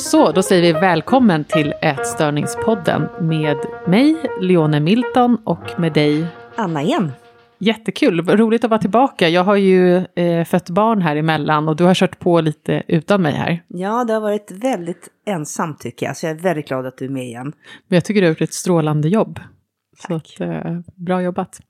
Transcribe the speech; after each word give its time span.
Så, 0.00 0.32
då 0.32 0.42
säger 0.42 0.62
vi 0.62 0.80
välkommen 0.80 1.44
till 1.44 1.74
Ätstörningspodden 1.82 3.08
med 3.20 3.56
mig, 3.86 4.16
Leone 4.40 4.80
Milton, 4.80 5.38
och 5.44 5.80
med 5.80 5.92
dig, 5.92 6.26
Anna 6.56 6.82
igen. 6.82 7.12
Jättekul, 7.58 8.20
roligt 8.20 8.64
att 8.64 8.70
vara 8.70 8.80
tillbaka. 8.80 9.28
Jag 9.28 9.44
har 9.44 9.56
ju 9.56 9.96
eh, 9.96 10.44
fött 10.44 10.70
barn 10.70 11.02
här 11.02 11.16
emellan 11.16 11.68
och 11.68 11.76
du 11.76 11.84
har 11.84 11.94
kört 11.94 12.18
på 12.18 12.40
lite 12.40 12.82
utan 12.88 13.22
mig 13.22 13.32
här. 13.32 13.62
Ja, 13.68 14.04
det 14.04 14.12
har 14.12 14.20
varit 14.20 14.50
väldigt 14.50 15.08
ensamt 15.26 15.80
tycker 15.80 16.06
jag, 16.06 16.16
så 16.16 16.26
jag 16.26 16.36
är 16.36 16.40
väldigt 16.40 16.68
glad 16.68 16.86
att 16.86 16.98
du 16.98 17.04
är 17.04 17.08
med 17.08 17.24
igen. 17.24 17.52
Men 17.88 17.96
jag 17.96 18.04
tycker 18.04 18.20
du 18.20 18.26
har 18.26 18.30
gjort 18.30 18.40
ett 18.40 18.54
strålande 18.54 19.08
jobb. 19.08 19.40
Tack. 20.08 20.26
Så 20.38 20.44
att, 20.44 20.64
eh, 20.64 20.78
bra 20.94 21.22
jobbat. 21.22 21.60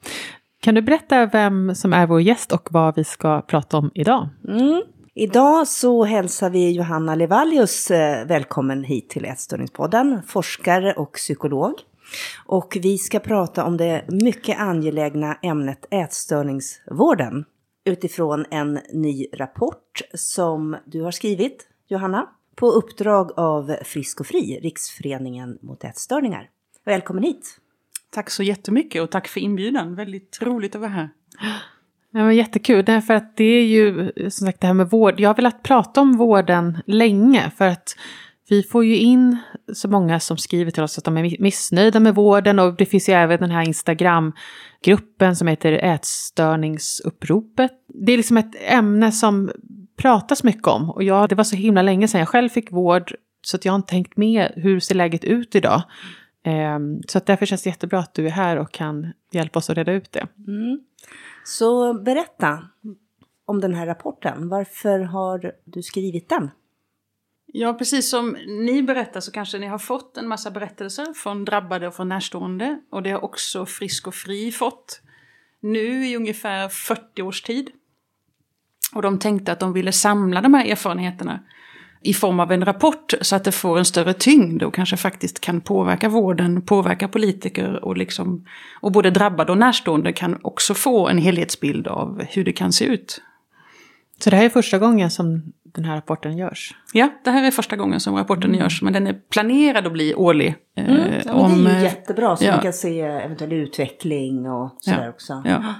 Kan 0.62 0.74
du 0.74 0.82
berätta 0.82 1.26
vem 1.26 1.74
som 1.74 1.92
är 1.92 2.06
vår 2.06 2.20
gäst 2.20 2.52
och 2.52 2.68
vad 2.70 2.96
vi 2.96 3.04
ska 3.04 3.42
prata 3.42 3.76
om 3.76 3.90
idag? 3.94 4.28
Mm. 4.48 4.82
Idag 5.14 5.68
så 5.68 6.04
hälsar 6.04 6.50
vi 6.50 6.70
Johanna 6.70 7.14
Levallius 7.14 7.90
eh, 7.90 8.26
välkommen 8.26 8.84
hit 8.84 9.08
till 9.08 9.24
Ätstörningspodden, 9.24 10.22
forskare 10.26 10.92
och 10.92 11.12
psykolog. 11.12 11.74
Och 12.46 12.78
vi 12.82 12.98
ska 12.98 13.18
prata 13.18 13.64
om 13.64 13.76
det 13.76 14.04
mycket 14.08 14.60
angelägna 14.60 15.34
ämnet 15.34 15.86
ätstörningsvården 15.90 17.44
utifrån 17.84 18.46
en 18.50 18.80
ny 18.92 19.26
rapport 19.32 20.00
som 20.14 20.76
du 20.84 21.02
har 21.02 21.10
skrivit, 21.10 21.68
Johanna, 21.88 22.28
på 22.54 22.70
uppdrag 22.70 23.32
av 23.36 23.76
Frisk 23.84 24.20
och 24.20 24.26
Fri, 24.26 24.60
Riksföreningen 24.62 25.58
mot 25.62 25.84
ätstörningar. 25.84 26.48
Välkommen 26.84 27.24
hit! 27.24 27.56
Tack 28.10 28.30
så 28.30 28.42
jättemycket 28.42 29.02
och 29.02 29.10
tack 29.10 29.28
för 29.28 29.40
inbjudan. 29.40 29.94
Väldigt 29.94 30.38
roligt 30.42 30.74
att 30.74 30.80
vara 30.80 30.90
här. 30.90 31.08
Ja, 32.12 32.24
men 32.24 32.36
jättekul, 32.36 32.84
därför 32.84 33.14
att 33.14 33.36
det 33.36 33.44
är 33.44 33.66
ju 33.66 34.12
som 34.16 34.46
sagt 34.46 34.60
det 34.60 34.66
här 34.66 34.74
med 34.74 34.90
vård. 34.90 35.20
Jag 35.20 35.28
har 35.28 35.34
velat 35.34 35.62
prata 35.62 36.00
om 36.00 36.16
vården 36.16 36.78
länge 36.86 37.50
för 37.56 37.66
att 37.66 37.96
vi 38.48 38.62
får 38.62 38.84
ju 38.84 38.96
in 38.96 39.36
så 39.72 39.88
många 39.88 40.20
som 40.20 40.36
skriver 40.36 40.70
till 40.70 40.82
oss 40.82 40.98
att 40.98 41.04
de 41.04 41.16
är 41.16 41.42
missnöjda 41.42 42.00
med 42.00 42.14
vården 42.14 42.58
och 42.58 42.76
det 42.76 42.86
finns 42.86 43.08
ju 43.08 43.12
även 43.12 43.40
den 43.40 43.50
här 43.50 43.62
Instagram-gruppen 43.62 45.36
som 45.36 45.48
heter 45.48 45.72
Ätstörningsuppropet. 45.72 47.70
Det 48.06 48.12
är 48.12 48.16
liksom 48.16 48.36
ett 48.36 48.54
ämne 48.68 49.12
som 49.12 49.50
pratas 49.96 50.44
mycket 50.44 50.66
om 50.66 50.90
och 50.90 51.02
jag, 51.02 51.28
det 51.28 51.34
var 51.34 51.44
så 51.44 51.56
himla 51.56 51.82
länge 51.82 52.08
sedan 52.08 52.18
jag 52.18 52.28
själv 52.28 52.48
fick 52.48 52.72
vård 52.72 53.12
så 53.42 53.56
att 53.56 53.64
jag 53.64 53.72
har 53.72 53.76
inte 53.76 53.90
tänkt 53.90 54.16
med 54.16 54.52
hur 54.56 54.80
ser 54.80 54.94
läget 54.94 55.24
ut 55.24 55.54
idag. 55.54 55.82
Um, 56.46 57.02
så 57.08 57.18
att 57.18 57.26
därför 57.26 57.46
känns 57.46 57.62
det 57.62 57.70
jättebra 57.70 57.98
att 57.98 58.14
du 58.14 58.26
är 58.26 58.30
här 58.30 58.56
och 58.56 58.72
kan 58.72 59.12
hjälpa 59.30 59.58
oss 59.58 59.70
att 59.70 59.76
reda 59.76 59.92
ut 59.92 60.12
det. 60.12 60.26
Mm. 60.46 60.80
Så 61.44 61.94
berätta 61.94 62.68
om 63.44 63.60
den 63.60 63.74
här 63.74 63.86
rapporten. 63.86 64.48
Varför 64.48 64.98
har 64.98 65.52
du 65.64 65.82
skrivit 65.82 66.28
den? 66.28 66.50
Ja, 67.46 67.74
precis 67.74 68.10
som 68.10 68.36
ni 68.46 68.82
berättar 68.82 69.20
så 69.20 69.32
kanske 69.32 69.58
ni 69.58 69.66
har 69.66 69.78
fått 69.78 70.16
en 70.16 70.28
massa 70.28 70.50
berättelser 70.50 71.14
från 71.14 71.44
drabbade 71.44 71.86
och 71.86 71.94
från 71.94 72.08
närstående. 72.08 72.80
Och 72.90 73.02
det 73.02 73.10
har 73.10 73.24
också 73.24 73.66
Frisk 73.66 74.06
och 74.06 74.14
Fri 74.14 74.52
fått 74.52 75.00
nu 75.60 76.06
i 76.06 76.16
ungefär 76.16 76.68
40 76.68 77.22
års 77.22 77.42
tid. 77.42 77.70
Och 78.92 79.02
de 79.02 79.18
tänkte 79.18 79.52
att 79.52 79.60
de 79.60 79.72
ville 79.72 79.92
samla 79.92 80.40
de 80.40 80.54
här 80.54 80.66
erfarenheterna 80.66 81.40
i 82.02 82.14
form 82.14 82.40
av 82.40 82.52
en 82.52 82.64
rapport 82.64 83.14
så 83.20 83.36
att 83.36 83.44
det 83.44 83.52
får 83.52 83.78
en 83.78 83.84
större 83.84 84.12
tyngd 84.12 84.62
och 84.62 84.74
kanske 84.74 84.96
faktiskt 84.96 85.40
kan 85.40 85.60
påverka 85.60 86.08
vården, 86.08 86.62
påverka 86.62 87.08
politiker 87.08 87.84
och, 87.84 87.96
liksom, 87.96 88.46
och 88.80 88.92
både 88.92 89.10
drabbade 89.10 89.52
och 89.52 89.58
närstående 89.58 90.12
kan 90.12 90.38
också 90.42 90.74
få 90.74 91.08
en 91.08 91.18
helhetsbild 91.18 91.88
av 91.88 92.22
hur 92.28 92.44
det 92.44 92.52
kan 92.52 92.72
se 92.72 92.84
ut. 92.84 93.22
Så 94.18 94.30
det 94.30 94.36
här 94.36 94.44
är 94.44 94.48
första 94.48 94.78
gången 94.78 95.10
som 95.10 95.42
den 95.62 95.84
här 95.84 95.96
rapporten 95.96 96.36
görs? 96.36 96.74
Ja, 96.92 97.08
det 97.24 97.30
här 97.30 97.44
är 97.44 97.50
första 97.50 97.76
gången 97.76 98.00
som 98.00 98.16
rapporten 98.16 98.50
mm. 98.50 98.60
görs, 98.60 98.82
men 98.82 98.92
den 98.92 99.06
är 99.06 99.12
planerad 99.12 99.86
att 99.86 99.92
bli 99.92 100.14
årlig. 100.14 100.54
Eh, 100.76 100.90
mm. 100.90 101.22
Ja, 101.26 101.32
om, 101.32 101.64
det 101.64 101.70
är 101.70 101.78
ju 101.78 101.84
jättebra, 101.84 102.36
så 102.36 102.44
ja. 102.44 102.52
man 102.52 102.60
kan 102.60 102.72
se 102.72 103.00
eventuell 103.00 103.52
utveckling 103.52 104.50
och 104.50 104.76
sådär 104.80 105.04
ja. 105.04 105.10
också. 105.10 105.42
Ja. 105.44 105.74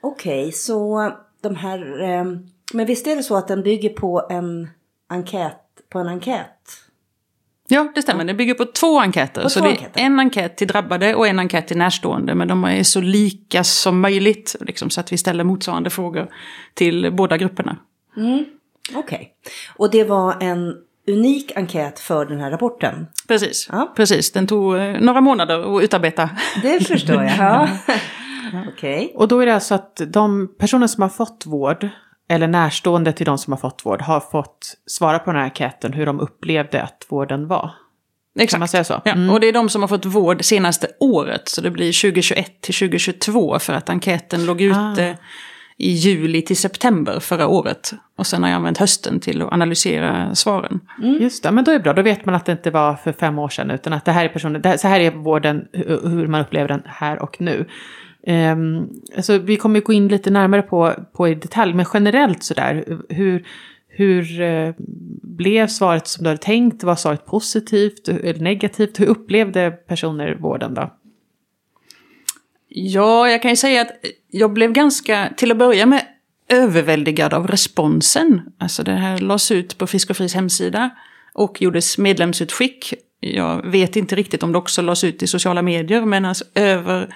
Okej, 0.00 0.40
okay, 0.40 0.52
så 0.52 1.10
de 1.42 1.56
här... 1.56 2.02
Eh, 2.02 2.24
men 2.72 2.86
visst 2.86 3.06
är 3.06 3.16
det 3.16 3.22
så 3.22 3.36
att 3.36 3.48
den 3.48 3.62
bygger 3.62 3.88
på 3.88 4.26
en 4.30 4.68
enkät, 5.10 5.56
på 5.92 5.98
en 5.98 6.08
enkät? 6.08 6.56
Ja, 7.68 7.92
det 7.94 8.02
stämmer. 8.02 8.24
Det 8.24 8.34
bygger 8.34 8.54
på 8.54 8.64
två 8.64 9.00
enkäter. 9.00 9.42
På 9.42 9.50
så 9.50 9.60
två 9.60 9.66
det 9.66 9.72
är 9.72 9.76
enkäter. 9.76 10.00
en 10.00 10.20
enkät 10.20 10.56
till 10.56 10.68
drabbade 10.68 11.14
och 11.14 11.26
en 11.26 11.38
enkät 11.38 11.68
till 11.68 11.76
närstående. 11.76 12.34
Men 12.34 12.48
de 12.48 12.64
är 12.64 12.82
så 12.82 13.00
lika 13.00 13.64
som 13.64 14.00
möjligt. 14.00 14.56
Liksom, 14.60 14.90
så 14.90 15.00
att 15.00 15.12
vi 15.12 15.18
ställer 15.18 15.44
motsvarande 15.44 15.90
frågor 15.90 16.28
till 16.74 17.12
båda 17.12 17.36
grupperna. 17.36 17.76
Mm. 18.16 18.44
Okej. 18.94 19.16
Okay. 19.16 19.26
Och 19.76 19.90
det 19.90 20.04
var 20.04 20.42
en 20.42 20.74
unik 21.08 21.52
enkät 21.56 22.00
för 22.00 22.26
den 22.26 22.40
här 22.40 22.50
rapporten? 22.50 23.06
Precis. 23.28 23.68
Ja. 23.72 23.92
Precis. 23.96 24.32
Den 24.32 24.46
tog 24.46 24.76
eh, 24.76 25.00
några 25.00 25.20
månader 25.20 25.76
att 25.76 25.82
utarbeta. 25.82 26.30
Det 26.62 26.80
förstår 26.80 27.22
jag. 27.22 27.32
Ja. 27.38 27.68
Okej. 28.68 29.04
Okay. 29.04 29.14
Och 29.14 29.28
då 29.28 29.40
är 29.40 29.46
det 29.46 29.54
alltså 29.54 29.74
att 29.74 30.00
de 30.06 30.54
personer 30.58 30.86
som 30.86 31.02
har 31.02 31.08
fått 31.08 31.44
vård 31.46 31.88
eller 32.30 32.46
närstående 32.46 33.12
till 33.12 33.26
de 33.26 33.38
som 33.38 33.52
har 33.52 33.58
fått 33.58 33.86
vård 33.86 34.02
har 34.02 34.20
fått 34.20 34.74
svara 34.86 35.18
på 35.18 35.30
den 35.30 35.40
här 35.40 35.44
enkäten 35.44 35.92
hur 35.92 36.06
de 36.06 36.20
upplevde 36.20 36.82
att 36.82 37.06
vården 37.08 37.48
var. 37.48 37.70
Exakt. 38.38 38.50
Kan 38.50 38.58
man 38.58 38.68
säga 38.68 38.84
så? 38.84 39.00
Ja, 39.04 39.12
mm. 39.12 39.30
och 39.30 39.40
det 39.40 39.48
är 39.48 39.52
de 39.52 39.68
som 39.68 39.82
har 39.82 39.88
fått 39.88 40.04
vård 40.04 40.44
senaste 40.44 40.86
året. 41.00 41.48
Så 41.48 41.60
det 41.60 41.70
blir 41.70 42.02
2021 42.02 42.60
till 42.60 42.74
2022 42.74 43.58
för 43.58 43.72
att 43.72 43.90
enkäten 43.90 44.46
låg 44.46 44.60
ute 44.60 45.16
ah. 45.18 45.24
i 45.76 45.90
juli 45.90 46.42
till 46.42 46.56
september 46.56 47.20
förra 47.20 47.48
året. 47.48 47.92
Och 48.16 48.26
sen 48.26 48.42
har 48.42 48.50
jag 48.50 48.56
använt 48.56 48.78
hösten 48.78 49.20
till 49.20 49.42
att 49.42 49.52
analysera 49.52 50.34
svaren. 50.34 50.80
Mm. 51.02 51.22
Just 51.22 51.42
det, 51.42 51.50
men 51.50 51.64
då 51.64 51.70
är 51.70 51.74
det 51.74 51.82
bra. 51.82 51.92
Då 51.92 52.02
vet 52.02 52.26
man 52.26 52.34
att 52.34 52.46
det 52.46 52.52
inte 52.52 52.70
var 52.70 52.94
för 52.94 53.12
fem 53.12 53.38
år 53.38 53.48
sedan 53.48 53.70
utan 53.70 53.92
att 53.92 54.04
det 54.04 54.12
här 54.12 54.24
är 54.24 54.28
personer, 54.28 54.76
så 54.76 54.88
här 54.88 55.00
är 55.00 55.10
vården, 55.10 55.68
hur 55.72 56.26
man 56.26 56.40
upplever 56.40 56.68
den 56.68 56.82
här 56.86 57.22
och 57.22 57.40
nu. 57.40 57.66
Um, 58.26 58.88
alltså 59.16 59.38
vi 59.38 59.56
kommer 59.56 59.80
gå 59.80 59.92
in 59.92 60.08
lite 60.08 60.30
närmare 60.30 60.62
på, 60.62 60.94
på 61.12 61.28
i 61.28 61.34
detalj, 61.34 61.74
men 61.74 61.86
generellt 61.94 62.42
sådär, 62.42 62.98
hur, 63.08 63.46
hur 63.88 64.40
eh, 64.40 64.74
blev 65.22 65.66
svaret 65.66 66.08
som 66.08 66.24
du 66.24 66.30
hade 66.30 66.42
tänkt? 66.42 66.82
Var 66.82 66.96
svaret 66.96 67.26
positivt 67.26 68.08
eller 68.08 68.40
negativt? 68.40 69.00
Hur 69.00 69.06
upplevde 69.06 69.70
personer 69.70 70.34
vården 70.34 70.74
då? 70.74 70.90
Ja, 72.68 73.28
jag 73.28 73.42
kan 73.42 73.50
ju 73.50 73.56
säga 73.56 73.80
att 73.80 73.90
jag 74.30 74.52
blev 74.52 74.72
ganska, 74.72 75.32
till 75.36 75.50
att 75.50 75.58
börja 75.58 75.86
med, 75.86 76.02
överväldigad 76.48 77.34
av 77.34 77.46
responsen. 77.46 78.42
Alltså 78.58 78.82
det 78.82 78.92
här 78.92 79.18
lades 79.18 79.50
ut 79.50 79.78
på 79.78 79.86
Frisk 79.86 80.10
och 80.10 80.16
Fris 80.16 80.34
hemsida 80.34 80.90
och 81.32 81.62
gjordes 81.62 81.98
medlemsutskick. 81.98 82.94
Jag 83.20 83.66
vet 83.66 83.96
inte 83.96 84.16
riktigt 84.16 84.42
om 84.42 84.52
det 84.52 84.58
också 84.58 84.82
lades 84.82 85.04
ut 85.04 85.22
i 85.22 85.26
sociala 85.26 85.62
medier, 85.62 86.04
men 86.04 86.24
alltså 86.24 86.44
över 86.54 87.14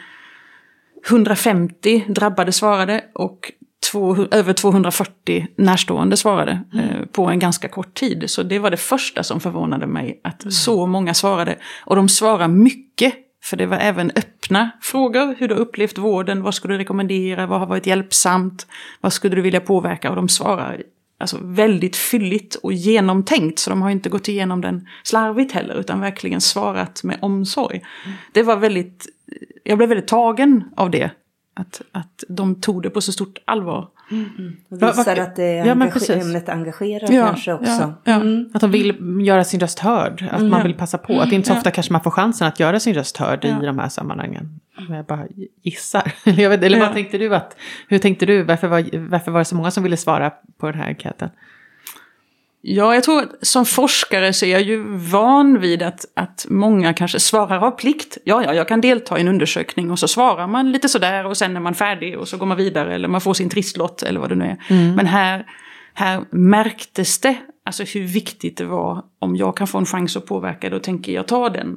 150 1.09 2.05
drabbade 2.09 2.53
svarade 2.53 3.05
och 3.15 3.53
två, 3.91 4.17
över 4.31 4.53
240 4.53 5.47
närstående 5.57 6.17
svarade 6.17 6.61
mm. 6.73 6.89
eh, 6.89 7.07
på 7.07 7.27
en 7.27 7.39
ganska 7.39 7.69
kort 7.69 7.95
tid. 7.95 8.25
Så 8.27 8.43
det 8.43 8.59
var 8.59 8.71
det 8.71 8.77
första 8.77 9.23
som 9.23 9.41
förvånade 9.41 9.87
mig, 9.87 10.21
att 10.25 10.43
mm. 10.43 10.53
så 10.53 10.87
många 10.87 11.15
svarade. 11.15 11.57
Och 11.85 11.97
de 11.97 12.09
svarar 12.09 12.49
mycket, 12.49 13.15
för 13.45 13.57
det 13.57 13.67
var 13.67 13.77
även 13.77 14.11
öppna 14.17 14.71
frågor. 14.83 15.35
Hur 15.39 15.49
du 15.49 15.55
upplevt 15.55 15.99
vården, 15.99 16.43
vad 16.43 16.55
skulle 16.55 16.75
du 16.75 16.79
rekommendera, 16.79 17.47
vad 17.47 17.61
har 17.61 17.67
varit 17.67 17.87
hjälpsamt, 17.87 18.67
vad 19.01 19.13
skulle 19.13 19.37
du 19.37 19.43
vilja 19.43 19.61
påverka? 19.61 20.11
Och 20.11 20.17
de 20.17 20.29
svarar 20.29 20.83
alltså, 21.19 21.39
väldigt 21.43 21.97
fylligt 21.97 22.55
och 22.55 22.73
genomtänkt. 22.73 23.59
Så 23.59 23.71
de 23.71 23.83
har 23.83 23.91
inte 23.91 24.09
gått 24.09 24.29
igenom 24.29 24.61
den 24.61 24.87
slarvigt 25.03 25.53
heller, 25.53 25.75
utan 25.75 26.01
verkligen 26.01 26.41
svarat 26.41 27.03
med 27.05 27.19
omsorg. 27.23 27.77
Mm. 27.77 28.17
Det 28.33 28.43
var 28.43 28.57
väldigt 28.57 29.07
jag 29.65 29.79
blev 29.79 29.89
väldigt 29.89 30.09
tagen 30.09 30.65
av 30.77 30.91
det. 30.91 31.11
Att, 31.57 31.83
att 31.93 32.25
de 32.29 32.61
tog 32.61 32.83
det 32.83 32.91
på 32.91 33.01
så 33.01 33.13
stort 33.13 33.39
allvar. 33.45 33.89
Mm. 34.11 34.31
Mm. 34.39 34.57
visar 34.69 35.17
att 35.17 35.37
det 35.37 35.53
ja, 35.53 35.73
engage 35.73 36.11
ämnet 36.11 36.49
engagerar 36.49 37.13
ja, 37.13 37.27
kanske 37.27 37.53
också. 37.53 37.95
Ja, 38.05 38.13
mm. 38.13 38.51
Att 38.55 38.61
de 38.61 38.71
vill 38.71 39.21
göra 39.27 39.45
sin 39.45 39.61
röst 39.61 39.79
hörd. 39.79 40.29
Att 40.31 40.43
man 40.43 40.63
vill 40.63 40.75
passa 40.75 40.99
på. 40.99 41.21
Att 41.21 41.31
det 41.31 41.37
inte 41.37 41.49
så 41.49 41.55
ofta 41.55 41.71
kanske 41.71 41.93
man 41.93 42.03
får 42.03 42.11
chansen 42.11 42.49
att 42.49 42.61
göra 42.61 42.81
sin 42.81 42.95
röst 42.95 43.17
hörd 43.17 43.45
i 43.45 43.67
de 43.67 43.79
här 43.79 43.89
sammanhangen. 43.89 44.61
Jag 44.89 45.05
bara 45.05 45.27
gissar. 45.63 46.13
eller 46.25 46.81
vad 46.81 46.93
tänkte 46.93 47.19
du? 47.19 47.35
Att, 47.35 47.57
hur 47.89 47.99
tänkte 47.99 48.27
du? 48.27 48.43
Varför 48.43 48.69
var, 48.69 49.09
varför 49.09 49.33
var 49.33 49.39
det 49.39 49.45
så 49.45 49.57
många 49.57 49.71
som 49.71 49.83
ville 49.83 49.97
svara 49.97 50.31
på 50.59 50.71
den 50.71 50.81
här 50.81 50.89
enkäten? 50.89 51.31
Ja, 52.67 52.95
jag 52.95 53.05
tror 53.05 53.23
att 53.23 53.47
som 53.47 53.65
forskare 53.65 54.33
så 54.33 54.47
är 54.47 54.51
jag 54.51 54.63
ju 54.63 54.97
van 54.97 55.61
vid 55.61 55.83
att, 55.83 56.05
att 56.15 56.47
många 56.49 56.95
kanske 56.95 57.21
svarar 57.21 57.67
av 57.67 57.71
plikt. 57.71 58.19
Ja, 58.25 58.45
ja, 58.45 58.55
jag 58.55 58.69
kan 58.69 58.81
delta 58.81 59.19
i 59.19 59.21
en 59.21 59.29
undersökning 59.29 59.91
och 59.91 59.99
så 59.99 60.09
svarar 60.09 60.47
man 60.47 60.73
lite 60.73 60.89
sådär 60.89 61.27
och 61.27 61.37
sen 61.37 61.57
är 61.57 61.61
man 61.61 61.75
färdig 61.75 62.19
och 62.19 62.29
så 62.29 62.37
går 62.37 62.47
man 62.47 62.57
vidare 62.57 62.95
eller 62.95 63.09
man 63.09 63.21
får 63.21 63.35
sin 63.35 63.49
trisslott 63.49 64.03
eller 64.03 64.21
vad 64.21 64.29
det 64.29 64.35
nu 64.35 64.45
är. 64.45 64.65
Mm. 64.69 64.95
Men 64.95 65.07
här, 65.07 65.47
här 65.95 66.25
märktes 66.31 67.19
det 67.19 67.37
alltså 67.65 67.85
hur 67.85 68.07
viktigt 68.07 68.57
det 68.57 68.65
var 68.65 69.05
om 69.19 69.37
jag 69.37 69.57
kan 69.57 69.67
få 69.67 69.79
en 69.79 69.87
chans 69.87 70.17
att 70.17 70.27
påverka 70.27 70.71
då 70.71 70.79
tänker 70.79 71.13
jag 71.13 71.27
ta 71.27 71.49
den. 71.49 71.77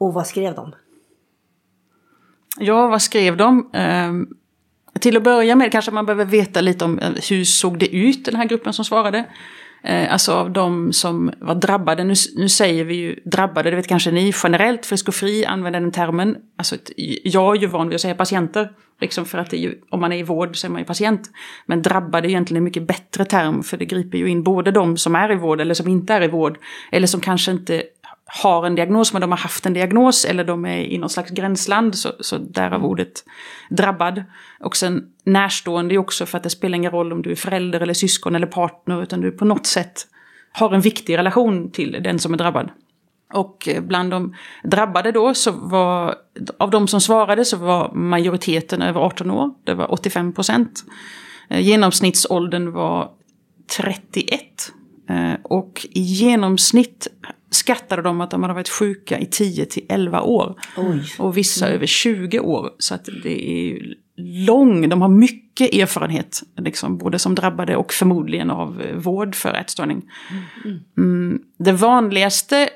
Och 0.00 0.14
vad 0.14 0.26
skrev 0.26 0.54
de? 0.54 0.74
Ja, 2.58 2.88
vad 2.88 3.02
skrev 3.02 3.36
de? 3.36 3.70
Um, 4.08 4.28
till 5.00 5.16
att 5.16 5.22
börja 5.22 5.56
med 5.56 5.72
kanske 5.72 5.90
man 5.90 6.06
behöver 6.06 6.24
veta 6.24 6.60
lite 6.60 6.84
om 6.84 6.98
eh, 6.98 7.10
hur 7.30 7.44
såg 7.44 7.78
det 7.78 7.96
ut 7.96 8.24
den 8.24 8.36
här 8.36 8.44
gruppen 8.44 8.72
som 8.72 8.84
svarade. 8.84 9.24
Eh, 9.82 10.12
alltså 10.12 10.32
av 10.32 10.52
de 10.52 10.92
som 10.92 11.32
var 11.40 11.54
drabbade, 11.54 12.04
nu, 12.04 12.14
nu 12.36 12.48
säger 12.48 12.84
vi 12.84 12.94
ju 12.94 13.20
drabbade, 13.24 13.70
det 13.70 13.76
vet 13.76 13.88
kanske 13.88 14.10
ni, 14.10 14.32
generellt 14.42 14.86
frisk 14.86 15.08
och 15.08 15.14
fri 15.14 15.44
använder 15.44 15.80
den 15.80 15.92
termen. 15.92 16.36
Alltså 16.58 16.76
jag 17.24 17.56
är 17.56 17.60
ju 17.60 17.66
van 17.66 17.88
vid 17.88 17.94
att 17.94 18.00
säga 18.00 18.14
patienter, 18.14 18.70
liksom 19.00 19.24
för 19.24 19.38
att 19.38 19.50
det 19.50 19.56
är 19.56 19.60
ju, 19.60 19.74
om 19.90 20.00
man 20.00 20.12
är 20.12 20.16
i 20.16 20.22
vård 20.22 20.56
så 20.56 20.66
är 20.66 20.70
man 20.70 20.80
ju 20.80 20.84
patient. 20.84 21.30
Men 21.66 21.82
drabbade 21.82 22.28
är 22.28 22.30
egentligen 22.30 22.60
en 22.60 22.64
mycket 22.64 22.86
bättre 22.86 23.24
term, 23.24 23.62
för 23.62 23.76
det 23.76 23.84
griper 23.84 24.18
ju 24.18 24.28
in 24.28 24.42
både 24.42 24.70
de 24.70 24.96
som 24.96 25.14
är 25.14 25.32
i 25.32 25.34
vård 25.34 25.60
eller 25.60 25.74
som 25.74 25.88
inte 25.88 26.14
är 26.14 26.22
i 26.22 26.28
vård. 26.28 26.58
Eller 26.92 27.06
som 27.06 27.20
kanske 27.20 27.50
inte 27.50 27.82
har 28.32 28.66
en 28.66 28.74
diagnos 28.74 29.12
men 29.12 29.20
de 29.20 29.30
har 29.30 29.38
haft 29.38 29.66
en 29.66 29.72
diagnos 29.72 30.24
eller 30.24 30.44
de 30.44 30.64
är 30.64 30.78
i 30.78 30.98
något 30.98 31.12
slags 31.12 31.30
gränsland, 31.30 31.94
så, 31.94 32.12
så 32.20 32.38
därav 32.38 32.74
mm. 32.74 32.84
ordet 32.84 33.24
drabbad. 33.70 34.24
Och 34.60 34.76
sen 34.76 35.02
närstående 35.24 35.94
är 35.94 35.98
också 35.98 36.26
för 36.26 36.36
att 36.36 36.42
det 36.42 36.50
spelar 36.50 36.76
ingen 36.76 36.90
roll 36.90 37.12
om 37.12 37.22
du 37.22 37.30
är 37.30 37.36
förälder 37.36 37.80
eller 37.80 37.94
syskon 37.94 38.34
eller 38.36 38.46
partner 38.46 39.02
utan 39.02 39.20
du 39.20 39.30
på 39.30 39.44
något 39.44 39.66
sätt 39.66 40.06
har 40.52 40.74
en 40.74 40.80
viktig 40.80 41.18
relation 41.18 41.70
till 41.70 42.00
den 42.02 42.18
som 42.18 42.34
är 42.34 42.38
drabbad. 42.38 42.70
Och 43.32 43.68
bland 43.80 44.10
de 44.10 44.34
drabbade 44.64 45.12
då 45.12 45.34
så 45.34 45.50
var, 45.50 46.14
av 46.58 46.70
de 46.70 46.88
som 46.88 47.00
svarade 47.00 47.44
så 47.44 47.56
var 47.56 47.92
majoriteten 47.94 48.82
över 48.82 49.00
18 49.00 49.30
år, 49.30 49.50
det 49.64 49.74
var 49.74 49.92
85 49.92 50.32
procent. 50.32 50.84
Eh, 51.50 51.60
genomsnittsåldern 51.60 52.72
var 52.72 53.10
31. 53.76 54.72
Eh, 55.08 55.32
och 55.42 55.86
i 55.90 56.00
genomsnitt 56.00 57.08
skattade 57.50 58.02
de 58.02 58.20
att 58.20 58.30
de 58.30 58.42
hade 58.42 58.54
varit 58.54 58.68
sjuka 58.68 59.18
i 59.18 59.26
10 59.26 59.64
till 59.64 59.86
11 59.88 60.20
år. 60.20 60.54
Oj. 60.76 61.12
Och 61.18 61.36
vissa 61.36 61.68
över 61.68 61.86
20 61.86 62.40
år. 62.40 62.70
Så 62.78 62.94
att 62.94 63.08
det 63.22 63.50
är 63.50 63.94
lång, 64.46 64.88
de 64.88 65.02
har 65.02 65.08
mycket 65.08 65.74
erfarenhet, 65.74 66.42
liksom, 66.56 66.98
både 66.98 67.18
som 67.18 67.34
drabbade 67.34 67.76
och 67.76 67.92
förmodligen 67.92 68.50
av 68.50 68.82
eh, 68.82 68.96
vård 68.96 69.34
för 69.34 69.54
ätstörning. 69.54 70.02
Mm. 70.64 70.78
Mm, 70.98 71.42
det 71.58 71.72
vanligaste 71.72 72.68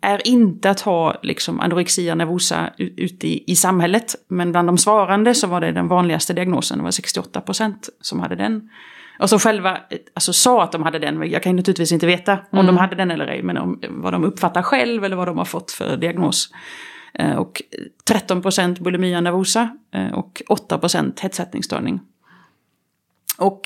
är 0.00 0.28
inte 0.28 0.70
att 0.70 0.80
ha 0.80 1.20
liksom, 1.22 1.60
anorexia 1.60 2.14
nervosa 2.14 2.70
ute 2.78 3.28
i, 3.28 3.44
i 3.46 3.56
samhället. 3.56 4.14
Men 4.28 4.52
bland 4.52 4.68
de 4.68 4.78
svarande 4.78 5.34
så 5.34 5.46
var 5.46 5.60
det 5.60 5.72
den 5.72 5.88
vanligaste 5.88 6.32
diagnosen, 6.32 6.78
det 6.78 6.84
var 6.84 6.90
68 6.90 7.40
procent 7.40 7.88
som 8.00 8.20
hade 8.20 8.36
den. 8.36 8.68
Och 9.18 9.30
som 9.30 9.38
själva 9.38 9.78
alltså, 10.14 10.32
sa 10.32 10.62
att 10.62 10.72
de 10.72 10.82
hade 10.82 10.98
den, 10.98 11.30
jag 11.30 11.42
kan 11.42 11.56
naturligtvis 11.56 11.92
inte 11.92 12.06
veta 12.06 12.32
om 12.32 12.58
mm. 12.58 12.66
de 12.66 12.76
hade 12.76 12.96
den 12.96 13.10
eller 13.10 13.26
ej, 13.26 13.42
men 13.42 13.56
om, 13.56 13.80
vad 13.88 14.12
de 14.12 14.24
uppfattar 14.24 14.62
själv 14.62 15.04
eller 15.04 15.16
vad 15.16 15.28
de 15.28 15.38
har 15.38 15.44
fått 15.44 15.72
för 15.72 15.96
diagnos. 15.96 16.50
Eh, 17.14 17.36
och 17.36 17.62
13 18.04 18.42
procent 18.42 18.78
bulimia 18.78 19.20
nervosa 19.20 19.76
eh, 19.94 20.12
och 20.12 20.42
8 20.48 20.78
procent 20.78 21.20
hetsättningsstörning. 21.20 22.00
Och 23.38 23.60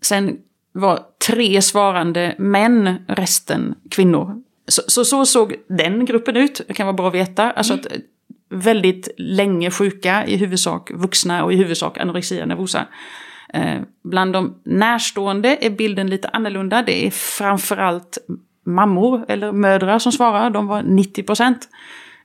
sen 0.00 0.38
var 0.72 1.00
tre 1.26 1.62
svarande 1.62 2.34
män, 2.38 3.04
resten 3.08 3.74
kvinnor. 3.90 4.42
Så, 4.68 4.82
så, 4.86 5.04
så 5.04 5.26
såg 5.26 5.54
den 5.68 6.04
gruppen 6.04 6.36
ut, 6.36 6.60
det 6.68 6.74
kan 6.74 6.86
vara 6.86 6.96
bra 6.96 7.08
att 7.08 7.14
veta. 7.14 7.50
Alltså 7.50 7.72
mm. 7.72 7.84
att 7.86 7.92
väldigt 8.52 9.08
länge 9.18 9.70
sjuka, 9.70 10.26
i 10.26 10.36
huvudsak 10.36 10.90
vuxna 10.94 11.44
och 11.44 11.52
i 11.52 11.56
huvudsak 11.56 11.98
anorexia 11.98 12.46
nervosa. 12.46 12.86
Eh, 13.52 13.80
bland 14.04 14.32
de 14.32 14.54
närstående 14.64 15.58
är 15.60 15.70
bilden 15.70 16.10
lite 16.10 16.28
annorlunda. 16.28 16.82
Det 16.82 17.06
är 17.06 17.10
framförallt 17.10 18.18
mammor 18.66 19.24
eller 19.28 19.52
mödrar 19.52 19.98
som 19.98 20.12
svarar. 20.12 20.50
De 20.50 20.66
var 20.66 20.82
90 20.82 21.22
procent. 21.22 21.68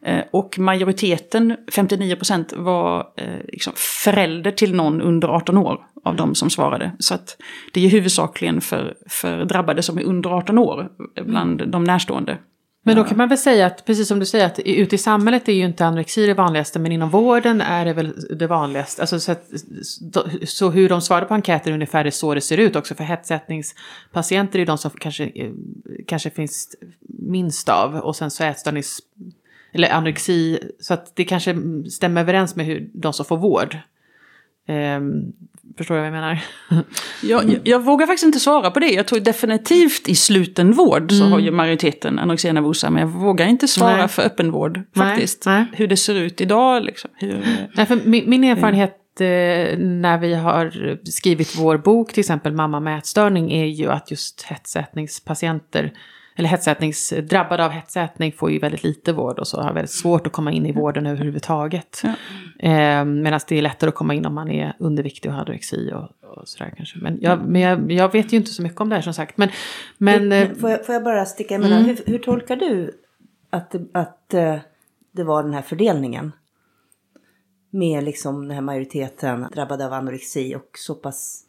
Eh, 0.02 0.24
och 0.32 0.60
majoriteten, 0.60 1.58
59 1.72 2.16
procent, 2.16 2.54
var 2.58 3.08
eh, 3.18 3.46
liksom 3.48 3.74
förälder 3.76 4.52
till 4.52 4.76
någon 4.76 5.02
under 5.02 5.28
18 5.28 5.58
år 5.58 5.86
av 6.04 6.16
de 6.16 6.36
som 6.36 6.50
svarade. 6.50 6.92
Så 7.00 7.14
att 7.14 7.38
det 7.74 7.86
är 7.86 7.90
huvudsakligen 7.90 8.62
för, 8.62 8.96
för 9.08 9.46
drabbade 9.46 9.82
som 9.84 9.98
är 9.98 10.04
under 10.04 10.30
18 10.30 10.58
år 10.58 10.90
bland 11.26 11.70
de 11.70 11.84
närstående. 11.84 12.38
Men 12.88 12.96
då 12.96 13.04
kan 13.04 13.18
man 13.18 13.30
väl 13.30 13.38
säga 13.38 13.66
att, 13.66 13.86
precis 13.86 14.08
som 14.08 14.20
du 14.20 14.26
säger, 14.26 14.46
att 14.46 14.60
ute 14.60 14.96
i 14.96 14.98
samhället 14.98 15.50
är 15.50 15.54
ju 15.54 15.66
inte 15.66 15.86
anorexi 15.86 16.28
det 16.28 16.34
vanligaste, 16.34 16.80
men 16.80 16.92
inom 16.92 17.10
vården 17.10 17.62
är 17.62 17.86
det 17.86 17.94
väl 17.94 18.38
det 18.38 18.48
vanligaste. 18.48 19.02
Alltså, 19.02 19.20
så, 19.20 19.32
att, 19.32 19.44
så 20.46 20.70
hur 20.70 20.90
de 20.90 21.02
svarar 21.02 21.26
på 21.26 21.34
enkäten 21.34 21.74
ungefär 21.74 22.06
är 22.06 22.10
så 22.10 22.34
det 22.34 22.42
ser 22.42 22.58
ut 22.58 22.76
också, 22.76 22.96
för 22.96 23.04
hetsättningspatienter 23.04 24.60
är 24.60 24.66
de 24.66 24.78
som 24.78 24.92
kanske, 24.92 25.32
kanske 26.08 26.30
finns 26.30 26.76
minst 27.10 27.70
av, 27.70 27.96
och 27.96 28.16
sen 28.16 28.32
så 28.32 28.44
ätstörnings, 28.44 29.00
eller 29.74 29.90
anorexi, 29.94 30.60
så 30.80 30.94
att 30.94 31.16
det 31.16 31.24
kanske 31.24 31.56
stämmer 31.90 32.22
överens 32.22 32.56
med 32.56 32.66
hur 32.66 32.90
de 32.94 33.14
som 33.14 33.26
får 33.26 33.38
vård. 33.38 33.78
Um, 34.68 35.34
Förstår 35.78 35.98
jag 35.98 36.12
vad 36.12 36.18
jag 36.18 36.22
menar? 36.22 36.40
jag, 37.24 37.60
jag, 37.64 37.80
vågar 37.80 38.08
faktiskt 38.08 38.26
inte 38.26 38.40
svara 38.40 38.72
på 38.72 38.80
det. 38.80 38.88
Jag 38.88 39.08
tror 39.08 39.20
definitivt 39.20 40.08
i 40.08 40.16
slutenvård 40.16 41.12
så 41.12 41.22
mm. 41.22 41.32
har 41.32 41.40
ju 41.40 41.52
majoriteten 41.52 42.20
anorexia 42.20 42.54
nervosa. 42.54 42.90
Men 42.90 43.02
jag 43.02 43.08
vågar 43.08 43.48
inte 43.48 43.68
svara 43.68 43.98
Nej. 43.98 44.08
för 44.08 44.24
öppenvård 44.24 44.82
faktiskt. 44.96 45.46
Nej. 45.46 45.56
Nej. 45.56 45.68
Hur 45.74 45.88
det 45.88 45.98
ser 45.98 46.16
ut 46.16 46.42
idag 46.42 46.84
liksom. 46.84 47.10
Hur, 47.14 47.46
Nej, 47.74 47.86
för 47.86 48.00
min, 48.04 48.30
min 48.30 48.44
erfarenhet 48.44 49.22
eh, 49.22 49.78
när 49.78 50.18
vi 50.18 50.34
har 50.34 50.98
skrivit 51.10 51.56
vår 51.58 51.78
bok, 51.78 52.14
till 52.14 52.22
exempel 52.22 52.54
Mamma 52.54 52.80
med 52.80 52.98
ätstörning, 52.98 53.52
är 53.52 53.66
ju 53.66 53.92
att 53.92 54.12
just 54.12 54.42
hetsätningspatienter 54.42 55.92
eller 56.38 56.50
hetsätningsdrabbade 56.50 57.66
av 57.66 57.72
hetsätning 57.72 58.32
får 58.32 58.52
ju 58.52 58.60
väldigt 58.60 58.84
lite 58.84 59.14
vård 59.14 59.40
och 59.40 59.48
så 59.48 59.62
har 59.62 59.74
väldigt 59.74 59.92
svårt 59.92 60.28
att 60.28 60.34
komma 60.34 60.52
in 60.52 60.66
i 60.66 60.72
vården 60.72 61.06
överhuvudtaget. 61.06 62.04
Ja. 62.04 62.10
Eh, 62.70 63.06
Medan 63.06 63.40
det 63.48 63.58
är 63.58 63.62
lättare 63.62 63.88
att 63.88 63.96
komma 63.96 64.14
in 64.14 64.26
om 64.26 64.36
man 64.36 64.52
är 64.52 64.76
underviktig 64.80 65.32
och 65.32 65.36
har 65.36 65.42
anorexi 65.42 65.92
och, 65.94 66.30
och 66.30 66.48
sådär 66.48 66.74
kanske. 66.78 67.00
Men, 67.00 67.18
jag, 67.22 67.42
men 67.42 67.62
jag, 67.62 67.92
jag, 67.92 68.12
vet 68.12 68.34
ju 68.34 68.38
inte 68.38 68.52
så 68.52 68.62
mycket 68.62 68.82
om 68.82 68.90
det 68.90 68.96
här 68.96 69.02
som 69.02 69.14
sagt. 69.14 69.38
Men, 69.38 69.50
men, 69.98 70.28
men 70.28 70.56
får, 70.56 70.70
jag, 70.70 70.86
får 70.86 70.96
jag 70.96 71.04
bara 71.04 71.26
sticka 71.26 71.56
emellan, 71.56 71.84
mm. 71.84 71.96
hur, 71.96 72.12
hur 72.12 72.20
tolkar 72.20 72.56
du 72.56 72.92
att, 73.50 73.76
att 73.94 74.34
uh, 74.34 74.56
det 75.12 75.24
var 75.24 75.44
den 75.44 75.54
här 75.54 75.62
fördelningen? 75.62 76.32
Med 77.70 78.04
liksom 78.04 78.48
den 78.48 78.56
här 78.56 78.62
majoriteten 78.62 79.46
drabbade 79.54 79.86
av 79.86 79.94
anorexi 79.94 80.56
och 80.56 80.70
så 80.74 80.96
pass 80.96 81.44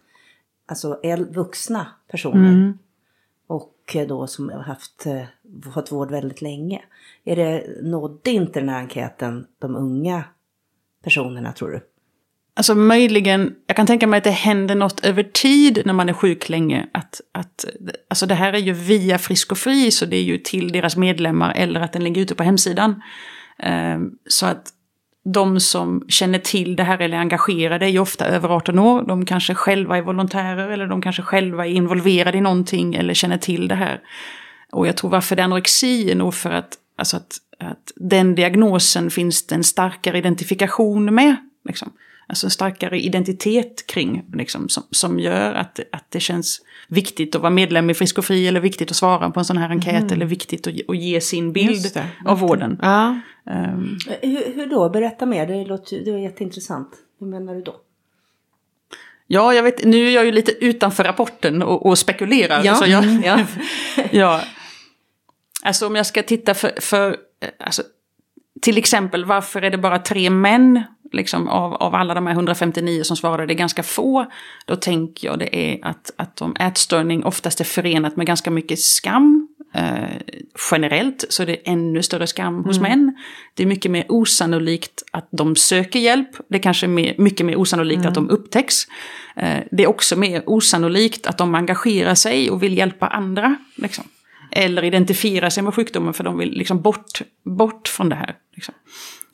alltså 0.67 1.01
vuxna 1.31 1.87
personer. 2.11 2.49
Mm 2.49 2.79
och 3.89 3.97
eh, 3.97 4.07
då 4.07 4.27
som 4.27 4.49
har 4.49 4.63
haft, 4.63 5.07
eh, 5.07 5.23
fått 5.75 5.93
vård 5.93 6.11
väldigt 6.11 6.43
länge. 6.43 6.83
Är 7.25 7.37
det, 7.37 7.65
nådde 7.83 8.31
inte 8.31 8.61
den 8.61 8.69
här 8.69 8.79
enkäten 8.79 9.47
de 9.59 9.77
unga 9.77 10.25
personerna 11.05 11.53
tror 11.53 11.71
du? 11.71 11.81
Alltså 12.55 12.75
möjligen, 12.75 13.55
jag 13.67 13.77
kan 13.77 13.87
tänka 13.87 14.07
mig 14.07 14.19
att 14.19 14.25
det 14.25 14.31
händer 14.31 14.75
något 14.75 15.05
över 15.05 15.23
tid 15.23 15.83
när 15.85 15.93
man 15.93 16.09
är 16.09 16.13
sjuk 16.13 16.49
länge. 16.49 16.89
Att, 16.93 17.21
att, 17.33 17.65
alltså 18.11 18.27
det 18.27 18.35
här 18.35 18.53
är 18.53 18.59
ju 18.59 18.73
via 18.73 19.19
Frisk 19.19 19.53
och 19.53 19.59
Fri, 19.59 19.91
så 19.91 20.07
det 20.07 20.17
är 20.17 20.23
ju 20.23 20.39
till 20.39 20.73
deras 20.73 20.97
medlemmar 20.97 21.55
eller 21.57 21.81
att 21.81 21.93
den 21.93 22.05
ligger 22.05 22.23
ute 22.23 22.35
på 22.35 22.43
hemsidan. 22.43 23.03
Ehm, 23.59 24.11
så 24.27 24.47
att 24.47 24.69
de 25.33 25.61
som 25.61 26.05
känner 26.09 26.39
till 26.39 26.77
det 26.77 26.83
här 26.83 26.99
eller 26.99 27.17
är 27.17 27.21
engagerade 27.21 27.87
är 27.87 27.91
ju 27.91 27.99
ofta 27.99 28.27
över 28.27 28.49
18 28.49 28.79
år. 28.79 29.03
De 29.03 29.25
kanske 29.25 29.55
själva 29.55 29.97
är 29.97 30.03
volontärer 30.03 30.69
eller 30.69 30.87
de 30.87 31.03
kanske 31.03 31.23
själva 31.23 31.67
är 31.67 31.71
involverade 31.71 32.39
i 32.39 32.41
någonting 32.41 32.95
eller 32.95 33.15
känner 33.15 33.39
till 33.39 33.69
det 33.69 33.75
här. 33.75 34.01
Och 34.73 34.89
jag 34.89 34.97
tror 34.97 35.11
varför 35.11 35.37
det 35.37 35.43
är 35.43 35.45
anorexi 35.45 36.11
är 36.11 36.15
nog 36.15 36.35
för 36.35 36.51
att, 36.51 36.75
alltså 36.97 37.17
att, 37.17 37.37
att 37.59 37.93
den 37.97 38.35
diagnosen 38.35 39.11
finns 39.11 39.47
det 39.47 39.55
en 39.55 39.65
starkare 39.65 40.19
identifikation 40.19 41.15
med. 41.15 41.37
Liksom. 41.69 41.93
Alltså 42.27 42.47
en 42.47 42.51
starkare 42.51 43.01
identitet 43.01 43.87
kring, 43.87 44.25
liksom, 44.33 44.69
som, 44.69 44.83
som 44.91 45.21
gör 45.21 45.55
att, 45.55 45.81
att 45.93 46.11
det 46.11 46.21
känns 46.21 46.61
viktigt 46.89 47.35
att 47.35 47.43
vara 47.43 47.51
medlem 47.51 47.91
i 47.91 47.95
Frisk 47.95 48.19
och 48.19 48.25
Fri 48.25 48.49
eller 48.49 48.61
viktigt 48.61 48.91
att 48.91 48.97
svara 48.97 49.31
på 49.31 49.41
en 49.41 49.45
sån 49.45 49.59
här 49.59 49.71
enkät 49.71 50.01
mm. 50.01 50.13
eller 50.13 50.27
viktigt 50.27 50.67
att, 50.67 50.75
att 50.89 50.97
ge 50.97 51.21
sin 51.21 51.53
bild 51.53 52.01
av 52.25 52.39
vården. 52.39 52.79
Ja. 52.83 53.21
Um, 53.51 53.99
hur, 54.23 54.55
hur, 54.55 54.67
då? 54.67 54.89
Berätta 54.89 55.27
mer, 55.27 55.47
det 55.47 55.65
låter 55.65 56.05
det 56.05 56.13
var 56.13 56.19
jätteintressant. 56.19 56.89
Hur 57.21 57.27
menar 57.27 57.55
du 57.55 57.63
då? 57.63 57.77
Ja, 59.27 59.55
jag 59.55 59.63
vet, 59.63 59.85
nu 59.85 60.07
är 60.07 60.11
jag 60.11 60.25
ju 60.25 60.33
lite 60.33 60.53
utanför 60.65 61.05
rapporten 61.05 61.63
och, 61.63 61.87
och 61.87 61.99
spekulerar. 61.99 62.65
Ja. 62.65 62.75
Så 62.75 62.87
jag, 62.87 63.05
mm, 63.05 63.23
ja. 63.25 63.47
ja. 64.11 64.41
Alltså 65.63 65.87
om 65.87 65.97
jag 65.97 66.07
ska 66.07 66.23
titta 66.23 66.55
för, 66.55 66.81
för 66.81 67.17
alltså, 67.59 67.83
till 68.61 68.79
exempel 68.79 69.25
varför 69.25 69.63
är 69.63 69.71
det 69.71 69.79
bara 69.79 69.99
tre 69.99 70.31
män 70.31 70.83
liksom, 71.13 71.49
av, 71.49 71.75
av 71.75 71.95
alla 71.95 72.15
de 72.15 72.27
här 72.27 72.35
159 72.35 73.03
som 73.03 73.17
svarade, 73.17 73.47
det 73.47 73.53
är 73.53 73.59
ganska 73.59 73.83
få. 73.83 74.27
Då 74.67 74.77
tänker 74.77 75.29
jag 75.29 75.39
det 75.39 75.57
är 75.57 75.87
att, 75.87 76.11
att 76.17 76.43
om 76.43 76.57
ätstörning 76.61 77.25
oftast 77.25 77.61
är 77.61 77.65
förenat 77.65 78.17
med 78.17 78.27
ganska 78.27 78.51
mycket 78.51 78.81
skam. 78.81 79.49
Eh, 79.75 80.39
generellt 80.71 81.25
så 81.29 81.43
är 81.43 81.47
det 81.47 81.69
ännu 81.69 82.03
större 82.03 82.27
skam 82.27 82.65
hos 82.65 82.79
mm. 82.79 82.91
män. 82.91 83.17
Det 83.55 83.63
är 83.63 83.67
mycket 83.67 83.91
mer 83.91 84.05
osannolikt 84.09 85.03
att 85.11 85.29
de 85.31 85.57
söker 85.57 85.99
hjälp. 85.99 86.31
Det 86.49 86.57
är 86.57 86.63
kanske 86.63 86.87
mer, 86.87 87.15
mycket 87.19 87.47
mer 87.47 87.57
osannolikt 87.57 87.99
mm. 87.99 88.09
att 88.09 88.15
de 88.15 88.31
upptäcks. 88.31 88.87
Eh, 89.37 89.59
det 89.71 89.83
är 89.83 89.87
också 89.87 90.17
mer 90.17 90.43
osannolikt 90.47 91.27
att 91.27 91.39
de 91.39 91.55
engagerar 91.55 92.15
sig 92.15 92.51
och 92.51 92.63
vill 92.63 92.79
hjälpa 92.79 93.07
andra. 93.07 93.57
Liksom. 93.75 94.05
Eller 94.51 94.85
identifiera 94.85 95.51
sig 95.51 95.63
med 95.63 95.75
sjukdomen 95.75 96.15
för 96.15 96.25
de 96.25 96.39
vill 96.39 96.53
liksom 96.53 96.83
bort, 96.83 97.23
bort 97.45 97.89
från 97.89 98.09
det 98.09 98.17
här. 98.17 98.35
Liksom. 98.55 98.75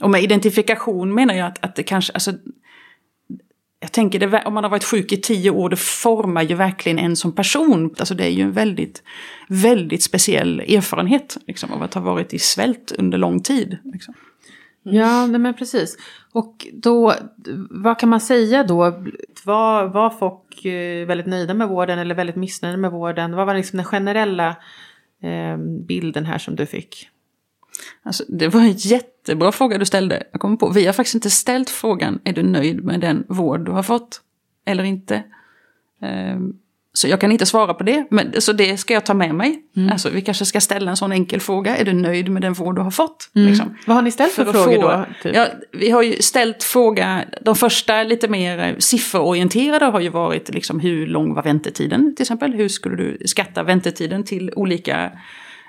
Och 0.01 0.11
med 0.11 0.23
identifikation 0.23 1.15
menar 1.15 1.35
jag 1.35 1.47
att, 1.47 1.65
att 1.65 1.77
det 1.77 1.83
kanske, 1.83 2.13
alltså, 2.13 2.33
jag 3.85 3.93
tänker 3.93 4.19
det, 4.19 4.43
om 4.45 4.55
man 4.55 4.65
har 4.65 4.71
varit 4.71 4.85
sjuk 4.85 5.13
i 5.13 5.17
tio 5.17 5.51
år, 5.51 5.69
det 5.69 5.77
formar 5.77 6.43
ju 6.43 6.55
verkligen 6.55 6.99
en 6.99 7.17
som 7.17 7.33
person. 7.33 7.95
Alltså 7.99 8.15
det 8.15 8.25
är 8.25 8.31
ju 8.31 8.43
en 8.43 8.53
väldigt, 8.53 9.03
väldigt 9.49 10.03
speciell 10.03 10.61
erfarenhet 10.61 11.37
liksom, 11.47 11.73
av 11.73 11.83
att 11.83 11.95
ha 11.95 12.01
varit 12.01 12.35
i 12.35 12.39
svält 12.39 12.93
under 12.99 13.19
lång 13.19 13.41
tid. 13.41 13.79
Liksom. 13.85 14.15
Ja, 14.83 15.27
nej 15.27 15.41
men 15.41 15.55
precis. 15.55 15.97
Och 16.33 16.67
då, 16.73 17.15
vad 17.71 17.99
kan 17.99 18.09
man 18.09 18.21
säga 18.21 18.63
då? 18.63 19.03
Var, 19.45 19.87
var 19.87 20.11
folk 20.11 20.65
eh, 20.65 21.07
väldigt 21.07 21.27
nöjda 21.27 21.55
med 21.55 21.69
vården 21.69 21.99
eller 21.99 22.15
väldigt 22.15 22.37
missnöjda 22.37 22.77
med 22.77 22.91
vården? 22.91 23.37
Vad 23.37 23.47
var 23.47 23.55
liksom 23.55 23.77
den 23.77 23.87
generella 23.87 24.49
eh, 25.23 25.57
bilden 25.87 26.27
här 26.27 26.39
som 26.39 26.57
du 26.57 26.67
fick? 26.67 27.09
Alltså, 28.03 28.25
det 28.29 28.49
var 28.49 28.61
en 28.61 28.73
jättebra 28.73 29.53
fråga 29.53 29.79
du 29.79 29.85
ställde. 29.85 30.23
Jag 30.33 30.41
kommer 30.41 30.57
på, 30.57 30.71
vi 30.71 30.87
har 30.87 30.93
faktiskt 30.93 31.15
inte 31.15 31.31
ställt 31.31 31.71
frågan, 31.71 32.21
är 32.25 32.33
du 32.33 32.43
nöjd 32.43 32.85
med 32.85 33.01
den 33.01 33.25
vård 33.29 33.67
du 33.67 33.73
har 33.73 33.83
fått? 33.83 34.21
Eller 34.67 34.85
inte? 34.85 35.23
Um, 36.03 36.59
så 36.97 37.09
jag 37.09 37.21
kan 37.21 37.33
inte 37.33 37.47
svara 37.47 37.75
på 37.75 37.85
det, 37.85 38.07
men, 38.11 38.41
så 38.41 38.53
det 38.53 38.77
ska 38.77 38.95
jag 38.95 39.07
ta 39.07 39.15
med 39.15 39.35
mig. 39.35 39.63
Mm. 39.77 39.93
Alltså, 39.93 40.11
vi 40.11 40.21
kanske 40.21 40.45
ska 40.45 40.61
ställa 40.61 40.91
en 40.91 40.97
sån 40.97 41.13
enkel 41.13 41.41
fråga, 41.41 41.77
är 41.77 41.85
du 41.85 41.93
nöjd 41.93 42.29
med 42.29 42.43
den 42.43 42.53
vård 42.53 42.77
du 42.77 42.83
har 42.83 42.91
fått? 42.91 43.31
Mm. 43.35 43.49
Liksom. 43.49 43.77
Vad 43.87 43.97
har 43.97 44.03
ni 44.03 44.11
ställt 44.11 44.33
för, 44.33 44.45
för 44.45 44.53
frågor 44.53 44.75
få, 44.75 44.89
då? 44.89 45.05
Typ? 45.23 45.37
Ja, 45.37 45.47
vi 45.73 45.91
har 45.91 46.03
ju 46.03 46.23
ställt 46.23 46.63
fråga, 46.63 47.25
de 47.43 47.57
första 47.57 48.03
lite 48.03 48.29
mer 48.29 48.77
sifferorienterade 48.79 49.85
har 49.85 50.01
ju 50.01 50.09
varit 50.09 50.55
liksom, 50.55 50.81
hur 50.81 51.07
lång 51.07 51.35
var 51.35 51.43
väntetiden 51.43 52.15
till 52.17 52.23
exempel? 52.23 52.53
Hur 52.55 52.69
skulle 52.69 52.97
du 52.97 53.19
skatta 53.27 53.63
väntetiden 53.63 54.25
till 54.25 54.53
olika 54.57 55.13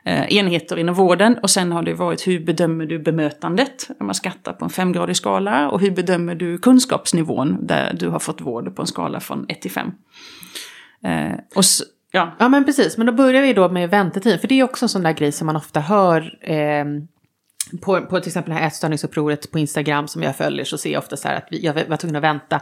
Eh, 0.08 0.38
enheter 0.38 0.78
inom 0.78 0.96
vården. 0.96 1.38
Och 1.38 1.50
sen 1.50 1.72
har 1.72 1.84
det 1.84 1.94
varit 1.94 2.28
hur 2.28 2.40
bedömer 2.40 2.86
du 2.86 3.00
bemötandet? 3.00 3.90
Om 4.00 4.06
man 4.06 4.16
skattar 4.16 4.54
på 4.54 4.66
en 4.66 4.72
femgradig 4.72 5.16
skala. 5.16 5.70
Och 5.70 5.82
hur 5.82 5.92
bedömer 5.92 6.36
du 6.36 6.58
kunskapsnivån 6.58 7.68
där 7.68 7.94
du 8.00 8.10
har 8.10 8.20
fått 8.20 8.42
vård 8.42 8.76
på 8.76 8.82
en 8.82 8.88
skala 8.88 9.20
från 9.20 9.46
1 9.50 9.62
till 9.62 9.72
5. 9.72 9.92
Eh, 11.04 11.40
och 11.56 11.66
så, 11.66 11.84
ja. 12.12 12.36
ja 12.40 12.50
men 12.50 12.66
precis, 12.66 12.98
men 12.98 13.08
då 13.08 13.14
börjar 13.14 13.42
vi 13.42 13.54
då 13.54 13.70
med 13.70 13.90
väntetid. 13.90 14.42
För 14.42 14.48
det 14.48 14.60
är 14.60 14.64
också 14.64 14.86
en 14.86 14.90
sån 14.90 15.04
där 15.04 15.14
grej 15.14 15.32
som 15.32 15.46
man 15.46 15.56
ofta 15.56 15.80
hör. 15.80 16.38
Eh, 16.42 16.86
på, 17.82 18.02
på 18.02 18.20
till 18.20 18.30
exempel 18.30 18.54
det 18.54 18.60
här 18.60 18.68
ätstörningsupproret 18.68 19.52
på 19.52 19.60
Instagram 19.60 20.08
som 20.08 20.24
jag 20.24 20.36
följer 20.36 20.66
så 20.66 20.78
ser 20.78 20.92
jag 20.92 21.00
ofta 21.00 21.18
så 21.18 21.28
här 21.28 21.36
att 21.36 21.48
jag 21.50 21.74
var 21.88 21.98
tvungen 21.98 22.16
att 22.16 22.24
vänta 22.24 22.62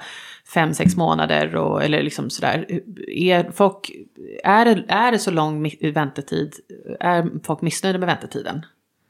fem, 0.53 0.73
sex 0.73 0.95
månader 0.95 1.55
och, 1.55 1.83
eller 1.83 2.03
liksom 2.03 2.29
sådär. 2.29 2.81
Är, 3.07 3.51
folk, 3.51 3.91
är, 4.43 4.65
det, 4.65 4.83
är 4.87 5.11
det 5.11 5.19
så 5.19 5.31
lång 5.31 5.71
väntetid? 5.93 6.53
Är 6.99 7.29
folk 7.43 7.61
missnöjda 7.61 7.99
med 7.99 8.07
väntetiden? 8.07 8.65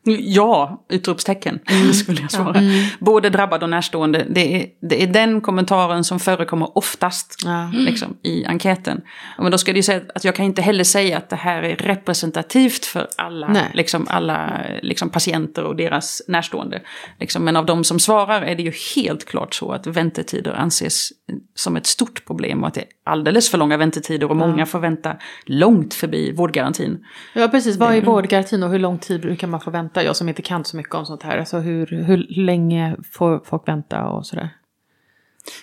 Ja, 0.05 0.85
utropstecken 0.89 1.59
mm. 1.69 1.93
skulle 1.93 2.21
jag 2.21 2.31
svara. 2.31 2.59
Mm. 2.59 2.85
Både 2.99 3.29
drabbad 3.29 3.63
och 3.63 3.69
närstående. 3.69 4.25
Det 4.29 4.55
är, 4.55 4.67
det 4.89 5.03
är 5.03 5.07
den 5.07 5.41
kommentaren 5.41 6.03
som 6.03 6.19
förekommer 6.19 6.77
oftast 6.77 7.35
ja. 7.45 7.71
liksom, 7.73 8.17
i 8.23 8.45
enkäten. 8.45 9.01
Men 9.37 9.51
då 9.51 9.57
ska 9.57 9.73
det 9.73 9.79
ju 9.79 9.83
säga 9.83 10.01
att 10.15 10.23
jag 10.23 10.35
kan 10.35 10.45
inte 10.45 10.61
heller 10.61 10.83
säga 10.83 11.17
att 11.17 11.29
det 11.29 11.35
här 11.35 11.63
är 11.63 11.75
representativt 11.75 12.85
för 12.85 13.07
alla, 13.17 13.57
liksom, 13.73 14.07
alla 14.09 14.61
liksom, 14.81 15.09
patienter 15.09 15.63
och 15.63 15.75
deras 15.75 16.21
närstående. 16.27 16.81
Liksom, 17.19 17.43
men 17.43 17.55
av 17.55 17.65
de 17.65 17.83
som 17.83 17.99
svarar 17.99 18.41
är 18.41 18.55
det 18.55 18.63
ju 18.63 18.73
helt 18.95 19.25
klart 19.25 19.53
så 19.53 19.71
att 19.71 19.87
väntetider 19.87 20.53
anses 20.53 21.09
som 21.55 21.75
ett 21.75 21.85
stort 21.85 22.25
problem 22.25 22.61
och 22.61 22.67
att 22.67 22.73
det 22.73 22.85
alldeles 23.03 23.49
för 23.49 23.57
långa 23.57 23.77
väntetider 23.77 24.29
och 24.29 24.35
många 24.35 24.65
får 24.65 24.79
vänta 24.79 25.15
långt 25.45 25.93
förbi 25.93 26.31
vårdgarantin. 26.31 27.05
Ja, 27.33 27.47
precis. 27.47 27.77
Vad 27.77 27.95
är 27.95 28.01
vårdgarantin 28.01 28.63
och 28.63 28.69
hur 28.69 28.79
lång 28.79 28.97
tid 28.97 29.21
brukar 29.21 29.47
man 29.47 29.61
få 29.61 29.71
vänta? 29.71 30.03
Jag 30.03 30.15
som 30.15 30.29
inte 30.29 30.41
kan 30.41 30.65
så 30.65 30.77
mycket 30.77 30.95
om 30.95 31.05
sånt 31.05 31.23
här. 31.23 31.37
Alltså 31.37 31.57
hur, 31.57 31.85
hur 31.85 32.25
länge 32.29 32.95
får 33.11 33.41
folk 33.45 33.67
vänta 33.67 34.07
och 34.07 34.25
sådär? 34.25 34.49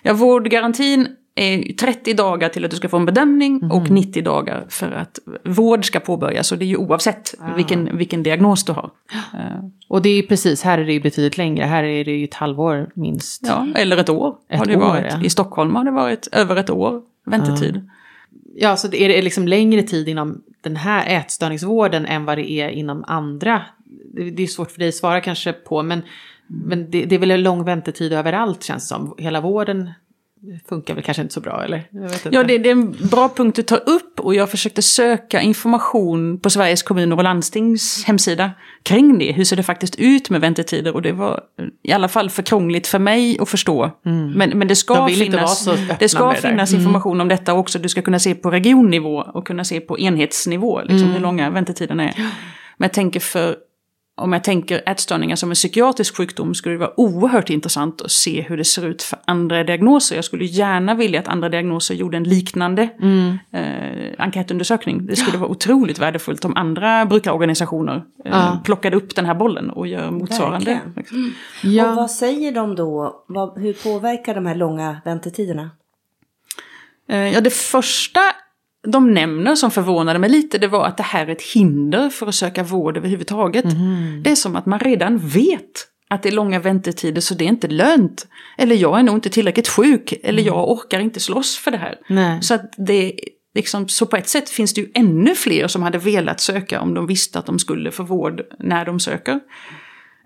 Ja, 0.02 0.14
vårdgarantin 0.14 1.08
är 1.34 1.72
30 1.72 2.14
dagar 2.14 2.48
till 2.48 2.64
att 2.64 2.70
du 2.70 2.76
ska 2.76 2.88
få 2.88 2.96
en 2.96 3.06
bedömning 3.06 3.56
mm. 3.56 3.70
och 3.70 3.90
90 3.90 4.22
dagar 4.22 4.66
för 4.68 4.92
att 4.92 5.18
vård 5.44 5.84
ska 5.84 6.00
påbörjas. 6.00 6.52
Och 6.52 6.58
det 6.58 6.64
är 6.64 6.66
ju 6.66 6.76
oavsett 6.76 7.34
ah. 7.40 7.54
vilken, 7.56 7.98
vilken 7.98 8.22
diagnos 8.22 8.64
du 8.64 8.72
har. 8.72 8.90
Uh. 9.34 9.68
Och 9.88 10.02
det 10.02 10.08
är 10.08 10.22
precis, 10.22 10.62
här 10.62 10.78
är 10.78 10.84
det 10.84 10.92
ju 10.92 11.00
betydligt 11.00 11.38
längre. 11.38 11.64
Här 11.64 11.84
är 11.84 12.04
det 12.04 12.10
ju 12.10 12.24
ett 12.24 12.34
halvår 12.34 12.90
minst. 12.94 13.46
Ja, 13.46 13.66
eller 13.74 13.96
ett 13.96 14.08
år. 14.08 14.34
Ett 14.48 14.58
har 14.58 14.66
det 14.66 14.76
år, 14.76 14.80
varit. 14.80 15.12
Ja. 15.12 15.22
I 15.24 15.30
Stockholm 15.30 15.74
har 15.74 15.84
det 15.84 15.90
varit 15.90 16.28
över 16.32 16.56
ett 16.56 16.70
år 16.70 17.02
väntetid. 17.30 17.76
Uh. 17.76 17.82
Ja, 18.54 18.76
så 18.76 18.94
är 18.94 19.08
det 19.08 19.22
liksom 19.22 19.48
längre 19.48 19.82
tid 19.82 20.08
inom 20.08 20.42
den 20.60 20.76
här 20.76 21.18
ätstörningsvården 21.18 22.06
än 22.06 22.24
vad 22.24 22.38
det 22.38 22.50
är 22.50 22.68
inom 22.68 23.04
andra 23.06 23.62
det 24.12 24.42
är 24.42 24.46
svårt 24.46 24.70
för 24.70 24.78
dig 24.78 24.88
att 24.88 24.94
svara 24.94 25.20
kanske 25.20 25.52
på, 25.52 25.82
men, 25.82 26.02
men 26.46 26.90
det, 26.90 27.04
det 27.04 27.14
är 27.14 27.18
väl 27.18 27.30
en 27.30 27.42
lång 27.42 27.64
väntetid 27.64 28.12
överallt 28.12 28.62
känns 28.62 28.82
det 28.82 28.88
som. 28.88 29.14
Hela 29.18 29.40
vården 29.40 29.90
funkar 30.68 30.94
väl 30.94 31.04
kanske 31.04 31.22
inte 31.22 31.34
så 31.34 31.40
bra 31.40 31.64
eller? 31.64 31.82
Ja, 32.30 32.42
det, 32.42 32.58
det, 32.58 32.68
är 32.68 32.72
en 32.72 33.08
bra 33.10 33.28
punkt 33.28 33.56
du 33.56 33.62
tar 33.62 33.88
upp 33.88 34.20
och 34.20 34.34
jag 34.34 34.50
försökte 34.50 34.82
söka 34.82 35.40
information 35.40 36.40
på 36.40 36.50
Sveriges 36.50 36.82
kommuner 36.82 37.16
och 37.16 37.24
landstings 37.24 38.04
hemsida 38.06 38.50
kring 38.82 39.18
det. 39.18 39.32
Hur 39.32 39.44
ser 39.44 39.56
det 39.56 39.62
faktiskt 39.62 39.96
ut 39.96 40.30
med 40.30 40.40
väntetider? 40.40 40.94
Och 40.94 41.02
det 41.02 41.12
var 41.12 41.40
i 41.82 41.92
alla 41.92 42.08
fall 42.08 42.30
för 42.30 42.42
krångligt 42.42 42.86
för 42.86 42.98
mig 42.98 43.38
att 43.40 43.48
förstå. 43.48 43.90
Mm. 44.06 44.30
Men, 44.30 44.58
men 44.58 44.68
det 44.68 44.76
ska 44.76 45.08
finnas, 45.08 45.68
det 45.98 46.08
ska 46.08 46.34
finnas 46.34 46.70
mm. 46.70 46.80
information 46.80 47.20
om 47.20 47.28
detta 47.28 47.54
också. 47.54 47.78
Du 47.78 47.88
ska 47.88 48.02
kunna 48.02 48.18
se 48.18 48.34
på 48.34 48.50
regionnivå 48.50 49.16
och 49.16 49.46
kunna 49.46 49.64
se 49.64 49.80
på 49.80 49.98
enhetsnivå 49.98 50.80
liksom, 50.80 51.02
mm. 51.02 51.12
hur 51.12 51.20
långa 51.20 51.50
väntetiderna 51.50 52.08
är. 52.08 52.14
Men 52.76 52.86
jag 52.86 52.92
tänker 52.92 53.20
för 53.20 53.56
om 54.20 54.32
jag 54.32 54.44
tänker 54.44 54.82
ätstörningar 54.86 55.36
som 55.36 55.50
en 55.50 55.54
psykiatrisk 55.54 56.16
sjukdom 56.16 56.54
skulle 56.54 56.74
det 56.74 56.78
vara 56.78 57.00
oerhört 57.00 57.50
intressant 57.50 58.02
att 58.02 58.10
se 58.10 58.40
hur 58.40 58.56
det 58.56 58.64
ser 58.64 58.86
ut 58.86 59.02
för 59.02 59.18
andra 59.24 59.64
diagnoser. 59.64 60.16
Jag 60.16 60.24
skulle 60.24 60.44
gärna 60.44 60.94
vilja 60.94 61.20
att 61.20 61.28
andra 61.28 61.48
diagnoser 61.48 61.94
gjorde 61.94 62.16
en 62.16 62.24
liknande 62.24 62.88
mm. 63.02 63.38
eh, 63.52 64.24
enkätundersökning. 64.24 65.06
Det 65.06 65.16
skulle 65.16 65.36
ja. 65.36 65.40
vara 65.40 65.50
otroligt 65.50 65.98
värdefullt 65.98 66.44
om 66.44 66.56
andra 66.56 67.06
brukarorganisationer 67.06 67.96
eh, 68.24 68.30
ja. 68.32 68.60
plockade 68.64 68.96
upp 68.96 69.16
den 69.16 69.26
här 69.26 69.34
bollen 69.34 69.70
och 69.70 69.86
gör 69.86 70.10
motsvarande. 70.10 70.80
Mm. 71.12 71.32
Ja. 71.62 71.90
Och 71.90 71.96
vad 71.96 72.10
säger 72.10 72.52
de 72.52 72.74
då? 72.76 73.24
Vad, 73.28 73.58
hur 73.58 73.72
påverkar 73.72 74.34
de 74.34 74.46
här 74.46 74.54
långa 74.54 75.00
väntetiderna? 75.04 75.70
Eh, 77.08 77.32
ja, 77.32 77.40
det 77.40 77.54
första 77.54 78.20
de 78.86 79.14
nämner 79.14 79.54
som 79.54 79.70
förvånade 79.70 80.18
mig 80.18 80.30
lite 80.30 80.58
det 80.58 80.68
var 80.68 80.86
att 80.86 80.96
det 80.96 81.02
här 81.02 81.26
är 81.26 81.32
ett 81.32 81.42
hinder 81.42 82.10
för 82.10 82.26
att 82.26 82.34
söka 82.34 82.62
vård 82.62 82.96
överhuvudtaget. 82.96 83.64
Mm. 83.64 84.22
Det 84.22 84.30
är 84.30 84.34
som 84.34 84.56
att 84.56 84.66
man 84.66 84.78
redan 84.78 85.18
vet 85.18 85.86
att 86.10 86.22
det 86.22 86.28
är 86.28 86.32
långa 86.32 86.58
väntetider 86.58 87.20
så 87.20 87.34
det 87.34 87.44
är 87.44 87.48
inte 87.48 87.68
lönt. 87.68 88.26
Eller 88.58 88.76
jag 88.76 88.98
är 88.98 89.02
nog 89.02 89.14
inte 89.16 89.30
tillräckligt 89.30 89.68
sjuk 89.68 90.12
eller 90.22 90.42
mm. 90.42 90.54
jag 90.54 90.70
orkar 90.70 91.00
inte 91.00 91.20
slåss 91.20 91.56
för 91.56 91.70
det 91.70 91.76
här. 91.76 91.98
Nej. 92.08 92.42
Så 92.42 92.54
att 92.54 92.74
det 92.76 93.14
liksom, 93.54 93.88
så 93.88 94.06
på 94.06 94.16
ett 94.16 94.28
sätt 94.28 94.50
finns 94.50 94.74
det 94.74 94.80
ju 94.80 94.90
ännu 94.94 95.34
fler 95.34 95.68
som 95.68 95.82
hade 95.82 95.98
velat 95.98 96.40
söka 96.40 96.80
om 96.80 96.94
de 96.94 97.06
visste 97.06 97.38
att 97.38 97.46
de 97.46 97.58
skulle 97.58 97.90
få 97.90 98.02
vård 98.02 98.42
när 98.58 98.84
de 98.84 99.00
söker. 99.00 99.40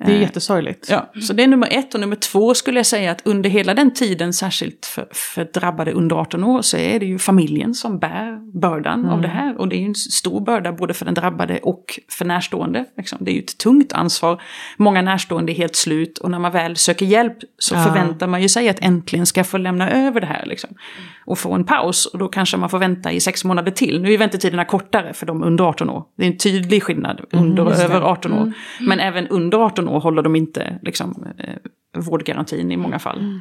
Det 0.04 0.12
är 0.12 0.16
eh, 0.16 0.22
jättesorgligt. 0.22 0.90
Ja, 0.90 1.12
så 1.22 1.32
det 1.32 1.42
är 1.42 1.46
nummer 1.46 1.68
ett. 1.70 1.94
Och 1.94 2.00
nummer 2.00 2.16
två 2.16 2.54
skulle 2.54 2.78
jag 2.78 2.86
säga 2.86 3.10
att 3.10 3.26
under 3.26 3.50
hela 3.50 3.74
den 3.74 3.94
tiden, 3.94 4.32
särskilt 4.32 4.86
för, 4.86 5.08
för 5.12 5.44
drabbade 5.44 5.92
under 5.92 6.16
18 6.16 6.44
år, 6.44 6.62
så 6.62 6.76
är 6.76 7.00
det 7.00 7.06
ju 7.06 7.18
familjen 7.18 7.74
som 7.74 7.98
bär 7.98 8.60
bördan 8.60 9.00
mm. 9.00 9.10
av 9.10 9.20
det 9.20 9.28
här. 9.28 9.60
Och 9.60 9.68
det 9.68 9.76
är 9.76 9.80
ju 9.80 9.86
en 9.86 9.94
stor 9.94 10.40
börda 10.40 10.72
både 10.72 10.94
för 10.94 11.04
den 11.04 11.14
drabbade 11.14 11.58
och 11.58 12.00
för 12.08 12.24
närstående. 12.24 12.84
Liksom. 12.96 13.18
Det 13.20 13.30
är 13.30 13.34
ju 13.34 13.40
ett 13.40 13.58
tungt 13.58 13.92
ansvar. 13.92 14.42
Många 14.76 15.02
närstående 15.02 15.52
är 15.52 15.54
helt 15.54 15.76
slut 15.76 16.18
och 16.18 16.30
när 16.30 16.38
man 16.38 16.52
väl 16.52 16.76
söker 16.76 17.06
hjälp 17.06 17.38
så 17.58 17.74
ja. 17.74 17.84
förväntar 17.84 18.26
man 18.26 18.42
ju 18.42 18.48
sig 18.48 18.68
att 18.68 18.80
äntligen 18.80 19.26
ska 19.26 19.44
få 19.44 19.58
lämna 19.58 19.90
över 19.90 20.20
det 20.20 20.26
här. 20.26 20.46
Liksom. 20.46 20.70
Och 21.26 21.38
få 21.38 21.52
en 21.52 21.64
paus 21.64 22.06
och 22.06 22.18
då 22.18 22.28
kanske 22.28 22.56
man 22.56 22.70
får 22.70 22.78
vänta 22.78 23.12
i 23.12 23.20
sex 23.20 23.44
månader 23.44 23.72
till. 23.72 24.02
Nu 24.02 24.14
är 24.14 24.18
väntetiderna 24.18 24.64
kortare 24.64 25.12
för 25.12 25.26
de 25.26 25.42
under 25.42 25.64
18 25.64 25.90
år. 25.90 26.04
Det 26.16 26.22
är 26.22 26.26
en 26.26 26.38
tydlig 26.38 26.82
skillnad 26.82 27.20
under 27.32 27.66
och 27.66 27.74
mm, 27.74 27.90
över 27.90 28.00
18 28.00 28.32
år. 28.32 28.42
Mm. 28.42 28.54
Men 28.80 29.00
även 29.00 29.28
under 29.28 29.58
18 29.58 29.88
år 29.88 29.93
och 29.94 30.02
håller 30.02 30.22
de 30.22 30.36
inte 30.36 30.78
liksom, 30.82 31.26
eh, 31.38 31.56
vårdgarantin 31.96 32.72
i 32.72 32.76
många 32.76 32.98
fall. 32.98 33.18
Mm. 33.18 33.40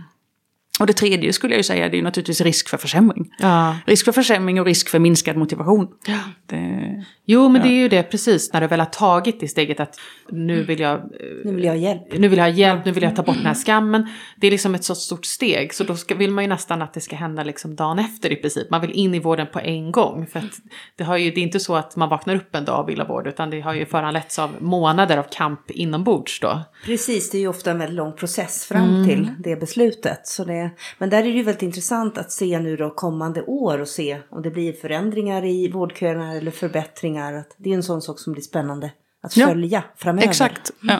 Och 0.80 0.88
det 0.88 0.94
tredje 0.94 1.34
skulle 1.34 1.54
jag 1.54 1.60
ju 1.60 1.64
säga, 1.64 1.90
det 1.90 1.96
är 1.96 1.98
ju 1.98 2.04
naturligtvis 2.04 2.42
risk 2.42 2.70
för 2.70 2.78
försämring. 2.78 3.30
Ja. 3.40 3.78
Risk 3.86 4.06
för 4.06 4.12
försämring 4.12 4.60
och 4.60 4.66
risk 4.66 4.90
för 4.90 5.00
minskad 5.00 5.38
motivation. 5.38 5.88
Ja. 6.08 6.20
Det, 6.46 7.04
jo, 7.26 7.50
men 7.50 7.62
ja. 7.62 7.68
det 7.68 7.74
är 7.74 7.78
ju 7.78 7.90
det 7.90 8.04
precis 8.04 8.54
när 8.54 8.62
du 8.62 8.68
väl 8.68 8.80
har 8.80 8.86
tagit 8.86 9.40
det 9.40 9.48
steget 9.48 9.80
att 9.80 10.00
nu 10.30 10.64
vill 10.64 10.80
jag... 10.80 11.02
Nu 11.46 11.56
vill 11.56 11.64
jag 11.64 11.72
ha 11.72 11.78
hjälp. 11.78 12.02
Nu 12.18 12.28
vill 12.28 12.38
jag 12.38 12.46
ha 12.46 12.52
hjälp, 12.52 12.86
nu 12.86 12.92
vill 12.92 13.04
jag 13.04 13.16
ta 13.16 13.24
bort 13.24 13.36
den 13.36 13.46
här 13.46 13.54
skammen. 13.54 14.08
Det 14.38 14.48
är 14.48 14.52
liksom 14.52 14.76
ett 14.76 14.84
så 14.84 14.96
stort 14.96 15.26
steg, 15.26 15.74
så 15.74 15.84
då 15.84 15.96
ska, 15.96 16.16
vill 16.16 16.32
man 16.32 16.44
ju 16.44 16.48
nästan 16.48 16.82
att 16.82 16.94
det 16.94 17.02
ska 17.02 17.16
hända 17.16 17.44
liksom 17.44 17.76
dagen 17.76 18.00
efter 18.00 18.32
i 18.32 18.36
princip. 18.36 18.70
Man 18.70 18.82
vill 18.82 18.92
in 18.92 19.16
i 19.16 19.20
vården 19.20 19.48
på 19.54 19.60
en 19.60 19.92
gång. 19.92 20.28
För 20.28 20.40
att 20.40 20.54
det, 20.96 21.04
har 21.04 21.18
ju, 21.18 21.32
det 21.32 21.40
är 21.40 21.44
inte 21.44 21.60
så 21.60 21.76
att 21.76 21.96
man 21.96 22.10
vaknar 22.10 22.36
upp 22.36 22.56
en 22.56 22.66
dag 22.66 22.84
och 22.84 22.90
vill 22.90 23.00
ha 23.00 23.08
vård, 23.08 23.28
utan 23.28 23.50
det 23.50 23.62
har 23.62 23.74
ju 23.74 23.86
föranletts 23.86 24.40
av 24.40 24.50
månader 24.60 25.18
av 25.18 25.26
kamp 25.32 25.72
inombords 25.72 26.40
då. 26.40 26.62
Precis, 26.86 27.30
det 27.30 27.38
är 27.38 27.42
ju 27.42 27.48
ofta 27.48 27.72
en 27.72 27.80
väldigt 27.80 27.98
lång 27.98 28.14
process 28.14 28.66
fram 28.66 28.90
mm. 28.90 29.08
till 29.08 29.30
det 29.40 29.56
beslutet. 29.56 30.28
Så 30.28 30.44
det 30.46 30.63
men 30.98 31.10
där 31.10 31.18
är 31.18 31.24
det 31.24 31.30
ju 31.30 31.44
väldigt 31.44 31.64
intressant 31.64 32.18
att 32.18 32.32
se 32.32 32.60
nu 32.60 32.78
då 32.78 32.90
kommande 32.90 33.42
år 33.42 33.82
och 33.82 33.88
se 33.88 34.18
om 34.30 34.42
det 34.42 34.50
blir 34.50 34.74
förändringar 34.74 35.46
i 35.46 35.72
vårdköerna 35.72 36.34
eller 36.34 36.52
förbättringar. 36.52 37.44
Det 37.58 37.70
är 37.70 37.74
en 37.74 37.84
sån 37.84 38.02
sak 38.02 38.20
som 38.20 38.34
blir 38.34 38.44
spännande 38.44 38.92
att 39.22 39.34
följa 39.34 39.84
ja, 39.88 39.94
framöver. 39.98 40.28
Exakt. 40.28 40.72
Ja. 40.82 41.00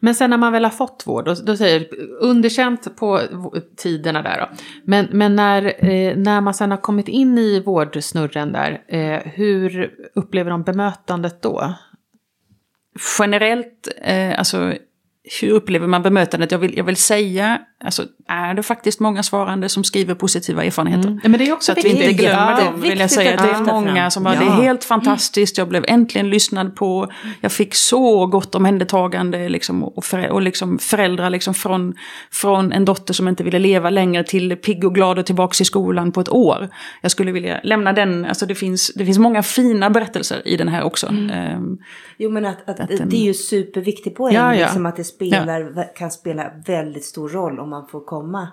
Men 0.00 0.14
sen 0.14 0.30
när 0.30 0.36
man 0.36 0.52
väl 0.52 0.64
har 0.64 0.70
fått 0.70 1.02
vård, 1.06 1.24
då, 1.24 1.34
då 1.34 1.56
säger 1.56 1.88
underkänt 2.20 2.96
på 2.96 3.22
tiderna 3.76 4.22
där 4.22 4.38
då. 4.40 4.48
Men, 4.84 5.08
men 5.12 5.36
när, 5.36 5.84
eh, 5.84 6.16
när 6.16 6.40
man 6.40 6.54
sen 6.54 6.70
har 6.70 6.78
kommit 6.78 7.08
in 7.08 7.38
i 7.38 7.60
vårdsnurren 7.60 8.52
där, 8.52 8.82
eh, 8.88 9.20
hur 9.24 9.94
upplever 10.14 10.50
de 10.50 10.62
bemötandet 10.62 11.42
då? 11.42 11.74
Generellt, 13.18 13.88
eh, 14.02 14.38
alltså 14.38 14.74
hur 15.40 15.50
upplever 15.50 15.86
man 15.86 16.02
bemötandet? 16.02 16.52
Jag 16.52 16.58
vill, 16.58 16.76
jag 16.76 16.84
vill 16.84 16.96
säga, 16.96 17.60
alltså, 17.84 18.02
är 18.28 18.54
det 18.54 18.62
faktiskt 18.62 19.00
många 19.00 19.22
svarande 19.22 19.68
som 19.68 19.84
skriver 19.84 20.14
positiva 20.14 20.64
erfarenheter? 20.64 21.08
Mm. 21.08 21.20
Men 21.22 21.32
det 21.32 21.48
är 21.48 21.52
också 21.52 21.72
så 21.74 21.78
att 21.78 21.84
vi 21.84 21.88
inte 21.88 22.12
glömmer 22.12 22.64
dem, 22.64 22.80
vill 22.80 23.00
jag 23.00 23.10
säga. 23.10 23.34
Att 23.34 23.42
det 23.42 23.50
är 23.50 23.60
många 23.60 24.10
som 24.10 24.24
bara, 24.24 24.34
ja. 24.34 24.40
det 24.40 24.46
är 24.46 24.62
helt 24.62 24.84
fantastiskt, 24.84 25.58
jag 25.58 25.68
blev 25.68 25.84
äntligen 25.88 26.30
lyssnad 26.30 26.76
på, 26.76 27.12
jag 27.40 27.52
fick 27.52 27.74
så 27.74 28.26
gott 28.26 28.54
omhändertagande, 28.54 29.48
liksom, 29.48 29.84
och, 29.84 30.04
för, 30.04 30.28
och 30.30 30.42
liksom 30.42 30.78
föräldrar 30.78 31.30
liksom 31.30 31.54
från, 31.54 31.94
från 32.30 32.72
en 32.72 32.84
dotter 32.84 33.14
som 33.14 33.28
inte 33.28 33.44
ville 33.44 33.58
leva 33.58 33.90
längre 33.90 34.24
till 34.24 34.56
pigg 34.56 34.84
och 34.84 34.94
glad 34.94 35.18
och 35.18 35.26
tillbaka 35.26 35.62
i 35.62 35.64
skolan 35.64 36.12
på 36.12 36.20
ett 36.20 36.28
år. 36.28 36.68
Jag 37.02 37.10
skulle 37.10 37.32
vilja 37.32 37.60
lämna 37.62 37.92
den, 37.92 38.24
alltså 38.24 38.46
det 38.46 38.54
finns, 38.54 38.92
det 38.94 39.04
finns 39.04 39.18
många 39.18 39.42
fina 39.42 39.90
berättelser 39.90 40.48
i 40.48 40.56
den 40.56 40.68
här 40.68 40.82
också. 40.82 41.06
Mm. 41.06 41.56
Um, 41.56 41.78
jo 42.18 42.30
men 42.30 42.46
att, 42.46 42.68
att, 42.68 42.80
att, 42.80 42.88
det 42.88 43.16
är 43.16 43.24
ju 43.24 43.34
superviktigt 43.34 44.16
poäng, 44.16 44.34
ja, 44.34 44.54
ja. 44.54 44.60
Liksom 44.60 44.86
att 44.86 44.96
det 44.96 45.04
spelar, 45.04 45.72
ja. 45.76 45.84
kan 45.96 46.10
spela 46.10 46.50
väldigt 46.66 47.04
stor 47.04 47.28
roll 47.28 47.60
om 47.60 47.70
man 47.70 47.86
får 47.86 48.00
komma 48.20 48.48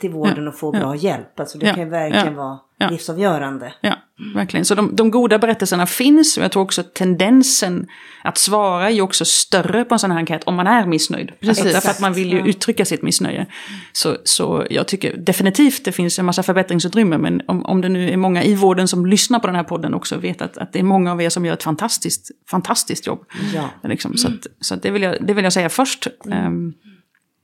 till 0.00 0.10
vården 0.10 0.48
och 0.48 0.58
få 0.58 0.72
bra 0.72 0.96
hjälp. 0.96 1.40
Alltså 1.40 1.58
det 1.58 1.74
kan 1.74 1.90
verkligen 1.90 2.34
vara 2.34 2.58
livsavgörande. 2.90 3.74
Ja, 3.80 3.96
verkligen. 4.34 4.64
Så 4.64 4.74
de, 4.74 4.96
de, 4.96 5.10
goda 5.10 5.38
berättelserna 5.38 5.86
finns 5.86 6.36
och 6.38 6.44
jag 6.44 6.52
tror 6.52 6.62
också 6.62 6.82
tendensen 6.82 7.86
att 8.22 8.38
svara 8.38 8.90
är 8.90 9.00
också 9.00 9.24
större 9.24 9.84
på 9.84 9.94
en 9.94 9.98
sån 9.98 10.10
här 10.10 10.18
enkät 10.18 10.44
om 10.44 10.54
man 10.54 10.66
är 10.66 10.86
missnöjd. 10.86 11.32
Precis. 11.40 11.72
Därför 11.72 11.90
att 11.90 12.00
man 12.00 12.12
vill 12.12 12.32
ju 12.32 12.40
uttrycka 12.40 12.84
sitt 12.84 13.02
missnöje. 13.02 13.46
Så, 13.92 14.16
så 14.24 14.66
jag 14.70 14.88
tycker 14.88 15.16
definitivt 15.16 15.84
det 15.84 15.92
finns 15.92 16.18
en 16.18 16.24
massa 16.24 16.42
förbättringsutrymme 16.42 17.18
men 17.18 17.42
om, 17.46 17.66
om 17.66 17.80
det 17.80 17.88
nu 17.88 18.10
är 18.10 18.16
många 18.16 18.44
i 18.44 18.54
vården 18.54 18.88
som 18.88 19.06
lyssnar 19.06 19.38
på 19.38 19.46
den 19.46 19.56
här 19.56 19.64
podden 19.64 19.94
också 19.94 20.16
vet 20.16 20.42
att, 20.42 20.58
att 20.58 20.72
det 20.72 20.78
är 20.78 20.82
många 20.82 21.12
av 21.12 21.22
er 21.22 21.28
som 21.28 21.44
gör 21.44 21.54
ett 21.54 21.62
fantastiskt, 21.62 22.30
fantastiskt 22.50 23.06
jobb. 23.06 23.24
Ja. 23.54 23.88
Liksom, 23.88 24.16
så 24.16 24.28
att, 24.28 24.46
så 24.60 24.74
att 24.74 24.82
det, 24.82 24.90
vill 24.90 25.02
jag, 25.02 25.16
det 25.20 25.34
vill 25.34 25.44
jag 25.44 25.52
säga 25.52 25.68
först. 25.68 26.06
Mm. 26.26 26.74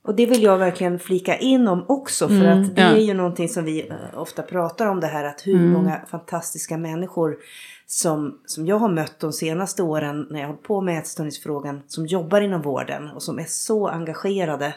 Och 0.03 0.15
det 0.15 0.25
vill 0.25 0.43
jag 0.43 0.57
verkligen 0.57 0.99
flika 0.99 1.37
in 1.37 1.67
om 1.67 1.85
också. 1.87 2.27
För 2.27 2.35
mm, 2.35 2.61
att 2.61 2.75
det 2.75 2.81
ja. 2.81 2.87
är 2.87 3.01
ju 3.01 3.13
någonting 3.13 3.49
som 3.49 3.65
vi 3.65 3.87
eh, 3.89 4.19
ofta 4.19 4.41
pratar 4.43 4.87
om 4.87 4.99
det 4.99 5.07
här. 5.07 5.23
Att 5.23 5.47
hur 5.47 5.55
mm. 5.55 5.71
många 5.71 6.01
fantastiska 6.11 6.77
människor 6.77 7.37
som, 7.85 8.39
som 8.45 8.65
jag 8.65 8.79
har 8.79 8.89
mött 8.89 9.19
de 9.19 9.33
senaste 9.33 9.83
åren 9.83 10.27
när 10.29 10.39
jag 10.39 10.47
har 10.47 10.55
på 10.55 10.81
med 10.81 10.99
ätstörningsfrågan. 10.99 11.81
Som 11.87 12.05
jobbar 12.05 12.41
inom 12.41 12.61
vården 12.61 13.09
och 13.09 13.23
som 13.23 13.39
är 13.39 13.45
så 13.47 13.87
engagerade. 13.87 14.75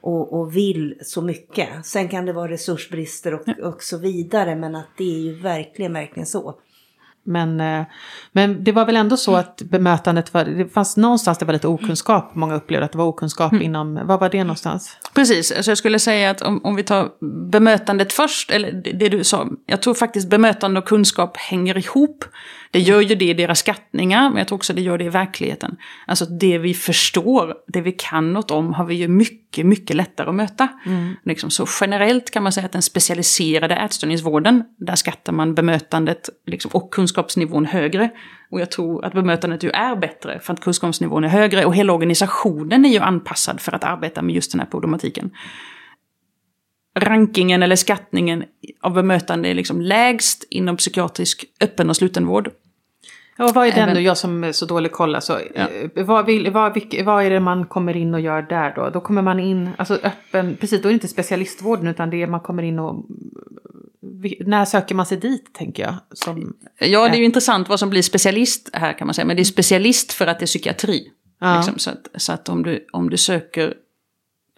Och, 0.00 0.40
och 0.40 0.56
vill 0.56 0.98
så 1.02 1.22
mycket. 1.22 1.86
Sen 1.86 2.08
kan 2.08 2.26
det 2.26 2.32
vara 2.32 2.50
resursbrister 2.50 3.34
och, 3.34 3.48
och 3.62 3.82
så 3.82 3.98
vidare. 3.98 4.56
Men 4.56 4.74
att 4.74 4.88
det 4.96 5.14
är 5.14 5.20
ju 5.20 5.34
verkligen, 5.34 5.92
verkligen 5.92 6.26
så. 6.26 6.58
Men, 7.28 7.60
eh, 7.60 7.86
men 8.32 8.64
det 8.64 8.72
var 8.72 8.84
väl 8.86 8.96
ändå 8.96 9.16
så 9.16 9.36
att 9.36 9.62
bemötandet 9.62 10.34
var, 10.34 10.44
det 10.44 10.68
fanns 10.68 10.96
någonstans 10.96 11.38
det 11.38 11.44
var 11.44 11.52
lite 11.52 11.68
okunskap, 11.68 12.34
många 12.34 12.54
upplevde 12.54 12.84
att 12.84 12.92
det 12.92 12.98
var 12.98 13.06
okunskap 13.06 13.52
mm. 13.52 13.64
inom, 13.64 14.00
vad 14.04 14.20
var 14.20 14.28
det 14.28 14.44
någonstans? 14.44 14.96
Precis, 15.14 15.52
alltså 15.52 15.70
jag 15.70 15.78
skulle 15.78 15.98
säga 15.98 16.30
att 16.30 16.42
om, 16.42 16.64
om 16.64 16.76
vi 16.76 16.82
tar 16.82 17.08
bemötandet 17.50 18.12
först, 18.12 18.50
eller 18.50 18.72
det, 18.72 18.92
det, 18.92 19.08
du 19.08 19.24
sa, 19.24 19.48
jag 19.66 19.82
tror 19.82 19.94
faktiskt 19.94 20.28
bemötande 20.28 20.80
och 20.80 20.88
kunskap 20.88 21.36
hänger 21.36 21.78
ihop. 21.78 22.24
Det 22.70 22.80
gör 22.80 23.00
ju 23.00 23.14
det 23.14 23.24
i 23.24 23.34
deras 23.34 23.58
skattningar, 23.58 24.28
men 24.28 24.38
jag 24.38 24.48
tror 24.48 24.56
också 24.56 24.72
det 24.72 24.80
gör 24.80 24.98
det 24.98 25.04
i 25.04 25.08
verkligheten. 25.08 25.76
Alltså 26.06 26.24
det 26.24 26.58
vi 26.58 26.74
förstår, 26.74 27.54
det 27.66 27.80
vi 27.80 27.92
kan 27.92 28.32
något 28.32 28.50
om, 28.50 28.74
har 28.74 28.84
vi 28.84 28.94
ju 28.94 29.08
mycket, 29.08 29.66
mycket 29.66 29.96
lättare 29.96 30.28
att 30.28 30.34
möta. 30.34 30.68
Mm. 30.86 31.14
Liksom, 31.24 31.50
så 31.50 31.66
generellt 31.80 32.30
kan 32.30 32.42
man 32.42 32.52
säga 32.52 32.66
att 32.66 32.72
den 32.72 32.82
specialiserade 32.82 33.76
ätstörningsvården, 33.76 34.64
där 34.78 34.94
skattar 34.94 35.32
man 35.32 35.54
bemötandet 35.54 36.28
liksom, 36.46 36.70
och 36.74 36.92
kunskapsnivån 36.92 37.66
högre. 37.66 38.10
Och 38.50 38.60
jag 38.60 38.70
tror 38.70 39.04
att 39.04 39.12
bemötandet 39.12 39.62
ju 39.62 39.70
är 39.70 39.96
bättre 39.96 40.38
för 40.40 40.52
att 40.52 40.60
kunskapsnivån 40.60 41.24
är 41.24 41.28
högre 41.28 41.64
och 41.64 41.74
hela 41.74 41.92
organisationen 41.92 42.84
är 42.84 42.90
ju 42.90 42.98
anpassad 42.98 43.60
för 43.60 43.72
att 43.72 43.84
arbeta 43.84 44.22
med 44.22 44.34
just 44.34 44.52
den 44.52 44.60
här 44.60 44.66
problematiken 44.66 45.30
rankingen 47.00 47.62
eller 47.62 47.76
skattningen 47.76 48.44
av 48.80 48.94
bemötande 48.94 49.48
är 49.48 49.54
liksom 49.54 49.80
lägst 49.80 50.44
inom 50.50 50.76
psykiatrisk 50.76 51.44
öppen 51.60 51.90
och 51.90 51.96
slutenvård. 51.96 52.50
Ja, 53.40 53.52
vad 53.54 53.66
är 53.66 53.72
den 53.72 53.94
då, 53.94 54.00
jag 54.00 54.16
som 54.16 54.44
är 54.44 54.52
så 54.52 54.66
dålig 54.66 54.92
koll 54.92 55.14
alltså, 55.14 55.40
ja. 55.54 55.68
Eh, 55.94 56.04
vad, 56.04 56.26
vill, 56.26 56.50
vad, 56.50 56.80
vad 57.04 57.24
är 57.24 57.30
det 57.30 57.40
man 57.40 57.66
kommer 57.66 57.96
in 57.96 58.14
och 58.14 58.20
gör 58.20 58.42
där 58.42 58.72
då? 58.76 58.90
Då 58.90 59.00
kommer 59.00 59.22
man 59.22 59.40
in, 59.40 59.70
alltså 59.76 59.94
öppen, 59.94 60.56
precis 60.60 60.82
då 60.82 60.88
är 60.88 60.90
det 60.90 60.94
inte 60.94 61.08
specialistvården 61.08 61.86
utan 61.86 62.10
det 62.10 62.22
är 62.22 62.26
man 62.26 62.40
kommer 62.40 62.62
in 62.62 62.78
och 62.78 63.06
när 64.40 64.64
söker 64.64 64.94
man 64.94 65.06
sig 65.06 65.18
dit 65.18 65.54
tänker 65.54 65.82
jag? 65.82 65.94
Som, 66.12 66.56
ja, 66.78 67.08
det 67.08 67.14
är 67.14 67.18
ju 67.18 67.24
intressant 67.24 67.68
vad 67.68 67.78
som 67.78 67.90
blir 67.90 68.02
specialist 68.02 68.70
här 68.72 68.92
kan 68.92 69.06
man 69.06 69.14
säga. 69.14 69.24
Men 69.24 69.36
det 69.36 69.42
är 69.42 69.44
specialist 69.44 70.12
för 70.12 70.26
att 70.26 70.38
det 70.38 70.44
är 70.44 70.46
psykiatri. 70.46 71.10
Ja. 71.40 71.56
Liksom, 71.56 71.78
så 71.78 71.90
att, 71.90 72.08
så 72.14 72.32
att 72.32 72.48
om, 72.48 72.62
du, 72.62 72.86
om 72.92 73.10
du 73.10 73.16
söker 73.16 73.74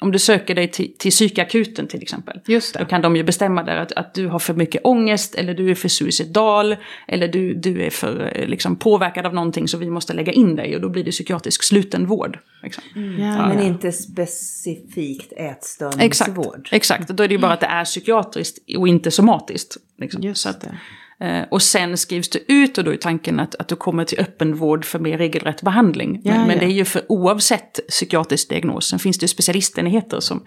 om 0.01 0.13
du 0.13 0.19
söker 0.19 0.55
dig 0.55 0.69
till, 0.69 0.95
till 0.99 1.11
psykakuten 1.11 1.87
till 1.87 2.03
exempel. 2.03 2.41
Just 2.47 2.73
det. 2.75 2.79
Då 2.79 2.85
kan 2.85 3.03
de 3.03 3.17
ju 3.17 3.23
bestämma 3.23 3.63
där 3.63 3.77
att, 3.77 3.93
att 3.93 4.15
du 4.15 4.27
har 4.27 4.39
för 4.39 4.55
mycket 4.55 4.81
ångest 4.85 5.35
eller 5.35 5.55
du 5.55 5.71
är 5.71 5.75
för 5.75 5.89
suicidal. 5.89 6.77
Eller 7.09 7.29
du, 7.29 7.55
du 7.55 7.83
är 7.83 7.91
för 7.91 8.33
eh, 8.35 8.47
liksom, 8.47 8.77
påverkad 8.77 9.27
av 9.27 9.35
någonting 9.35 9.69
så 9.69 9.79
vi 9.79 9.91
måste 9.91 10.13
lägga 10.13 10.33
in 10.33 10.57
dig 10.57 10.75
och 10.75 10.81
då 10.81 10.89
blir 10.89 11.05
det 11.05 11.11
psykiatrisk 11.11 11.63
slutenvård. 11.63 12.39
Liksom. 12.63 12.85
Mm. 12.97 13.21
Ja, 13.21 13.49
men 13.49 13.59
ja. 13.59 13.65
inte 13.65 13.93
specifikt 13.93 15.33
ätstörningsvård. 15.33 16.69
Exakt, 16.71 17.01
exakt, 17.01 17.09
då 17.09 17.23
är 17.23 17.29
det 17.29 17.35
ju 17.35 17.41
bara 17.41 17.53
att 17.53 17.61
det 17.61 17.67
är 17.67 17.85
psykiatriskt 17.85 18.59
och 18.79 18.89
inte 18.89 19.11
somatiskt. 19.11 19.77
Liksom. 19.99 20.23
Just 20.23 20.43
så 20.43 20.49
att, 20.49 20.61
det. 20.61 20.79
Eh, 21.21 21.43
och 21.51 21.63
sen 21.63 21.97
skrivs 21.97 22.29
det 22.29 22.53
ut 22.53 22.79
och 22.79 22.85
då 22.85 22.93
är 22.93 22.97
tanken 22.97 23.41
att, 23.41 23.55
att 23.55 23.69
du 23.69 23.77
kommer 23.77 24.05
till 24.05 24.21
öppenvård 24.21 24.85
för 24.85 24.99
mer 24.99 25.19
regelrätt 25.19 25.63
behandling. 25.63 26.21
Ja, 26.25 26.31
men, 26.31 26.41
ja. 26.41 26.47
men, 26.47 26.59
det 26.59 26.65
är 26.65 26.71
ju 26.71 26.85
för 26.85 27.03
oavsett 27.09 27.89
psykiatrisk 27.89 28.49
diagnos. 28.49 28.89
Sen 28.89 28.99
finns 28.99 29.19
det 29.19 29.25
ju 29.25 29.29
specialistenheter 29.29 30.21
som, 30.21 30.45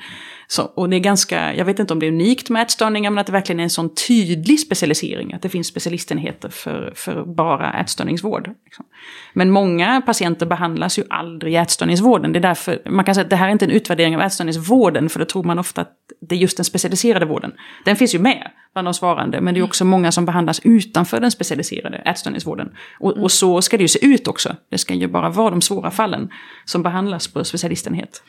som, 0.47 0.67
och 0.75 0.89
det 0.89 0.95
är 0.95 0.99
ganska, 0.99 1.55
jag 1.55 1.65
vet 1.65 1.79
inte 1.79 1.93
om 1.93 1.99
det 1.99 2.05
är 2.05 2.11
unikt 2.11 2.49
med 2.49 2.61
ätstörningar, 2.61 3.11
men 3.11 3.17
att 3.17 3.25
det 3.25 3.31
verkligen 3.31 3.59
är 3.59 3.63
en 3.63 3.69
sån 3.69 3.95
tydlig 3.95 4.59
specialisering. 4.59 5.33
Att 5.33 5.41
det 5.41 5.49
finns 5.49 5.67
specialistenheter 5.67 6.49
för, 6.49 6.93
för 6.95 7.25
bara 7.25 7.73
ätstörningsvård. 7.73 8.49
Liksom. 8.65 8.85
Men 9.33 9.51
många 9.51 10.01
patienter 10.01 10.45
behandlas 10.45 10.99
ju 10.99 11.03
aldrig 11.09 11.53
i 11.53 11.55
ätstörningsvården. 11.55 12.33
Det 12.33 12.39
är 12.39 12.41
därför, 12.41 12.81
man 12.85 13.05
kan 13.05 13.15
säga 13.15 13.23
att 13.23 13.29
det 13.29 13.35
här 13.35 13.47
är 13.47 13.51
inte 13.51 13.65
en 13.65 13.71
utvärdering 13.71 14.15
av 14.15 14.21
ätstörningsvården, 14.21 15.09
för 15.09 15.19
då 15.19 15.25
tror 15.25 15.43
man 15.43 15.59
ofta 15.59 15.81
att 15.81 15.91
det 16.21 16.35
är 16.35 16.39
just 16.39 16.57
den 16.57 16.63
specialiserade 16.63 17.25
vården. 17.25 17.51
Den 17.85 17.95
finns 17.95 18.15
ju 18.15 18.19
med 18.19 18.51
bland 18.73 18.87
de 18.87 18.93
svarande, 18.93 19.41
men 19.41 19.53
det 19.53 19.59
är 19.59 19.63
också 19.63 19.85
många 19.85 20.11
som 20.11 20.25
behandlas 20.25 20.61
utanför 20.63 21.19
den 21.19 21.31
specialiserade 21.31 21.97
ätstörningsvården. 21.97 22.75
Och, 22.99 23.17
och 23.17 23.31
så 23.31 23.61
ska 23.61 23.77
det 23.77 23.83
ju 23.83 23.87
se 23.87 24.05
ut 24.05 24.27
också. 24.27 24.55
Det 24.69 24.77
ska 24.77 24.93
ju 24.93 25.07
bara 25.07 25.29
vara 25.29 25.49
de 25.49 25.61
svåra 25.61 25.91
fallen 25.91 26.29
som 26.65 26.83
behandlas 26.83 27.27
på 27.27 27.43
specialistenhet. 27.43 28.23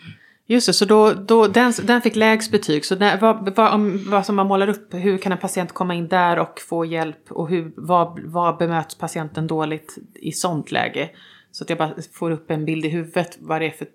Just 0.46 0.66
det, 0.66 0.72
så 0.72 0.84
då, 0.84 1.12
då, 1.12 1.46
den, 1.46 1.72
den 1.82 2.02
fick 2.02 2.16
lägst 2.16 2.50
betyg. 2.50 2.84
Så 2.84 2.96
när, 2.96 3.20
vad, 3.20 3.56
vad, 3.56 3.74
om, 3.74 4.10
vad 4.10 4.26
som 4.26 4.36
man 4.36 4.46
målar 4.46 4.68
upp, 4.68 4.94
hur 4.94 5.18
kan 5.18 5.32
en 5.32 5.38
patient 5.38 5.72
komma 5.72 5.94
in 5.94 6.08
där 6.08 6.38
och 6.38 6.60
få 6.68 6.84
hjälp? 6.84 7.30
Och 7.32 7.48
hur, 7.48 7.72
vad, 7.76 8.20
vad 8.24 8.58
bemöts 8.58 8.94
patienten 8.94 9.46
dåligt 9.46 9.98
i 10.14 10.32
sånt 10.32 10.72
läge? 10.72 11.10
Så 11.50 11.64
att 11.64 11.70
jag 11.70 11.78
bara 11.78 11.92
får 12.12 12.30
upp 12.30 12.50
en 12.50 12.64
bild 12.64 12.84
i 12.84 12.88
huvudet. 12.88 13.38
Vad 13.40 13.60
det 13.60 13.66
är 13.66 13.70
för, 13.70 13.88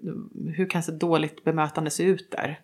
hur 0.56 0.70
kan 0.70 0.80
ett 0.80 1.00
dåligt 1.00 1.44
bemötande 1.44 1.90
se 1.90 2.04
ut 2.04 2.32
där? 2.32 2.60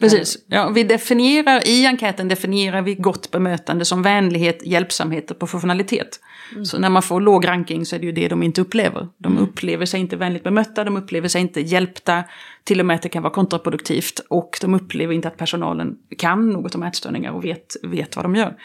Precis. 0.00 0.38
Ja, 0.46 0.68
vi 0.68 0.82
definierar, 0.82 1.68
I 1.68 1.86
enkäten 1.86 2.28
definierar 2.28 2.82
vi 2.82 2.94
gott 2.94 3.30
bemötande 3.30 3.84
som 3.84 4.02
vänlighet, 4.02 4.66
hjälpsamhet 4.66 5.30
och 5.30 5.38
professionalitet. 5.38 6.20
Mm. 6.52 6.64
Så 6.64 6.78
när 6.78 6.90
man 6.90 7.02
får 7.02 7.20
låg 7.20 7.48
ranking 7.48 7.86
så 7.86 7.96
är 7.96 8.00
det 8.00 8.06
ju 8.06 8.12
det 8.12 8.28
de 8.28 8.42
inte 8.42 8.60
upplever. 8.60 9.08
De 9.18 9.32
mm. 9.32 9.44
upplever 9.44 9.86
sig 9.86 10.00
inte 10.00 10.16
vänligt 10.16 10.44
bemötta, 10.44 10.84
de 10.84 10.96
upplever 10.96 11.28
sig 11.28 11.40
inte 11.40 11.60
hjälpta, 11.60 12.24
till 12.64 12.80
och 12.80 12.86
med 12.86 12.94
att 12.94 13.02
det 13.02 13.08
kan 13.08 13.22
vara 13.22 13.32
kontraproduktivt. 13.32 14.20
Och 14.30 14.58
de 14.60 14.74
upplever 14.74 15.14
inte 15.14 15.28
att 15.28 15.36
personalen 15.36 15.96
kan 16.18 16.50
något 16.50 16.74
om 16.74 16.82
ätstörningar 16.82 17.32
och 17.32 17.44
vet, 17.44 17.76
vet 17.82 18.16
vad 18.16 18.24
de 18.24 18.36
gör. 18.36 18.56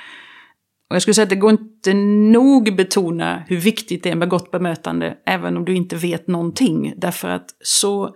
Och 0.90 0.96
jag 0.96 1.02
skulle 1.02 1.14
säga 1.14 1.24
att 1.24 1.30
det 1.30 1.36
går 1.36 1.52
inte 1.52 1.94
nog 1.94 2.76
betona 2.76 3.44
hur 3.48 3.58
viktigt 3.58 4.04
det 4.04 4.10
är 4.10 4.16
med 4.16 4.30
gott 4.30 4.52
bemötande, 4.52 5.18
även 5.26 5.58
om 5.58 5.66
du 5.66 5.76
inte 5.76 5.96
vet 5.96 6.28
någonting. 6.28 6.94
Därför 6.98 7.30
att 7.30 7.50
så 7.60 8.16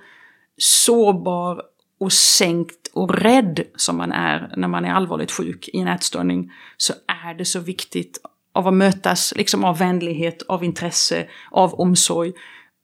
sårbar 0.57 1.61
och 1.99 2.13
sänkt 2.13 2.86
och 2.97 3.15
rädd 3.15 3.63
som 3.75 3.97
man 3.97 4.11
är 4.11 4.53
när 4.57 4.67
man 4.67 4.85
är 4.85 4.93
allvarligt 4.93 5.31
sjuk 5.31 5.69
i 5.73 5.79
en 5.79 5.87
ätstörning 5.87 6.51
så 6.77 6.93
är 7.25 7.33
det 7.33 7.45
så 7.45 7.59
viktigt 7.59 8.19
av 8.53 8.67
att 8.67 8.73
mötas 8.73 9.33
liksom 9.35 9.63
av 9.63 9.77
vänlighet, 9.77 10.43
av 10.47 10.63
intresse, 10.63 11.27
av 11.51 11.73
omsorg. 11.73 12.33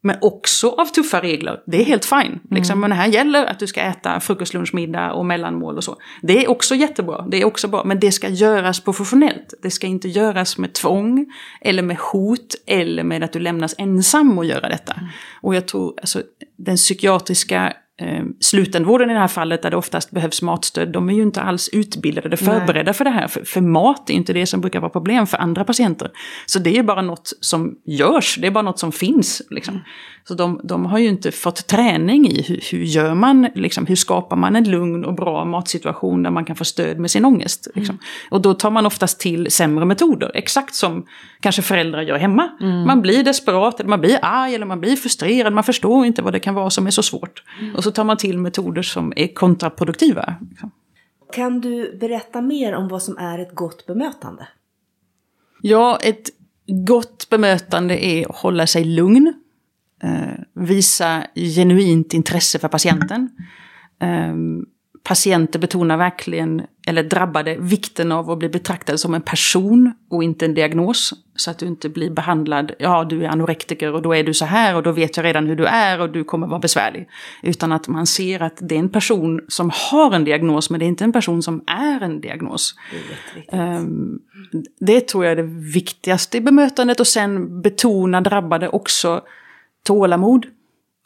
Men 0.06 0.16
också 0.22 0.70
av 0.70 0.86
tuffa 0.86 1.22
regler. 1.22 1.60
Det 1.66 1.82
är 1.82 1.86
helt 1.86 2.06
fine. 2.06 2.40
Liksom. 2.52 2.80
Men 2.80 2.92
här 2.92 3.08
gäller 3.08 3.46
att 3.46 3.60
du 3.60 3.68
ska 3.68 3.82
äta 3.82 4.20
frukost, 4.20 4.54
lunch, 4.54 4.74
middag 4.74 5.14
och 5.14 5.26
mellanmål 5.26 5.78
och 5.78 5.84
så. 5.84 5.98
Det 6.22 6.46
är 6.46 6.50
också 6.50 6.76
jättebra. 6.76 7.26
Det 7.30 7.42
är 7.42 7.46
också 7.46 7.68
bra. 7.68 7.84
Men 7.84 8.00
det 8.00 8.12
ska 8.12 8.30
göras 8.30 8.80
professionellt. 8.80 9.54
Det 9.62 9.72
ska 9.72 9.88
inte 9.88 10.08
göras 10.08 10.58
med 10.58 10.74
tvång. 10.74 11.34
Eller 11.62 11.84
med 11.84 11.98
hot. 11.98 12.56
Eller 12.66 13.04
med 13.04 13.24
att 13.24 13.34
du 13.34 13.40
lämnas 13.40 13.76
ensam 13.78 14.38
och 14.38 14.46
göra 14.46 14.70
detta. 14.70 14.96
Och 15.42 15.56
jag 15.56 15.68
tror 15.68 15.94
alltså, 15.98 16.22
den 16.58 16.76
psykiatriska 16.76 17.74
eh, 18.02 18.24
slutenvården 18.40 19.10
i 19.10 19.14
det 19.14 19.20
här 19.20 19.28
fallet, 19.28 19.62
där 19.62 19.72
det 19.72 19.78
oftast 19.78 20.12
behövs 20.12 20.42
matstöd, 20.42 20.92
de 20.92 21.10
är 21.10 21.14
ju 21.14 21.22
inte 21.22 21.42
alls 21.42 21.70
utbildade 21.74 22.38
förberedda 22.38 22.84
Nej. 22.84 22.94
för 22.94 23.04
det 23.04 23.10
här. 23.10 23.28
För, 23.28 23.44
för, 23.44 23.62
mat 23.62 24.10
är 24.10 24.14
inte 24.14 24.34
det 24.34 24.46
som 24.46 24.62
brukar 24.62 24.80
vara 24.80 24.90
problem 24.90 25.28
för 25.28 25.38
andra 25.38 25.64
patienter. 25.64 26.12
Så 26.46 26.60
det 26.60 26.70
är 26.70 26.76
ju 26.76 26.84
bara 26.84 27.02
något 27.02 27.34
som 27.40 27.76
görs, 27.86 28.38
det 28.42 28.48
är 28.48 28.52
bara 28.52 28.62
något 28.62 28.80
som 28.80 28.92
finns. 28.92 29.42
Liksom. 29.50 29.82
Mm. 30.24 30.28
Så 30.28 30.34
de, 30.34 30.62
de, 30.64 30.86
har 30.86 31.00
ju 31.00 31.08
inte 31.08 31.32
fått 31.32 31.68
träning 31.68 32.28
i 32.28 32.42
hur, 32.42 32.64
hur 32.72 32.84
gör 32.84 33.14
man, 33.14 33.48
liksom, 33.56 33.86
hur 33.86 33.96
skapar 33.96 34.36
man 34.36 34.56
en 34.56 34.72
lugn 34.72 35.06
och 35.06 35.14
bra 35.14 35.46
matsituation 35.46 36.24
där 36.24 36.32
man 36.32 36.46
kan 36.46 36.56
få 36.56 36.66
stöd 36.66 37.00
med 37.00 37.12
sin 37.12 37.26
ångest. 37.26 37.68
Liksom. 37.76 37.96
Mm. 37.96 38.06
Och 38.32 38.42
då 38.42 38.54
tar 38.54 38.72
man 38.72 38.86
oftast 38.86 39.20
till 39.20 39.52
sämre 39.52 39.86
metoder, 39.86 40.32
exakt 40.34 40.76
som 40.76 41.06
kanske 41.40 41.62
föräldrar 41.62 42.02
gör 42.02 42.18
hemma. 42.18 42.50
Mm. 42.62 42.88
Man 42.88 43.02
blir 43.02 43.24
desperat, 43.24 43.80
eller 43.80 43.90
man 43.90 44.02
blir 44.02 44.20
arg, 44.22 44.56
eller 44.56 44.66
man 44.66 44.80
blir 44.80 44.96
frustrerad, 44.96 45.54
man 45.54 45.64
förstår 45.64 46.06
inte 46.06 46.22
vad 46.22 46.34
det 46.34 46.40
kan 46.40 46.56
vara 46.56 46.70
som 46.70 46.88
är 46.88 46.92
så 46.92 47.04
svårt. 47.04 47.44
Mm. 47.62 47.76
Och 47.76 47.84
så 47.84 47.92
tar 47.92 48.04
man 48.04 48.18
till 48.18 48.38
metoder 48.38 48.82
som 48.82 49.14
är 49.16 49.28
kontraproduktiva. 49.28 50.36
Liksom. 50.50 50.72
Kan 51.34 51.62
du 51.62 51.98
berätta 52.00 52.42
mer 52.42 52.76
om 52.76 52.88
vad 52.88 53.04
som 53.04 53.18
är 53.18 53.40
ett 53.40 53.56
gott 53.56 53.86
bemötande? 53.86 54.48
Ja, 55.62 56.00
ett 56.02 56.30
gott 56.88 57.30
bemötande 57.30 58.06
är 58.06 58.30
att 58.30 58.36
hålla 58.36 58.68
sig 58.68 58.84
lugn 58.84 59.34
visa 60.54 61.24
genuint 61.36 62.14
intresse 62.14 62.60
för 62.60 62.68
patienten. 62.68 63.30
Eh, 64.02 64.36
patienter 65.04 65.60
betonar 65.60 65.98
verkligen, 65.98 66.62
eller 66.88 67.04
drabbade, 67.04 67.58
vikten 67.60 68.12
av 68.12 68.32
att 68.32 68.40
bli 68.40 68.50
betraktad 68.50 69.00
som 69.00 69.14
en 69.14 69.22
person 69.22 69.94
och 70.10 70.24
inte 70.24 70.46
en 70.46 70.54
diagnos. 70.54 71.14
Så 71.36 71.52
att 71.52 71.58
du 71.58 71.66
inte 71.66 71.90
blir 71.90 72.10
behandlad, 72.10 72.72
ja 72.80 73.04
du 73.04 73.26
är 73.26 73.30
anorektiker 73.30 73.94
och 73.94 74.02
då 74.02 74.16
är 74.16 74.24
du 74.24 74.34
så 74.34 74.46
här 74.46 74.76
och 74.76 74.84
då 74.84 74.92
vet 74.92 75.18
jag 75.18 75.24
redan 75.24 75.48
hur 75.48 75.56
du 75.56 75.66
är 75.66 76.02
och 76.02 76.10
du 76.10 76.24
kommer 76.24 76.48
vara 76.48 76.60
besvärlig. 76.60 77.08
Utan 77.44 77.72
att 77.72 77.88
man 77.88 78.08
ser 78.08 78.42
att 78.42 78.58
det 78.62 78.76
är 78.76 78.80
en 78.80 78.90
person 78.90 79.42
som 79.48 79.72
har 79.74 80.12
en 80.16 80.24
diagnos 80.24 80.70
men 80.70 80.80
det 80.80 80.86
är 80.86 80.88
inte 80.88 81.04
en 81.04 81.14
person 81.14 81.44
som 81.44 81.64
är 81.68 82.02
en 82.02 82.22
diagnos. 82.22 82.76
Det, 83.52 83.58
um, 83.58 84.20
det 84.80 85.08
tror 85.08 85.26
jag 85.26 85.32
är 85.32 85.36
det 85.36 85.72
viktigaste 85.74 86.38
i 86.38 86.42
bemötandet 86.42 87.00
och 87.00 87.08
sen 87.08 87.62
betona 87.62 88.22
drabbade 88.22 88.70
också 88.70 89.22
tålamod 89.84 90.46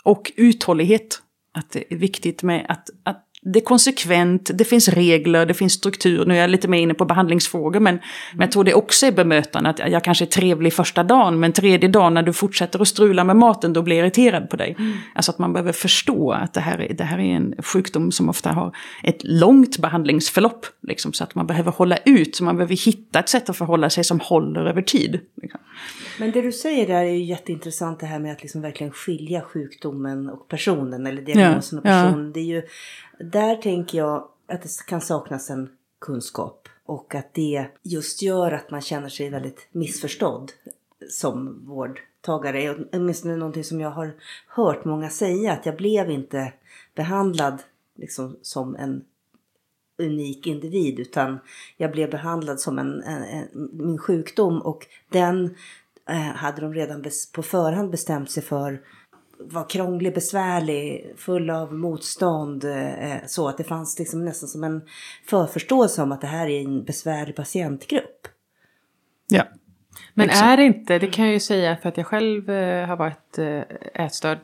och 0.03 0.31
uthållighet. 0.35 1.21
Att 1.51 1.71
det 1.71 1.93
är 1.93 1.97
viktigt 1.97 2.43
med 2.43 2.65
att, 2.69 2.89
att 3.03 3.27
det 3.53 3.59
är 3.59 3.63
konsekvent, 3.63 4.51
det 4.53 4.65
finns 4.65 4.89
regler, 4.89 5.45
det 5.45 5.53
finns 5.53 5.73
struktur. 5.73 6.25
Nu 6.25 6.35
är 6.35 6.41
jag 6.41 6.49
lite 6.49 6.67
mer 6.67 6.79
inne 6.79 6.93
på 6.93 7.05
behandlingsfrågor, 7.05 7.79
men, 7.79 7.99
men 8.33 8.41
jag 8.41 8.51
tror 8.51 8.63
det 8.63 8.73
också 8.73 9.05
är 9.05 9.11
bemötande. 9.11 9.69
Att 9.69 9.79
jag 9.79 10.03
kanske 10.03 10.25
är 10.25 10.27
trevlig 10.27 10.73
första 10.73 11.03
dagen, 11.03 11.39
men 11.39 11.53
tredje 11.53 11.89
dagen 11.89 12.13
när 12.13 12.23
du 12.23 12.33
fortsätter 12.33 12.81
att 12.81 12.87
strula 12.87 13.23
med 13.23 13.35
maten, 13.35 13.73
då 13.73 13.81
blir 13.81 13.95
jag 13.95 14.05
irriterad 14.05 14.49
på 14.49 14.55
dig. 14.55 14.75
Mm. 14.79 14.97
Alltså 15.15 15.31
att 15.31 15.39
man 15.39 15.53
behöver 15.53 15.71
förstå 15.71 16.31
att 16.31 16.53
det 16.53 16.59
här, 16.59 16.81
är, 16.81 16.93
det 16.93 17.03
här 17.03 17.19
är 17.19 17.35
en 17.35 17.53
sjukdom 17.63 18.11
som 18.11 18.29
ofta 18.29 18.49
har 18.49 18.75
ett 19.03 19.21
långt 19.23 19.77
behandlingsförlopp. 19.77 20.65
Liksom, 20.87 21.13
så 21.13 21.23
att 21.23 21.35
man 21.35 21.47
behöver 21.47 21.71
hålla 21.71 21.97
ut, 21.97 22.35
så 22.35 22.43
man 22.43 22.55
behöver 22.55 22.75
hitta 22.85 23.19
ett 23.19 23.29
sätt 23.29 23.49
att 23.49 23.57
förhålla 23.57 23.89
sig 23.89 24.03
som 24.03 24.19
håller 24.19 24.65
över 24.65 24.81
tid. 24.81 25.19
Liksom. 25.41 25.59
Men 26.19 26.31
det 26.31 26.41
du 26.41 26.51
säger 26.51 26.87
där 26.87 27.03
är 27.03 27.13
ju 27.13 27.23
jätteintressant 27.23 27.99
det 27.99 28.05
här 28.05 28.19
med 28.19 28.31
att 28.31 28.41
liksom 28.41 28.61
verkligen 28.61 28.93
skilja 28.93 29.41
sjukdomen 29.41 30.29
och 30.29 30.47
personen 30.47 31.07
eller 31.07 31.21
diagnosen 31.21 31.81
ja, 31.83 32.05
och 32.05 32.09
personen. 32.09 32.31
Det 32.33 32.39
är 32.39 32.43
ju, 32.43 32.63
där 33.19 33.55
tänker 33.55 33.97
jag 33.97 34.27
att 34.47 34.61
det 34.61 34.69
kan 34.87 35.01
saknas 35.01 35.49
en 35.49 35.69
kunskap 35.99 36.69
och 36.85 37.15
att 37.15 37.33
det 37.33 37.67
just 37.83 38.21
gör 38.21 38.51
att 38.51 38.71
man 38.71 38.81
känner 38.81 39.09
sig 39.09 39.29
väldigt 39.29 39.67
missförstådd 39.71 40.51
som 41.09 41.65
vårdtagare. 41.65 42.75
Åtminstone 42.93 43.35
någonting 43.35 43.63
som 43.63 43.81
jag 43.81 43.91
har 43.91 44.15
hört 44.47 44.85
många 44.85 45.09
säga 45.09 45.53
att 45.53 45.65
jag 45.65 45.77
blev 45.77 46.11
inte 46.11 46.53
behandlad 46.95 47.63
liksom 47.95 48.37
som 48.41 48.75
en 48.75 49.03
unik 49.97 50.47
individ 50.47 50.99
utan 50.99 51.39
jag 51.77 51.91
blev 51.91 52.11
behandlad 52.11 52.59
som 52.59 52.79
en, 52.79 53.01
en, 53.01 53.23
en 53.23 53.69
min 53.73 53.97
sjukdom 53.97 54.61
och 54.61 54.87
den 55.09 55.55
hade 56.15 56.61
de 56.61 56.73
redan 56.73 57.05
på 57.33 57.43
förhand 57.43 57.91
bestämt 57.91 58.31
sig 58.31 58.43
för 58.43 58.81
var 59.39 59.69
krånglig, 59.69 60.13
besvärlig, 60.13 61.13
full 61.17 61.49
av 61.49 61.73
motstånd. 61.73 62.63
Eh, 62.63 63.15
så 63.27 63.47
att 63.47 63.57
det 63.57 63.63
fanns 63.63 63.99
liksom 63.99 64.25
nästan 64.25 64.49
som 64.49 64.63
en 64.63 64.81
förförståelse 65.25 66.01
om 66.01 66.11
att 66.11 66.21
det 66.21 66.27
här 66.27 66.47
är 66.47 66.61
en 66.61 66.83
besvärlig 66.83 67.35
patientgrupp. 67.35 68.27
Ja. 69.27 69.43
Men 70.13 70.29
Exakt. 70.29 70.45
är 70.45 70.57
det 70.57 70.63
inte, 70.63 70.99
det 70.99 71.07
kan 71.07 71.25
jag 71.25 71.33
ju 71.33 71.39
säga 71.39 71.77
för 71.77 71.89
att 71.89 71.97
jag 71.97 72.07
själv 72.07 72.49
eh, 72.49 72.87
har 72.87 72.97
varit 72.97 73.37
eh, 73.37 73.61
ätstörd. 74.05 74.39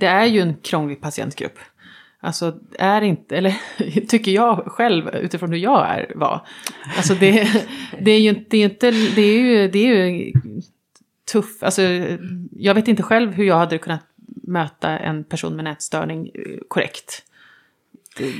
Det 0.00 0.06
är 0.06 0.26
ju 0.26 0.40
en 0.40 0.54
krånglig 0.54 1.00
patientgrupp. 1.00 1.58
Alltså 2.20 2.58
är 2.78 3.02
inte, 3.02 3.36
eller 3.36 3.56
tycker 4.08 4.32
jag 4.32 4.64
själv 4.66 5.08
utifrån 5.08 5.52
hur 5.52 5.58
jag 5.58 5.88
är 5.88 6.12
var. 6.14 6.46
Alltså 6.96 7.14
det, 7.14 7.48
det 8.00 8.10
är 8.10 8.20
ju 8.20 8.28
inte, 8.28 8.44
det 8.50 8.56
är, 8.56 8.64
inte, 8.64 8.90
det 8.90 9.22
är 9.22 9.40
ju, 9.40 9.68
det 9.68 9.78
är 9.78 10.06
ju 10.06 10.32
tuff, 11.32 11.62
alltså 11.62 11.82
jag 12.50 12.74
vet 12.74 12.88
inte 12.88 13.02
själv 13.02 13.32
hur 13.32 13.44
jag 13.44 13.56
hade 13.56 13.78
kunnat 13.78 14.02
möta 14.42 14.98
en 14.98 15.24
person 15.24 15.56
med 15.56 15.64
nätstörning 15.64 16.26
eh, 16.34 16.58
korrekt. 16.68 17.22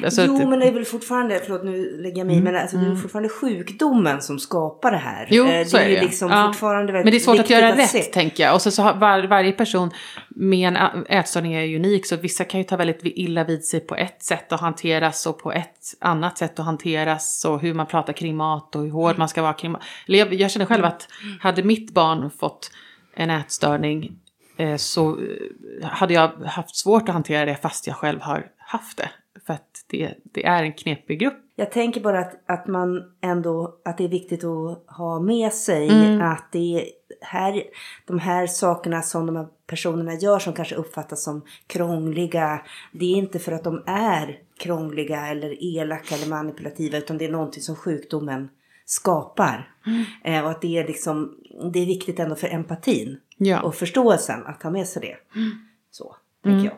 Alltså, 0.05 0.25
jo, 0.25 0.49
men 0.49 0.59
det 0.59 0.67
är 0.67 0.73
väl 0.73 0.85
fortfarande, 0.85 1.41
förlåt 1.45 1.65
nu 1.65 2.03
lägger 2.03 2.19
jag 2.19 2.27
mig 2.27 2.37
mm, 2.37 2.53
men 2.53 2.63
alltså, 2.63 2.77
det 2.77 2.83
är 2.83 2.87
mm. 2.87 2.99
fortfarande 2.99 3.29
sjukdomen 3.29 4.23
som 4.23 4.39
skapar 4.39 4.91
det 4.91 4.97
här. 4.97 5.29
Jo, 5.31 5.45
det 5.45 5.65
så 5.65 5.77
är 5.77 5.89
det. 5.89 5.97
Är 5.97 6.03
liksom 6.03 6.31
ja. 6.31 6.47
fortfarande 6.47 6.93
men 6.93 7.05
det 7.05 7.17
är 7.17 7.19
svårt 7.19 7.39
att 7.39 7.51
göra 7.51 7.69
att 7.69 7.79
rätt, 7.79 7.91
se. 7.91 8.03
tänker 8.03 8.43
jag. 8.43 8.55
Och 8.55 8.63
så, 8.63 8.71
så 8.71 8.83
har 8.83 8.95
var, 8.95 9.27
varje 9.27 9.53
person 9.53 9.91
med 10.29 10.69
en 10.69 11.05
ätstörning 11.09 11.55
är 11.55 11.77
unik, 11.77 12.07
så 12.07 12.17
vissa 12.17 12.45
kan 12.45 12.61
ju 12.61 12.65
ta 12.65 12.77
väldigt 12.77 13.01
illa 13.03 13.45
vid 13.45 13.65
sig 13.65 13.81
på 13.81 13.97
ett 13.97 14.23
sätt 14.23 14.53
att 14.53 14.61
hanteras 14.61 15.27
och 15.27 15.39
på 15.39 15.53
ett 15.53 15.95
annat 16.01 16.39
sätt 16.39 16.59
att 16.59 16.67
hanteras 16.67 17.45
och 17.45 17.61
hur 17.61 17.75
man 17.75 17.87
pratar 17.87 18.13
kring 18.13 18.37
mat 18.37 18.77
och 18.77 18.83
hur 18.83 18.91
hård 18.91 19.11
mm. 19.11 19.19
man 19.19 19.29
ska 19.29 19.43
vara 19.43 19.53
kring 19.53 19.73
mat. 19.73 19.83
Jag, 20.07 20.35
jag 20.35 20.51
känner 20.51 20.67
själv 20.67 20.85
att 20.85 21.09
hade 21.41 21.63
mitt 21.63 21.95
barn 21.95 22.31
fått 22.31 22.71
en 23.15 23.31
ätstörning 23.31 24.19
Eh, 24.59 24.77
så 24.77 25.19
eh, 25.21 25.89
hade 25.89 26.15
jag 26.15 26.29
haft 26.29 26.77
svårt 26.77 27.09
att 27.09 27.15
hantera 27.15 27.45
det 27.45 27.57
fast 27.57 27.87
jag 27.87 27.97
själv 27.97 28.21
har 28.21 28.47
haft 28.59 28.97
det. 28.97 29.11
För 29.49 29.55
att 29.55 29.85
det, 29.87 30.15
det 30.23 30.47
är 30.47 30.63
en 30.63 30.73
knepig 30.73 31.21
grupp. 31.21 31.35
Jag 31.57 31.73
tänker 31.73 32.01
bara 32.01 32.21
att, 32.21 32.43
att 32.47 32.67
man 32.67 33.13
ändå, 33.21 33.79
att 33.85 33.99
det 33.99 34.05
är 34.05 34.09
viktigt 34.09 34.45
att 34.45 34.85
ha 34.87 35.21
med 35.21 35.53
sig 35.53 35.89
mm. 35.89 36.23
att 36.23 36.53
det 36.53 36.59
är 36.59 36.85
här, 37.21 37.63
de 38.07 38.19
här 38.19 38.47
sakerna 38.47 39.03
som 39.03 39.27
de 39.27 39.37
här 39.37 39.47
personerna 39.67 40.15
gör 40.15 40.39
som 40.39 40.53
kanske 40.53 40.75
uppfattas 40.75 41.25
som 41.25 41.43
krångliga. 41.67 42.63
Det 42.93 43.05
är 43.05 43.17
inte 43.17 43.39
för 43.39 43.53
att 43.53 43.65
de 43.65 43.83
är 43.87 44.39
krångliga 44.59 45.27
eller 45.27 45.77
elaka 45.77 46.15
eller 46.15 46.29
manipulativa 46.29 46.99
utan 46.99 47.19
det 47.19 47.25
är 47.25 47.33
någonting 47.33 47.63
som 47.63 47.77
sjukdomen 47.77 48.49
skapar. 48.85 49.75
Mm. 49.87 50.05
Eh, 50.25 50.45
och 50.45 50.51
att 50.51 50.63
det 50.63 50.79
är 50.79 50.87
liksom, 50.87 51.37
det 51.73 51.79
är 51.79 51.87
viktigt 51.87 52.19
ändå 52.19 52.35
för 52.35 52.49
empatin 52.49 53.21
ja. 53.37 53.63
och 53.63 53.75
förståelsen 53.75 54.47
att 54.47 54.63
ha 54.63 54.71
med 54.71 54.87
sig 54.87 55.03
det. 55.03 55.39
Mm. 55.39 55.51
Så, 55.91 56.17
tänker 56.43 56.59
mm. 56.59 56.65
jag. 56.65 56.77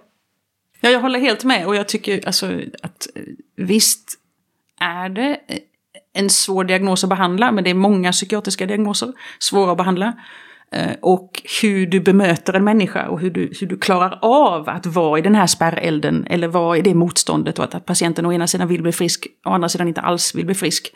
Ja, 0.81 0.91
jag 0.91 1.01
håller 1.01 1.21
helt 1.21 1.45
med 1.45 1.67
och 1.67 1.77
jag 1.77 1.89
tycker 1.89 2.27
alltså 2.27 2.47
att 2.83 3.09
eh, 3.15 3.23
visst 3.57 4.15
är 4.81 5.09
det 5.09 5.31
eh, 5.31 5.59
en 6.13 6.31
svår 6.31 6.65
diagnos 6.65 7.05
att 7.05 7.11
behandla, 7.11 7.53
men 7.53 7.65
det 7.65 7.71
är 7.71 7.75
många 7.75 8.13
psykiatriska 8.13 8.67
diagnoser 8.67 9.13
svåra 9.39 9.71
att 9.71 9.79
behandla. 9.79 10.15
Eh, 10.73 10.93
och 11.03 11.43
hur 11.63 11.87
du 11.87 12.01
bemöter 12.01 12.53
en 12.53 12.65
människa 12.65 13.09
och 13.09 13.21
hur 13.21 13.31
du, 13.31 13.53
hur 13.61 13.67
du 13.67 13.79
klarar 13.79 14.19
av 14.23 14.69
att 14.69 14.87
vara 14.87 15.19
i 15.19 15.23
den 15.23 15.35
här 15.35 15.47
spärrelden 15.47 16.27
eller 16.27 16.49
vara 16.49 16.77
i 16.77 16.83
det 16.83 16.95
motståndet 16.95 17.59
och 17.59 17.75
att 17.75 17.87
patienten 17.87 18.27
å 18.27 18.33
ena 18.33 18.47
sidan 18.47 18.69
vill 18.69 18.83
bli 18.83 18.93
frisk 18.93 19.27
och 19.45 19.51
å 19.51 19.55
andra 19.55 19.69
sidan 19.69 19.89
inte 19.89 20.01
alls 20.01 20.35
vill 20.35 20.47
bli 20.47 20.55
frisk. 20.55 20.93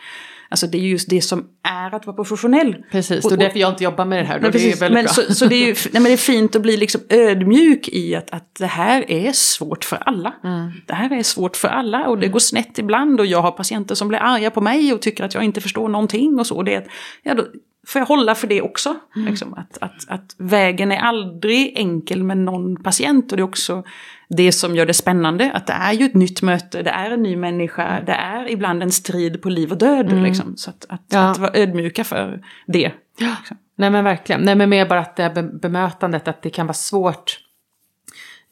Alltså 0.48 0.66
det 0.66 0.78
är 0.78 0.82
just 0.82 1.10
det 1.10 1.20
som 1.20 1.44
är 1.62 1.94
att 1.94 2.06
vara 2.06 2.16
professionell. 2.16 2.76
Precis, 2.90 3.24
och, 3.24 3.32
och 3.32 3.38
därför 3.38 3.58
jag 3.58 3.72
inte 3.72 3.84
jobbar 3.84 4.04
med 4.04 4.18
det 4.18 4.24
här. 4.24 4.40
Nej, 4.40 4.52
precis, 4.52 4.78
det 4.78 4.86
är 4.86 4.90
men, 4.90 5.08
så, 5.08 5.34
så, 5.34 5.46
det 5.46 5.54
är 5.54 5.66
ju 5.66 5.74
nej, 5.92 5.92
men 5.92 6.02
det 6.02 6.12
är 6.12 6.16
fint 6.16 6.56
att 6.56 6.62
bli 6.62 6.76
liksom 6.76 7.00
ödmjuk 7.08 7.88
i 7.88 8.14
att, 8.14 8.30
att 8.30 8.54
det 8.58 8.66
här 8.66 9.10
är 9.10 9.32
svårt 9.32 9.84
för 9.84 9.96
alla. 9.96 10.34
Mm. 10.44 10.70
Det 10.86 10.94
här 10.94 11.12
är 11.12 11.22
svårt 11.22 11.56
för 11.56 11.68
alla 11.68 12.06
och 12.06 12.18
det 12.18 12.28
går 12.28 12.38
snett 12.38 12.78
ibland 12.78 13.20
och 13.20 13.26
jag 13.26 13.42
har 13.42 13.50
patienter 13.50 13.94
som 13.94 14.08
blir 14.08 14.18
arga 14.18 14.50
på 14.50 14.60
mig 14.60 14.92
och 14.92 15.02
tycker 15.02 15.24
att 15.24 15.34
jag 15.34 15.44
inte 15.44 15.60
förstår 15.60 15.88
någonting 15.88 16.38
och 16.38 16.46
så. 16.46 16.62
Det, 16.62 16.86
ja, 17.22 17.34
då, 17.34 17.44
får 17.86 18.00
jag 18.00 18.06
hålla 18.06 18.34
för 18.34 18.46
det 18.46 18.62
också. 18.62 18.96
Mm. 19.16 19.28
Liksom, 19.28 19.54
att, 19.54 19.78
att, 19.80 20.08
att 20.08 20.34
vägen 20.38 20.92
är 20.92 20.98
aldrig 20.98 21.72
enkel 21.76 22.24
med 22.24 22.38
någon 22.38 22.82
patient 22.82 23.32
och 23.32 23.36
det 23.36 23.40
är 23.40 23.44
också 23.44 23.84
det 24.28 24.52
som 24.52 24.76
gör 24.76 24.86
det 24.86 24.94
spännande. 24.94 25.52
Att 25.52 25.66
det 25.66 25.72
är 25.72 25.92
ju 25.92 26.04
ett 26.04 26.14
nytt 26.14 26.42
möte, 26.42 26.82
det 26.82 26.90
är 26.90 27.10
en 27.10 27.22
ny 27.22 27.36
människa, 27.36 28.00
det 28.06 28.12
är 28.12 28.50
ibland 28.50 28.82
en 28.82 28.92
strid 28.92 29.42
på 29.42 29.48
liv 29.48 29.72
och 29.72 29.78
död. 29.78 30.12
Mm. 30.12 30.24
Liksom. 30.24 30.56
Så 30.56 30.70
att, 30.70 30.86
att, 30.88 31.04
ja. 31.08 31.30
att, 31.30 31.38
vara 31.38 31.50
ödmjuka 31.54 32.04
för 32.04 32.40
det. 32.66 32.92
Ja. 33.18 33.36
Liksom. 33.38 33.56
Nej 33.76 33.90
men 33.90 34.04
verkligen, 34.04 34.40
nej 34.40 34.54
men 34.54 34.70
mer 34.70 34.86
bara 34.86 35.00
att 35.00 35.16
det 35.16 35.22
här 35.22 35.42
bemötandet, 35.42 36.28
att 36.28 36.42
det 36.42 36.50
kan 36.50 36.66
vara 36.66 36.74
svårt 36.74 37.44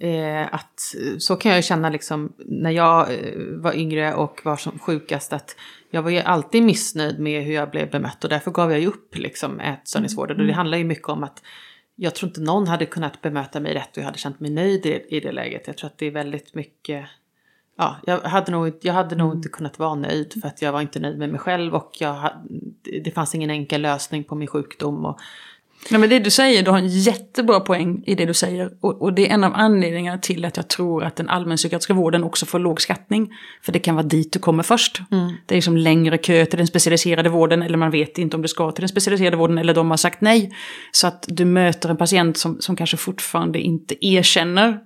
Eh, 0.03 0.55
att, 0.55 0.95
så 1.19 1.37
kan 1.37 1.51
jag 1.51 1.59
ju 1.59 1.63
känna 1.63 1.91
liksom 1.91 2.33
när 2.39 2.71
jag 2.71 3.01
eh, 3.13 3.35
var 3.57 3.77
yngre 3.77 4.15
och 4.15 4.41
var 4.45 4.57
som 4.57 4.79
sjukast 4.79 5.33
att 5.33 5.57
jag 5.91 6.03
var 6.03 6.11
ju 6.11 6.19
alltid 6.19 6.63
missnöjd 6.63 7.19
med 7.19 7.45
hur 7.45 7.55
jag 7.55 7.71
blev 7.71 7.91
bemött 7.91 8.25
och 8.25 8.31
därför 8.31 8.51
gav 8.51 8.71
jag 8.71 8.81
ju 8.81 8.87
upp 8.87 9.17
liksom 9.17 9.61
ätstörningsvården. 9.61 10.41
Och 10.41 10.47
det 10.47 10.53
handlar 10.53 10.79
ju 10.79 10.85
mycket 10.85 11.09
om 11.09 11.25
att 11.25 11.43
jag 12.03 12.15
tror 12.15 12.29
inte 12.29 12.41
någon 12.41 12.67
hade 12.67 12.87
kunnat 12.87 13.23
bemöta 13.23 13.61
mig 13.61 13.75
rätt 13.75 13.97
och 13.97 13.99
jag 13.99 14.05
hade 14.05 14.19
känt 14.19 14.41
mig 14.41 14.51
nöjd 14.51 14.87
i, 14.87 15.07
i 15.09 15.21
det 15.21 15.33
läget. 15.33 15.67
Jag 15.67 15.77
tror 15.77 15.91
att 15.91 15.99
det 15.99 16.07
är 16.07 16.11
väldigt 16.11 16.55
mycket 16.55 17.09
Ja, 17.77 17.97
jag 18.07 18.21
hade, 18.21 18.53
nog, 18.53 18.73
jag 18.81 18.95
hade 18.95 19.17
nog 19.17 19.35
inte 19.35 19.49
kunnat 19.49 19.79
vara 19.79 19.95
nöjd 19.95 20.41
för 20.41 20.49
att 20.49 20.63
jag 20.63 20.73
var 20.73 20.81
inte 20.81 21.01
nöjd 21.01 21.19
med 21.19 21.29
mig 21.29 21.41
själv 21.41 21.75
och 21.75 21.91
jag, 21.99 22.31
det 23.05 23.11
fanns 23.15 23.35
ingen 23.35 23.51
enkel 23.51 23.83
lösning 23.83 24.25
på 24.25 24.35
min 24.35 24.49
sjukdom. 24.49 25.05
Och, 25.05 25.21
Nej, 25.91 26.01
men 26.01 26.11
det 26.11 26.19
du 26.19 26.31
säger, 26.31 26.63
du 26.63 26.71
har 26.71 26.79
en 26.79 26.89
jättebra 26.89 27.61
poäng 27.61 28.03
i 28.07 28.15
det 28.15 28.27
du 28.27 28.35
säger. 28.35 28.71
Och, 28.81 29.03
och 29.03 29.13
det 29.13 29.29
är 29.29 29.35
en 29.35 29.45
av 29.45 29.53
anledningarna 29.55 30.19
till 30.19 30.45
att 30.45 30.57
jag 30.57 30.69
tror 30.69 31.05
att 31.05 31.17
den 31.17 31.29
allmänpsykiatriska 31.29 31.95
vården 31.95 32.25
också 32.25 32.47
får 32.47 32.59
låg 32.59 32.81
skattning. 32.81 33.33
För 33.63 33.73
det 33.73 33.79
kan 33.79 33.95
vara 33.95 34.07
dit 34.07 34.33
du 34.33 34.39
kommer 34.39 34.63
först. 34.63 35.01
Mm. 35.11 35.33
Det 35.47 35.55
är 35.55 35.57
liksom 35.57 35.77
längre 35.77 36.19
kö 36.19 36.47
till 36.47 36.59
den 36.59 36.67
specialiserade 36.67 37.29
vården 37.29 37.63
eller 37.63 37.79
man 37.79 37.91
vet 37.91 38.19
inte 38.19 38.37
om 38.37 38.43
du 38.43 38.49
ska 38.49 38.73
till 38.73 38.83
den 38.83 38.89
specialiserade 38.89 39.37
vården 39.37 39.59
eller 39.59 39.75
de 39.75 39.91
har 39.91 39.97
sagt 39.97 40.21
nej. 40.21 40.53
Så 40.93 41.07
att 41.07 41.25
du 41.29 41.45
möter 41.45 41.89
en 41.89 41.97
patient 41.97 42.37
som, 42.37 42.61
som 42.61 42.77
kanske 42.77 42.97
fortfarande 42.97 43.61
inte 43.61 44.07
erkänner 44.07 44.79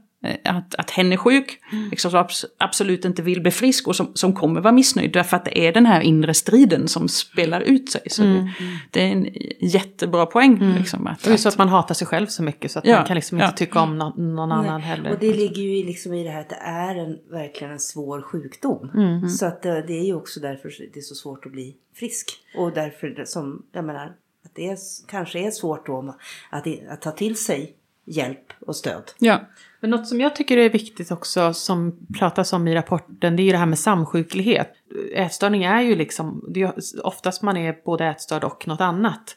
att, 0.44 0.74
att 0.74 0.90
hen 0.90 1.12
är 1.12 1.16
sjuk, 1.16 1.58
Mm. 1.72 1.88
liksom, 1.90 2.10
som 2.10 2.20
abs- 2.24 2.44
absolut 2.58 3.04
inte 3.04 3.22
vill 3.22 3.40
bli 3.40 3.50
frisk 3.50 3.88
och 3.88 3.96
som, 3.96 4.10
som 4.14 4.32
kommer 4.34 4.60
vara 4.60 4.72
missnöjd. 4.72 5.12
Därför 5.12 5.36
att 5.36 5.44
det 5.44 5.58
är 5.66 5.72
den 5.72 5.86
här 5.86 6.00
inre 6.00 6.34
striden 6.34 6.88
som 6.88 7.08
spelar 7.08 7.60
ut 7.60 7.90
sig. 7.90 8.00
Så 8.10 8.22
Mm. 8.22 8.44
det, 8.44 8.50
det 8.90 9.00
är 9.02 9.06
en 9.12 9.26
jättebra 9.60 10.26
poäng. 10.26 10.74
Liksom, 10.78 11.06
att, 11.06 11.22
det 11.24 11.32
är 11.32 11.36
så 11.36 11.48
att 11.48 11.58
man 11.58 11.68
hatar 11.68 11.94
sig 11.94 12.06
själv 12.06 12.26
så 12.26 12.42
mycket 12.42 12.70
så 12.70 12.78
att 12.78 12.86
Ja, 12.86 12.96
man 12.96 13.06
kan 13.06 13.14
liksom 13.14 13.38
inte 13.38 13.44
ja. 13.46 13.52
tycka 13.52 13.80
om 13.80 13.98
nå- 13.98 14.14
någon 14.16 14.52
annan 14.52 14.80
Nej, 14.80 14.88
heller. 14.88 15.10
Och 15.12 15.18
det 15.18 15.32
ligger 15.34 15.62
ju 15.62 15.86
liksom 15.86 16.12
i 16.14 16.24
det 16.24 16.30
här 16.30 16.40
att 16.40 16.48
det 16.48 16.60
är 16.62 16.94
en, 16.94 17.18
verkligen 17.30 17.72
en 17.72 17.80
svår 17.80 18.22
sjukdom. 18.22 18.90
Mm. 18.94 19.28
Så 19.28 19.46
att 19.46 19.62
det, 19.62 19.82
det 19.86 19.92
är 19.98 20.04
ju 20.04 20.14
också 20.14 20.40
därför 20.40 20.72
det 20.92 20.98
är 21.00 21.02
så 21.02 21.14
svårt 21.14 21.46
att 21.46 21.52
bli 21.52 21.76
frisk. 21.94 22.30
Och 22.56 22.72
därför 22.72 23.06
det 23.08 23.26
som, 23.26 23.62
jag 23.72 23.84
menar, 23.84 24.04
att 24.44 24.54
det 24.54 24.68
är, 24.68 24.76
kanske 25.08 25.38
är 25.46 25.50
svårt 25.50 25.86
då 25.86 26.14
att, 26.50 26.66
att 26.90 27.02
ta 27.02 27.10
till 27.10 27.36
sig 27.36 27.72
hjälp 28.08 28.52
och 28.66 28.76
stöd. 28.76 29.02
Ja. 29.18 29.40
Men 29.80 29.90
något 29.90 30.08
som 30.08 30.20
jag 30.20 30.36
tycker 30.36 30.56
är 30.56 30.70
viktigt 30.70 31.10
också 31.10 31.54
som 31.54 32.06
pratas 32.18 32.52
om 32.52 32.68
i 32.68 32.74
rapporten 32.74 33.36
det 33.36 33.42
är 33.42 33.44
ju 33.44 33.52
det 33.52 33.58
här 33.58 33.66
med 33.66 33.78
samsjuklighet. 33.78 34.72
Ätstörning 35.14 35.64
är 35.64 35.80
ju 35.80 35.96
liksom, 35.96 36.44
det 36.48 36.62
är 36.62 36.72
oftast 37.02 37.42
man 37.42 37.56
är 37.56 37.76
både 37.84 38.06
ätstörd 38.06 38.44
och 38.44 38.68
något 38.68 38.80
annat. 38.80 39.36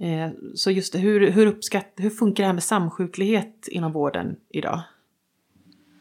Eh, 0.00 0.30
så 0.54 0.70
just 0.70 0.92
det, 0.92 0.98
hur, 0.98 1.30
hur, 1.30 1.46
uppskatt, 1.46 1.92
hur 1.96 2.10
funkar 2.10 2.42
det 2.42 2.46
här 2.46 2.54
med 2.54 2.62
samsjuklighet 2.62 3.68
inom 3.70 3.92
vården 3.92 4.36
idag? 4.50 4.82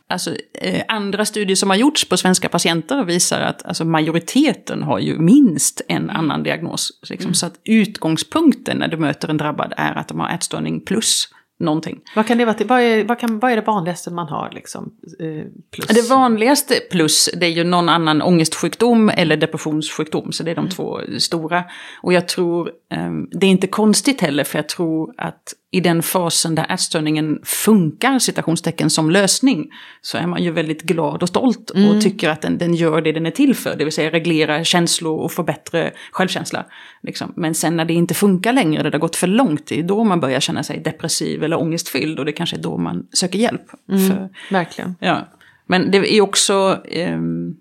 Alltså, 0.08 0.36
eh, 0.54 0.84
andra 0.88 1.26
studier 1.26 1.56
som 1.56 1.70
har 1.70 1.78
gjorts 1.78 2.10
på 2.10 2.18
svenska 2.18 2.50
patienter 2.50 3.04
visar 3.04 3.42
att 3.42 3.66
alltså, 3.66 3.86
majoriteten 3.86 4.84
har 4.84 5.00
ju 5.00 5.20
minst 5.20 5.82
en 5.88 6.10
annan 6.10 6.44
diagnos. 6.44 7.00
Liksom, 7.10 7.34
Så 7.34 7.46
att 7.46 7.60
utgångspunkten 7.64 8.78
när 8.78 8.88
du 8.88 8.98
möter 8.98 9.28
en 9.28 9.38
drabbad 9.38 9.74
är 9.78 9.98
att 9.98 10.08
de 10.08 10.20
har 10.20 10.30
ätstörning 10.30 10.82
plus 10.82 11.28
någonting. 11.64 12.00
Vad 12.16 12.28
kan 12.28 12.38
det 12.38 12.46
vara 12.46 12.54
till, 12.54 12.68
vad, 12.68 12.82
är, 12.82 13.04
vad, 13.04 13.20
kan, 13.20 13.40
vad 13.40 13.52
är 13.52 13.56
det 13.56 13.62
vanligaste 13.62 14.12
man 14.12 14.28
har 14.28 14.52
liksom? 14.54 14.94
Eh, 15.20 15.46
plus? 15.72 15.88
Det 15.88 16.10
vanligaste 16.10 16.76
plus 16.92 17.30
det 17.34 17.46
är 17.46 17.50
ju 17.50 17.64
någon 17.64 17.90
annan 17.90 18.22
ångestsjukdom 18.22 19.10
eller 19.10 19.38
depressionssjukdom. 19.38 20.32
Så 20.32 20.44
det 20.44 20.52
är 20.52 20.56
de 20.56 20.70
två 20.70 21.00
stora. 21.20 21.64
Och 22.02 22.14
jag 22.14 22.28
tror, 22.28 22.72
eh, 22.92 23.12
det 23.32 23.46
är 23.46 23.52
inte 23.52 23.68
konstigt 23.68 24.22
heller 24.22 24.44
för 24.44 24.58
jag 24.58 24.70
tror 24.70 25.14
att 25.18 25.54
i 25.74 25.80
den 25.80 26.04
fasen 26.04 26.56
där 26.56 26.66
ätstörningen 26.70 27.40
funkar, 27.44 28.20
citationstecken, 28.20 28.90
som 28.90 29.12
lösning, 29.12 29.72
så 30.02 30.18
är 30.18 30.28
man 30.28 30.44
ju 30.44 30.52
väldigt 30.52 30.82
glad 30.82 31.24
och 31.24 31.30
stolt 31.30 31.70
och 31.70 32.02
tycker 32.02 32.30
att 32.30 32.42
den, 32.42 32.58
den 32.58 32.76
gör 32.76 33.02
det 33.02 33.12
den 33.12 33.26
är 33.26 33.32
till 33.32 33.56
för, 33.56 33.76
det 33.76 33.84
vill 33.84 33.94
säga 33.94 34.12
reglera 34.12 34.64
känslor 34.64 35.20
och 35.20 35.32
få 35.32 35.44
bättre 35.44 35.92
självkänsla. 36.12 36.66
Liksom. 37.04 37.34
Men 37.36 37.54
sen 37.54 37.76
när 37.76 37.86
det 37.86 37.94
inte 37.94 38.14
funkar 38.14 38.54
längre, 38.54 38.84
det 38.84 38.96
har 38.96 39.00
gått 39.00 39.16
för 39.16 39.28
långt, 39.28 39.66
det 39.68 39.80
är 39.80 39.84
då 39.84 40.04
man 40.04 40.20
börjar 40.20 40.40
känna 40.40 40.64
sig 40.64 40.80
depressiv 40.80 41.44
eller 41.44 41.60
ångestfylld 41.60 42.20
och 42.20 42.26
det 42.26 42.32
kanske 42.32 42.56
är 42.56 42.62
då 42.62 42.78
man 42.78 43.08
söker 43.14 43.40
hjälp. 43.40 43.66
För, 43.88 44.30
Verkligen. 44.52 44.96
Ja, 45.00 45.28
men 45.66 45.92
det 45.92 46.16
är 46.16 46.22
också... 46.22 46.82
ehm, 46.86 47.56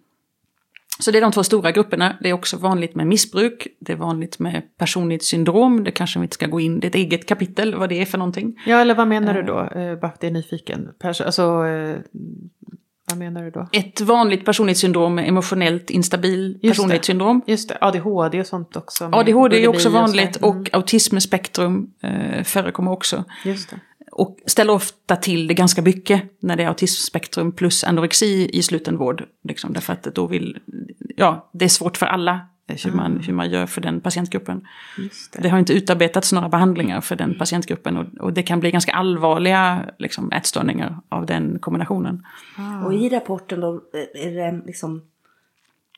så 1.02 1.10
det 1.10 1.18
är 1.18 1.22
de 1.22 1.32
två 1.32 1.44
stora 1.44 1.70
grupperna. 1.72 2.16
Det 2.20 2.28
är 2.28 2.32
också 2.32 2.56
vanligt 2.56 2.94
med 2.94 3.06
missbruk. 3.06 3.66
Det 3.80 3.92
är 3.92 3.96
vanligt 3.96 4.38
med 4.38 4.62
personlighetssyndrom. 4.78 5.84
Det 5.84 5.90
kanske 5.90 6.18
vi 6.18 6.22
inte 6.24 6.34
ska 6.34 6.46
gå 6.46 6.60
in, 6.60 6.80
det 6.80 6.86
är 6.86 6.88
ett 6.88 6.94
eget 6.94 7.26
kapitel 7.26 7.74
vad 7.74 7.88
det 7.88 8.00
är 8.02 8.04
för 8.06 8.18
någonting. 8.18 8.54
Ja, 8.66 8.76
eller 8.80 8.94
vad 8.94 9.08
menar 9.08 9.34
du 9.34 9.42
då? 9.42 9.58
Eh, 9.58 9.94
bara 9.94 10.00
för 10.00 10.06
att 10.06 10.22
jag 10.22 10.30
är 10.30 10.34
nyfiken. 10.34 10.88
Pers- 11.02 11.22
alltså, 11.24 11.66
eh, 11.66 11.96
vad 13.08 13.18
menar 13.18 13.42
du 13.42 13.50
då? 13.50 13.68
Ett 13.72 14.00
vanligt 14.00 14.44
personlighetssyndrom 14.44 15.18
är 15.18 15.22
emotionellt 15.22 15.90
instabil 15.90 16.58
det. 16.62 16.68
personlighetssyndrom. 16.68 17.42
Just 17.46 17.68
det, 17.68 17.78
ADHD 17.80 18.40
och 18.40 18.46
sånt 18.46 18.76
också. 18.76 19.08
ADHD 19.12 19.64
är 19.64 19.68
också 19.68 19.88
och 19.88 19.94
vanligt 19.94 20.36
Mm, 20.42 20.50
och 20.58 20.74
autismspektrum 20.74 21.90
eh, 22.02 22.42
förekommer 22.44 22.90
också. 22.92 23.24
Just 23.44 23.70
det. 23.70 23.76
Och 24.12 24.38
ställer 24.46 24.72
ofta 24.72 25.16
till 25.16 25.46
det 25.46 25.54
ganska 25.54 25.82
mycket 25.82 26.22
när 26.40 26.56
det 26.56 26.62
är 26.62 26.68
autismspektrum 26.68 27.52
plus 27.52 27.84
anorexi 27.84 28.50
i 28.52 28.62
slutenvård. 28.62 29.24
Liksom, 29.44 29.72
därför 29.72 29.92
att 29.92 30.02
då 30.02 30.26
vill, 30.26 30.58
ja, 31.16 31.50
det 31.52 31.64
är 31.64 31.68
svårt 31.68 31.96
för 31.96 32.06
alla 32.06 32.40
eh, 32.68 32.76
hur 32.84 32.92
man, 32.92 33.20
hur 33.20 33.32
man 33.32 33.50
gör 33.50 33.66
för 33.66 33.80
den 33.80 34.00
patientgruppen. 34.00 34.66
Det. 35.32 35.42
Det 35.42 35.48
har 35.48 35.58
inte 35.58 35.72
utarbetats 35.72 36.32
några 36.32 36.48
behandlingar 36.48 37.00
för 37.00 37.16
den 37.16 37.38
patientgruppen 37.38 37.96
och, 37.96 38.06
och 38.20 38.32
det 38.32 38.42
kan 38.42 38.60
bli 38.60 38.70
ganska 38.70 38.92
allvarliga 38.92 39.90
liksom, 39.98 40.32
ätstörningar 40.32 41.00
av 41.08 41.26
den 41.26 41.58
kombinationen. 41.58 42.26
Och 42.84 42.94
i 42.94 43.08
rapporten 43.08 43.60
då 43.60 43.74
eh, 43.74 44.26
är 44.26 44.30
det 44.30 44.62
liksom 44.66 45.02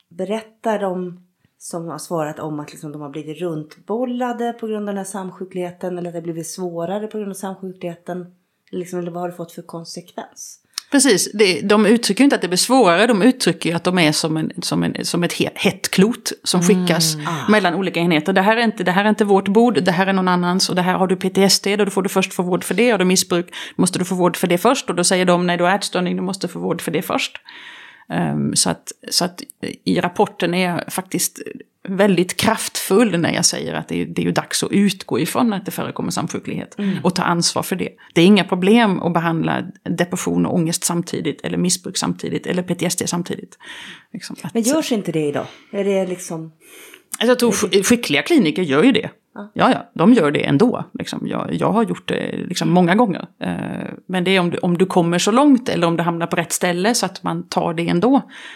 berättar 0.09 0.81
de 0.81 1.24
som 1.65 1.89
har 1.89 1.99
svarat 1.99 2.39
om 2.39 2.61
att 2.61 2.71
liksom 2.71 2.93
de 2.93 3.03
har 3.03 3.11
blivit 3.11 3.41
runtbollade 3.41 4.53
på 4.53 4.67
grund 4.67 4.89
av 4.89 4.95
den 4.95 4.97
här 4.97 5.05
samsjukligheten 5.05 5.99
eller 5.99 6.09
att 6.09 6.13
det 6.13 6.19
har 6.19 6.23
blivit 6.23 6.47
svårare 6.47 7.07
på 7.07 7.19
grund 7.19 7.31
av 7.31 7.35
samsjukligheten. 7.35 8.27
Liksom, 8.71 8.99
eller 8.99 9.11
vad 9.11 9.23
har 9.23 9.29
det 9.29 9.37
fått 9.37 9.53
för 9.53 9.63
konsekvens? 9.63 10.61
Precis, 10.91 11.33
det, 11.33 11.61
de 11.61 11.87
uttrycker 11.87 12.21
ju 12.21 12.25
inte 12.25 12.37
att 12.37 12.43
det 12.43 12.49
blir 12.49 12.59
svårare, 12.59 13.07
de 13.07 13.23
uttrycker 13.23 13.71
ju 13.71 13.77
att 13.77 13.85
de 13.85 13.99
är 13.99 14.13
som, 14.13 14.37
en, 14.37 14.53
som, 14.63 14.83
en, 14.83 15.05
som 15.05 15.25
ett 15.25 15.33
he, 15.33 15.51
hett 15.55 15.91
klot 15.91 16.33
som 16.45 16.63
skickas 16.63 17.17
mellan 17.49 17.75
olika 17.75 18.01
enheter. 18.01 18.33
Det 18.33 18.43
här, 18.43 18.57
är 18.57 18.65
inte, 18.65 18.85
det 18.85 18.91
här 18.91 19.05
är 19.05 19.09
inte 19.09 19.25
vårt 19.25 19.49
bord, 19.49 19.83
det 19.83 19.93
här 19.93 20.07
är 20.07 20.13
någon 20.13 20.29
annans 20.29 20.69
och 20.69 20.75
det 20.75 20.83
här 20.83 20.95
har 20.95 21.07
du 21.07 21.17
PTSD, 21.17 21.67
då 21.79 21.91
får 21.91 22.03
du 22.03 22.09
först 22.09 22.33
få 22.35 22.43
vård 22.43 22.65
för 22.65 22.75
det. 22.75 22.91
Har 22.91 22.99
du 22.99 23.05
missbruk 23.05 23.55
måste 23.77 23.99
du 23.99 24.05
få 24.05 24.15
vård 24.15 24.37
för 24.37 24.47
det 24.47 24.59
först 24.59 24.91
och 24.91 24.97
då 24.97 25.05
säger 25.05 25.25
de 25.25 25.47
nej 25.47 25.57
du 25.57 25.65
har 25.65 25.75
ätstörning, 25.75 26.17
du 26.17 26.23
måste 26.23 26.49
få 26.49 26.59
vård 26.59 26.81
för 26.81 26.91
det 26.91 27.03
först. 27.03 27.41
Ehm, 28.09 28.57
så, 28.57 28.71
att, 28.71 28.93
så 29.11 29.25
att 29.25 29.43
i 29.85 30.01
rapporten 30.01 30.55
är 30.55 30.69
jag 30.71 30.93
faktiskt 30.93 31.39
väldigt 31.89 32.37
kraftfull 32.37 33.19
när 33.21 33.33
jag 33.35 33.45
säger 33.45 33.75
att 33.75 33.89
det 33.89 34.01
är, 34.03 34.07
det 34.07 34.23
är 34.23 34.27
ju 34.27 34.33
dags 34.33 34.63
att 34.63 34.73
utgå 34.73 35.21
ifrån 35.21 35.53
att 35.53 35.65
det 35.65 35.71
förekommer 35.71 36.11
samsjuklighet. 36.11 36.77
Och 37.03 37.15
ta 37.15 37.23
ansvar 37.23 37.63
för 37.63 37.77
det. 37.77 37.89
Det 38.15 38.21
är 38.21 38.27
inga 38.27 38.45
problem 38.45 39.03
att 39.03 39.13
behandla 39.13 39.63
depression 39.83 40.47
och 40.47 40.55
ångest 40.55 40.85
samtidigt, 40.85 41.41
eller 41.41 41.59
missbruk 41.59 41.97
samtidigt, 41.97 42.47
eller 42.47 42.63
PTSD 42.63 43.03
samtidigt. 43.09 43.59
Liksom 44.13 44.37
att, 44.43 44.55
Men 44.55 44.63
görs 44.63 44.93
inte 44.93 45.13
det 45.13 45.27
idag? 45.27 45.47
Är 45.73 45.85
det 45.85 46.07
liksom... 46.07 46.53
Alltså 47.19 47.27
jag 47.27 47.39
tror 47.39 47.51
sk- 47.51 47.83
skickliga 47.83 48.23
kliniker 48.23 48.63
gör 48.63 48.83
ju 48.83 48.93
det. 48.93 49.11
Ja, 49.35 49.71
ja, 49.71 49.91
de 49.95 50.13
gör 50.13 50.31
det 50.31 50.45
ändå. 50.45 50.85
Liksom. 50.99 51.27
Jag, 51.27 51.49
jag 51.53 51.73
har 51.73 51.85
gjort 51.85 52.09
det 52.09 52.37
liksom 52.49 52.71
många 52.71 52.95
gånger. 52.95 53.27
Eh, 53.41 53.55
men 54.07 54.25
det 54.25 54.37
är 54.37 54.41
om 54.41 54.51
du, 54.51 54.59
om 54.59 54.79
du 54.79 54.87
kommer 54.87 55.19
så 55.19 55.31
långt 55.31 55.69
eller 55.69 55.87
om 55.87 55.97
du 55.97 56.03
hamnar 56.03 56.27
på 56.27 56.37
rätt 56.37 56.53
ställe 56.53 56.95
så 56.95 57.07
att 57.07 57.23
man 57.23 57.49
tar 57.49 57.75
det 57.75 57.89
ändå. 57.89 58.11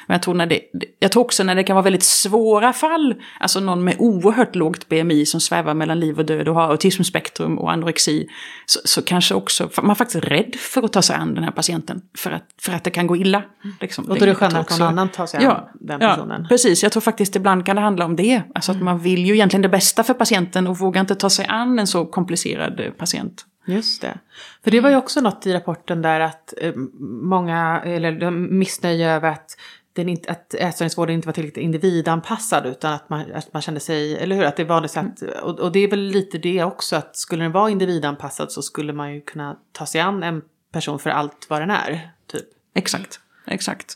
Men 0.06 0.14
jag 0.14 0.22
tror, 0.22 0.34
när 0.34 0.46
det, 0.46 0.60
jag 0.98 1.12
tror 1.12 1.22
också 1.22 1.44
när 1.44 1.54
det 1.54 1.62
kan 1.62 1.76
vara 1.76 1.84
väldigt 1.84 2.02
svåra 2.02 2.72
fall, 2.72 3.14
alltså 3.40 3.60
någon 3.60 3.84
med 3.84 3.96
oerhört 3.98 4.54
lågt 4.54 4.88
BMI 4.88 5.26
som 5.26 5.40
svävar 5.40 5.74
mellan 5.74 6.00
liv 6.00 6.18
och 6.18 6.26
död 6.26 6.48
och 6.48 6.54
har 6.54 6.68
autismspektrum 6.70 7.58
och 7.58 7.72
anorexi, 7.72 8.28
så, 8.66 8.80
så 8.84 9.02
kanske 9.02 9.34
också, 9.34 9.70
man 9.82 9.90
är 9.90 9.94
faktiskt 9.94 10.24
rädd 10.24 10.54
för 10.54 10.82
att 10.82 10.92
ta 10.92 11.02
sig 11.02 11.16
an 11.16 11.34
den 11.34 11.44
här 11.44 11.50
patienten. 11.50 12.02
För 12.18 12.30
att, 12.30 12.44
för 12.62 12.72
att 12.72 12.84
det 12.84 12.90
kan 12.90 13.06
gå 13.06 13.16
illa. 13.16 13.42
Liksom. 13.80 14.04
Och 14.04 14.18
då 14.18 14.24
är 14.24 14.26
det 14.26 14.34
skönare 14.34 14.64
tror 14.64 14.74
att 14.74 14.78
någon 14.78 14.88
annan 14.88 15.08
tar 15.08 15.26
sig 15.26 15.44
an 15.44 15.62
den 15.80 16.00
personen. 16.00 16.40
Ja, 16.42 16.48
precis. 16.48 16.82
Jag 16.82 16.92
tror 16.92 17.00
faktiskt 17.00 17.36
ibland 17.36 17.66
kan 17.66 17.76
det 17.76 17.82
handla 17.82 18.04
om 18.04 18.16
det. 18.16 18.42
Alltså 18.54 18.72
att 18.72 18.82
man 18.82 18.98
vill 18.98 19.26
ju 19.26 19.34
egentligen 19.34 19.62
det 19.62 19.68
bästa 19.68 20.04
för 20.04 20.14
patienten 20.14 20.67
och 20.68 20.78
vågar 20.78 21.00
inte 21.00 21.14
ta 21.14 21.30
sig 21.30 21.46
an 21.48 21.78
en 21.78 21.86
så 21.86 22.06
komplicerad 22.06 22.80
eh, 22.80 22.90
patient. 22.90 23.46
Just 23.66 24.02
det. 24.02 24.18
För 24.64 24.70
det 24.70 24.80
var 24.80 24.90
ju 24.90 24.96
också 24.96 25.20
något 25.20 25.46
i 25.46 25.52
rapporten 25.52 26.02
där 26.02 26.20
att 26.20 26.54
eh, 26.56 26.74
många, 27.22 27.82
eller 27.84 28.30
missnöje 28.30 29.10
över 29.10 29.30
att, 29.30 29.56
den 29.92 30.08
inte, 30.08 30.30
att 30.30 30.54
ätstörningsvården 30.54 31.14
inte 31.14 31.28
var 31.28 31.32
tillräckligt 31.32 31.64
individanpassad 31.64 32.66
utan 32.66 32.92
att 32.92 33.10
man, 33.10 33.32
att 33.34 33.52
man 33.52 33.62
kände 33.62 33.80
sig, 33.80 34.18
eller 34.18 34.36
hur? 34.36 34.44
Att 34.44 34.56
det 34.56 34.64
var 34.64 34.80
det 34.80 34.88
så 34.88 35.00
att, 35.00 35.22
och, 35.22 35.60
och 35.60 35.72
det 35.72 35.78
är 35.78 35.90
väl 35.90 36.00
lite 36.00 36.38
det 36.38 36.64
också 36.64 36.96
att 36.96 37.16
skulle 37.16 37.44
den 37.44 37.52
vara 37.52 37.70
individanpassad 37.70 38.52
så 38.52 38.62
skulle 38.62 38.92
man 38.92 39.14
ju 39.14 39.20
kunna 39.20 39.56
ta 39.72 39.86
sig 39.86 40.00
an 40.00 40.22
en 40.22 40.42
person 40.72 40.98
för 40.98 41.10
allt 41.10 41.46
vad 41.48 41.62
den 41.62 41.70
är. 41.70 42.10
Typ. 42.26 42.46
Exakt, 42.74 43.20
exakt. 43.46 43.94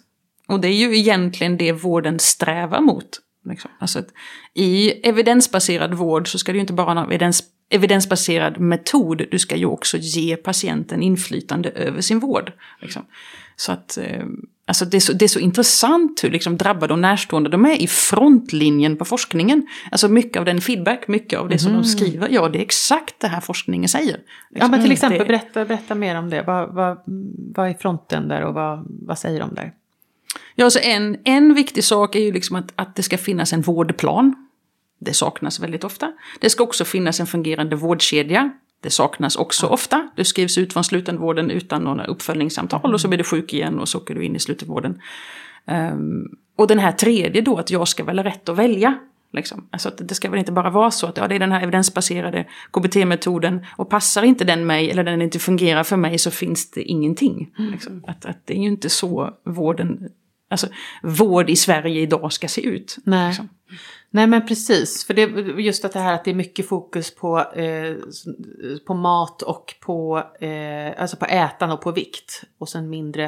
Och 0.49 0.61
det 0.61 0.69
är 0.69 0.75
ju 0.75 0.99
egentligen 0.99 1.57
det 1.57 1.73
vården 1.73 2.19
strävar 2.19 2.81
mot. 2.81 3.21
Liksom. 3.45 3.71
Alltså 3.79 3.99
att 3.99 4.09
I 4.55 4.91
evidensbaserad 5.09 5.95
vård 5.95 6.29
så 6.33 6.39
ska 6.39 6.53
du 6.53 6.59
inte 6.59 6.73
bara 6.73 6.87
ha 6.95 7.01
en 7.01 7.07
evidens, 7.07 7.43
evidensbaserad 7.71 8.61
metod, 8.61 9.23
du 9.31 9.39
ska 9.39 9.57
ju 9.57 9.67
också 9.67 9.97
ge 9.97 10.37
patienten 10.37 11.03
inflytande 11.03 11.69
över 11.71 12.01
sin 12.01 12.19
vård. 12.19 12.53
Liksom. 12.81 13.03
Så 13.57 13.73
att, 13.73 13.99
eh, 13.99 14.25
alltså 14.67 14.85
det, 14.85 14.97
är 14.97 15.01
så, 15.01 15.13
det 15.13 15.25
är 15.25 15.29
så 15.29 15.39
intressant 15.39 16.25
hur 16.25 16.31
liksom 16.31 16.57
drabbade 16.57 16.93
och 16.93 16.99
närstående 16.99 17.51
de 17.51 17.65
är 17.65 17.83
i 17.83 17.87
frontlinjen 17.87 18.97
på 18.97 19.05
forskningen. 19.05 19.67
Alltså 19.91 20.09
mycket 20.09 20.37
av 20.37 20.45
den 20.45 20.61
feedback, 20.61 21.09
mycket 21.09 21.39
av 21.39 21.49
det 21.49 21.59
som 21.59 21.71
de 21.73 21.77
Mhm. 21.77 21.85
skriver, 21.85 22.29
ja 22.31 22.49
det 22.49 22.59
är 22.59 22.63
exakt 22.63 23.15
det 23.21 23.29
här 23.29 23.41
forskningen 23.41 23.89
säger. 23.89 24.17
Ja 24.51 24.69
men 24.69 24.71
till 24.71 24.79
Mm, 24.81 24.93
exempel, 24.93 25.19
det- 25.19 25.25
berätta, 25.25 25.65
berätta 25.65 25.95
mer 25.95 26.19
om 26.19 26.31
det. 26.31 26.43
Vad, 26.43 26.75
vad, 26.75 26.99
vad 27.55 27.69
är 27.69 27.75
fronten 27.75 28.29
där 28.29 28.43
och 28.45 28.55
vad, 28.55 28.87
vad 29.07 29.19
säger 29.19 29.41
de 29.41 29.55
där? 29.55 29.73
Ja, 30.55 30.71
så 30.71 30.79
en, 30.79 31.17
en 31.25 31.55
viktig 31.55 31.85
sak 31.85 32.15
är 32.15 32.21
ju 32.21 32.33
liksom 32.33 32.57
att, 32.57 32.73
att 32.77 32.97
det 32.97 33.03
ska 33.03 33.19
finnas 33.19 33.53
en 33.53 33.61
vårdplan. 33.61 34.35
Det 34.99 35.15
saknas 35.15 35.61
väldigt 35.61 35.85
ofta. 35.85 36.13
Det 36.41 36.51
ska 36.51 36.63
också 36.63 36.85
finnas 36.85 37.21
en 37.21 37.27
fungerande 37.27 37.77
vårdkedja. 37.77 38.51
Det 38.81 38.91
saknas 38.91 39.37
också 39.37 39.67
ofta. 39.67 40.11
Du 40.17 40.25
skrivs 40.25 40.59
ut 40.59 40.73
från 40.73 40.85
slutenvården 40.85 41.51
utan 41.51 41.85
några 41.85 42.05
uppföljningssamtal 42.05 42.95
och 42.95 43.01
så 43.01 43.09
blir 43.09 43.19
du 43.19 43.25
sjuk 43.25 43.55
igen 43.55 43.79
och 43.79 43.89
så 43.89 43.99
åker 43.99 44.15
du 44.15 44.25
in 44.25 44.37
i 44.37 44.39
slutenvården. 44.39 45.01
Ehm, 45.67 46.29
och 46.57 46.67
den 46.67 46.79
här 46.79 46.93
tredje 46.93 47.43
då, 47.43 47.57
att 47.57 47.71
jag 47.71 47.89
ska 47.89 48.05
väl 48.05 48.19
ha 48.19 48.25
rätt 48.25 48.49
att 48.49 48.59
välja. 48.59 48.99
Liksom. 49.33 49.69
Alltså 49.71 49.89
att 49.89 50.09
det 50.09 50.15
ska 50.15 50.31
väl 50.31 50.39
inte 50.39 50.53
bara 50.53 50.71
vara 50.71 50.91
så 50.91 51.07
att 51.07 51.17
ja, 51.17 51.29
det 51.29 51.35
är 51.35 51.39
den 51.39 51.53
här 51.53 51.63
evidensbaserade 51.63 52.47
KBT-metoden 52.71 53.67
och 53.77 53.91
passar 53.91 54.23
inte 54.23 54.45
den 54.45 54.67
mig 54.67 54.91
eller 54.91 55.05
den 55.05 55.23
inte 55.23 55.39
fungerar 55.39 55.85
för 55.85 55.97
mig 55.97 56.19
så 56.19 56.31
finns 56.31 56.71
det 56.71 56.83
ingenting. 56.83 57.55
Liksom. 57.73 58.05
Att, 58.07 58.25
att 58.25 58.47
det 58.47 58.55
är 58.55 58.59
ju 58.59 58.69
inte 58.69 58.89
så 58.89 59.31
vården, 59.45 60.09
alltså 60.53 60.69
vård 61.03 61.51
i 61.51 61.57
Sverige 61.57 62.01
idag 62.01 62.33
ska 62.33 62.49
se 62.49 62.61
ut. 62.67 62.97
Nej. 63.05 63.29
Liksom. 63.29 63.49
Nej 64.15 64.27
men 64.27 64.47
precis, 64.47 65.07
för 65.07 65.15
det, 65.15 65.23
just 65.63 65.85
att 65.85 65.93
det 65.93 66.01
här 66.01 66.15
att 66.15 66.25
det 66.25 66.31
är 66.31 66.35
mycket 66.35 66.69
fokus 66.69 67.15
på, 67.15 67.39
eh, 67.41 67.97
på 68.87 68.95
mat 68.95 69.43
och 69.43 69.75
på, 69.81 70.19
eh, 70.41 71.01
alltså 71.01 71.17
på 71.17 71.25
ätande 71.25 71.75
och 71.75 71.81
på 71.81 71.93
vikt. 71.93 72.45
Och 72.59 72.69
sen 72.69 72.91
mindre, 72.91 73.25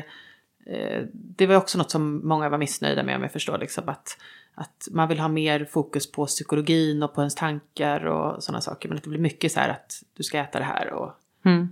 eh, 0.66 1.02
det 1.12 1.46
var 1.46 1.56
också 1.56 1.78
något 1.78 1.90
som 1.90 2.28
många 2.28 2.48
var 2.48 2.58
missnöjda 2.58 3.02
med 3.02 3.16
om 3.16 3.22
jag 3.22 3.32
förstår 3.32 3.58
liksom 3.58 3.88
att, 3.88 4.18
att 4.54 4.88
man 4.90 5.08
vill 5.08 5.20
ha 5.20 5.28
mer 5.28 5.64
fokus 5.64 6.12
på 6.12 6.26
psykologin 6.26 7.02
och 7.02 7.14
på 7.14 7.20
ens 7.20 7.34
tankar 7.34 8.04
och 8.06 8.42
sådana 8.42 8.60
saker. 8.60 8.88
Men 8.88 8.98
att 8.98 9.04
det 9.04 9.10
blir 9.10 9.20
mycket 9.20 9.52
så 9.52 9.60
här 9.60 9.68
att 9.68 10.02
du 10.16 10.22
ska 10.22 10.38
äta 10.38 10.58
det 10.58 10.64
här 10.64 10.92
och, 10.92 11.12
Mm. 11.44 11.68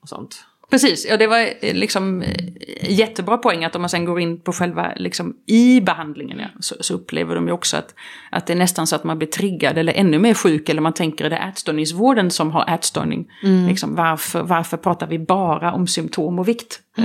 och 0.00 0.08
sånt. 0.08 0.44
Precis, 0.70 1.06
ja 1.10 1.16
det 1.16 1.26
var 1.26 1.38
eh, 1.60 1.74
liksom 1.74 2.22
eh, 2.22 2.90
jättebra 2.90 3.36
poäng 3.38 3.64
att 3.64 3.76
om 3.76 3.82
man 3.82 3.88
sen 3.88 4.04
går 4.04 4.20
in 4.20 4.40
på 4.40 4.52
själva, 4.52 4.92
liksom 4.96 5.36
i 5.46 5.80
behandlingen 5.80 6.38
ja, 6.38 6.46
så, 6.60 6.74
så 6.80 6.94
upplever 6.94 7.34
de 7.34 7.46
ju 7.46 7.52
också 7.52 7.76
att, 7.76 7.94
att 8.30 8.46
det 8.46 8.52
är 8.52 8.56
nästan 8.56 8.86
så 8.86 8.96
att 8.96 9.04
man 9.04 9.18
blir 9.18 9.28
triggad 9.28 9.78
eller 9.78 9.92
ännu 9.92 10.18
mer 10.18 10.34
sjuk 10.34 10.68
eller 10.68 10.80
man 10.82 10.92
tänker 10.92 11.24
är 11.24 11.30
det 11.30 11.36
ätstörningsvården 11.36 12.30
som 12.30 12.50
har 12.50 12.74
ätstörning. 12.74 13.26
Liksom, 13.68 13.94
varför, 13.94 14.42
varför 14.42 14.76
pratar 14.76 15.06
vi 15.06 15.18
bara 15.18 15.72
om 15.72 15.86
symptom 15.86 16.38
och 16.38 16.48
vikt? 16.48 16.80
Eh, 16.98 17.04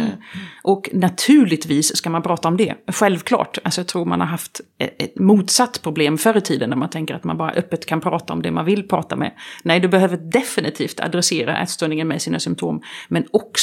Och 0.63 0.89
naturligtvis 0.93 1.97
ska 1.97 2.10
man 2.10 2.21
prata 2.21 2.47
om 2.47 2.58
det, 2.58 2.75
självklart. 2.88 3.58
Alltså 3.63 3.82
jag 3.82 3.88
tror 3.88 4.06
man 4.06 4.19
har 4.19 4.28
haft 4.28 4.62
ett, 4.78 5.01
ett 5.01 5.19
motsatt 5.19 5.82
problem 5.82 6.17
förr 6.17 6.38
i 6.38 6.41
tiden 6.41 6.69
när 6.69 6.78
man 6.78 6.89
tänker 6.89 7.15
att 7.15 7.23
man 7.23 7.38
bara 7.38 7.51
öppet 7.51 7.86
kan 7.86 8.01
prata 8.01 8.34
om 8.34 8.41
det 8.41 8.51
man 8.51 8.65
vill 8.65 8.88
prata 8.88 9.15
med. 9.15 9.32
Nej, 9.63 9.80
du 9.80 9.88
behöver 9.88 10.17
definitivt 10.17 10.99
adressera 10.99 11.58
ätstörningen 11.58 12.08
med 12.08 12.21
sina 12.21 12.39
symptom, 12.39 12.82
men 13.08 13.25
också 13.32 13.54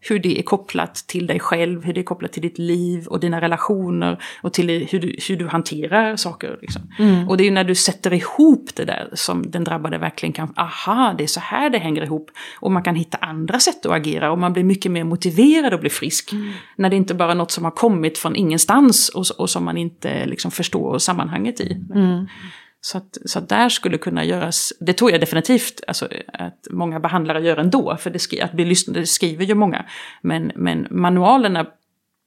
hur 0.00 0.18
det 0.18 0.38
är 0.38 0.42
kopplat 0.42 0.94
till 0.94 1.26
dig 1.26 1.40
själv, 1.40 1.84
hur 1.84 1.92
det 1.92 2.00
är 2.00 2.04
kopplat 2.04 2.32
till 2.32 2.42
ditt 2.42 2.58
liv 2.58 3.06
och 3.06 3.20
dina 3.20 3.40
relationer 3.40 4.22
och 4.42 4.52
till 4.52 4.68
hur 4.90 5.00
du, 5.00 5.16
hur 5.28 5.36
du 5.36 5.48
hanterar 5.48 6.16
saker. 6.16 6.58
Liksom. 6.60 6.82
Och 7.28 7.36
det 7.36 7.42
är 7.42 7.44
ju 7.44 7.50
när 7.50 7.64
du 7.64 7.74
sätter 7.74 8.12
ihop 8.12 8.70
det 8.74 8.84
där 8.84 9.10
som 9.14 9.50
den 9.50 9.64
drabbade 9.64 9.98
verkligen 9.98 10.32
kan, 10.32 10.52
aha, 10.56 11.14
det 11.18 11.24
är 11.24 11.28
så 11.28 11.40
här 11.40 11.70
det 11.70 11.78
hänger 11.78 12.02
ihop. 12.02 12.30
Och 12.60 12.72
man 12.72 12.82
kan 12.82 12.94
hitta 12.94 13.18
andra 13.18 13.60
sätt 13.60 13.86
att 13.86 13.92
agera 13.92 14.32
och 14.32 14.38
man 14.38 14.52
blir 14.52 14.64
mycket 14.64 14.92
mer 14.92 15.04
motiverad 15.04 15.74
att 15.74 15.80
bli 15.80 15.90
frisk. 15.90 16.32
När 16.76 16.90
det 16.90 16.96
inte 16.96 17.14
bara 17.14 17.30
är 17.30 17.34
något 17.34 17.50
som 17.50 17.64
har 17.64 17.70
kommit 17.70 18.18
från 18.18 18.36
ingenstans 18.36 19.08
och, 19.08 19.24
och 19.38 19.50
som 19.50 19.64
man 19.64 19.76
inte 19.76 20.26
liksom 20.26 20.50
förstår 20.50 20.98
sammanhanget 20.98 21.60
i. 21.60 21.76
Så, 22.80 22.98
att, 22.98 23.18
så 23.24 23.38
att 23.38 23.48
där 23.48 23.68
skulle 23.68 23.98
kunna 23.98 24.24
göras, 24.24 24.72
det 24.80 24.92
tror 24.92 25.10
jag 25.10 25.20
definitivt 25.20 25.80
alltså, 25.86 26.08
att 26.32 26.66
många 26.70 27.00
behandlare 27.00 27.40
gör 27.40 27.56
ändå, 27.56 27.96
för 27.96 28.10
det, 28.10 28.18
skri, 28.18 28.40
att 28.40 28.52
bli 28.52 28.64
lyssnade 28.64 29.06
skriver 29.06 29.44
ju 29.44 29.54
många. 29.54 29.84
Men, 30.22 30.52
men 30.54 30.86
manualerna 30.90 31.66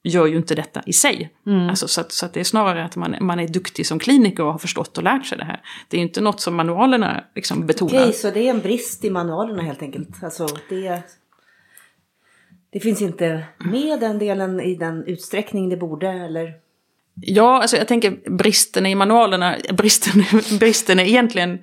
gör 0.03 0.27
ju 0.27 0.37
inte 0.37 0.55
detta 0.55 0.81
i 0.85 0.93
sig. 0.93 1.33
Alltså, 1.69 1.87
så 1.87 2.01
att, 2.01 2.11
så 2.11 2.25
att 2.25 2.33
det 2.33 2.39
är 2.39 2.43
snarare 2.43 2.85
att 2.85 2.95
man, 2.95 3.15
man 3.21 3.39
är 3.39 3.47
duktig 3.47 3.85
som 3.85 3.99
kliniker 3.99 4.43
och 4.43 4.51
har 4.51 4.59
förstått 4.59 4.97
och 4.97 5.03
lärt 5.03 5.25
sig 5.25 5.37
det 5.37 5.43
här. 5.43 5.61
Det 5.87 5.97
är 5.97 5.99
ju 5.99 6.07
inte 6.07 6.21
något 6.21 6.41
som 6.41 6.55
manualerna 6.55 7.23
liksom 7.35 7.67
betonar. 7.67 8.01
Okej, 8.01 8.13
så 8.13 8.31
det 8.31 8.39
är 8.39 8.49
en 8.49 8.59
brist 8.59 9.05
i 9.05 9.09
manualerna 9.09 9.61
helt 9.61 9.81
enkelt. 9.81 10.23
Alltså 10.23 10.47
det, 10.69 11.01
det 12.69 12.79
finns 12.79 13.01
inte 13.01 13.43
med 13.57 13.99
den 13.99 14.19
delen 14.19 14.59
i 14.59 14.75
den 14.75 15.03
utsträckning 15.05 15.69
det 15.69 15.77
borde 15.77 16.09
eller? 16.09 16.62
Ja, 17.21 17.61
alltså 17.61 17.77
jag 17.77 17.87
tänker 17.87 18.37
bristen 18.37 18.85
i 18.85 18.95
manualerna, 18.95 19.55
bristen, 19.73 20.23
bristen 20.59 20.99
är 20.99 21.03
egentligen 21.03 21.59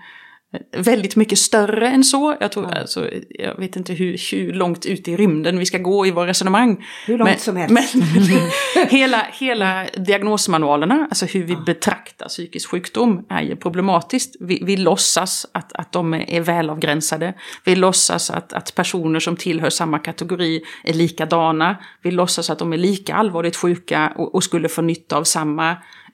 väldigt 0.77 1.17
mycket 1.17 1.39
större 1.39 1.89
än 1.89 2.05
så. 2.05 2.37
Jag, 2.41 2.53
tror, 2.53 2.75
alltså, 2.75 3.11
jag 3.29 3.59
vet 3.59 3.77
inte 3.77 3.93
hur, 3.93 4.33
hur 4.33 4.53
långt 4.53 4.87
ut 4.87 5.09
i 5.09 5.17
rymden 5.17 5.59
vi 5.59 5.67
ska 5.67 5.79
gå 5.79 6.07
i 6.07 6.11
våra 6.11 6.27
resonemang. 6.27 6.87
Hur 7.07 7.19
långt 7.19 7.31
men, 7.31 7.39
som 7.39 7.57
helst. 7.57 7.95
Men 7.95 8.87
hela, 8.89 9.27
hela 9.33 9.87
diagnosmanualerna, 9.97 11.07
alltså 11.11 11.27
hur 11.27 11.45
vi 11.45 11.57
betraktar 11.57 12.29
psykisk 12.29 12.71
sjukdom, 12.71 13.27
är 13.29 13.43
ju 13.43 13.57
problematiskt. 13.57 14.37
Vi, 14.41 14.63
vi 14.65 14.77
låtsas 14.77 15.47
att, 15.53 15.73
att 15.73 15.93
de 15.93 16.15
är 16.15 16.41
välavgränsade. 16.41 17.35
Vi 17.65 17.77
låtsas 17.77 18.31
att, 18.31 18.53
att 18.53 18.75
personer 18.75 19.21
som 19.21 19.37
tillhör 19.37 19.71
samma 19.71 19.99
kategori 19.99 20.63
är 20.85 20.95
likadana. 20.95 21.77
Vi 22.03 22.11
låtsas 22.11 22.51
att 22.51 22.59
de 22.59 22.73
är 22.73 22.79
lika 22.79 23.15
allvarligt 23.15 23.57
sjuka 23.57 24.13
och, 24.17 24.35
och 24.35 24.45
skulle 24.45 24.69
få 24.69 24.83
nytta 24.83 25.17
av 25.17 25.25
samma 25.25 25.71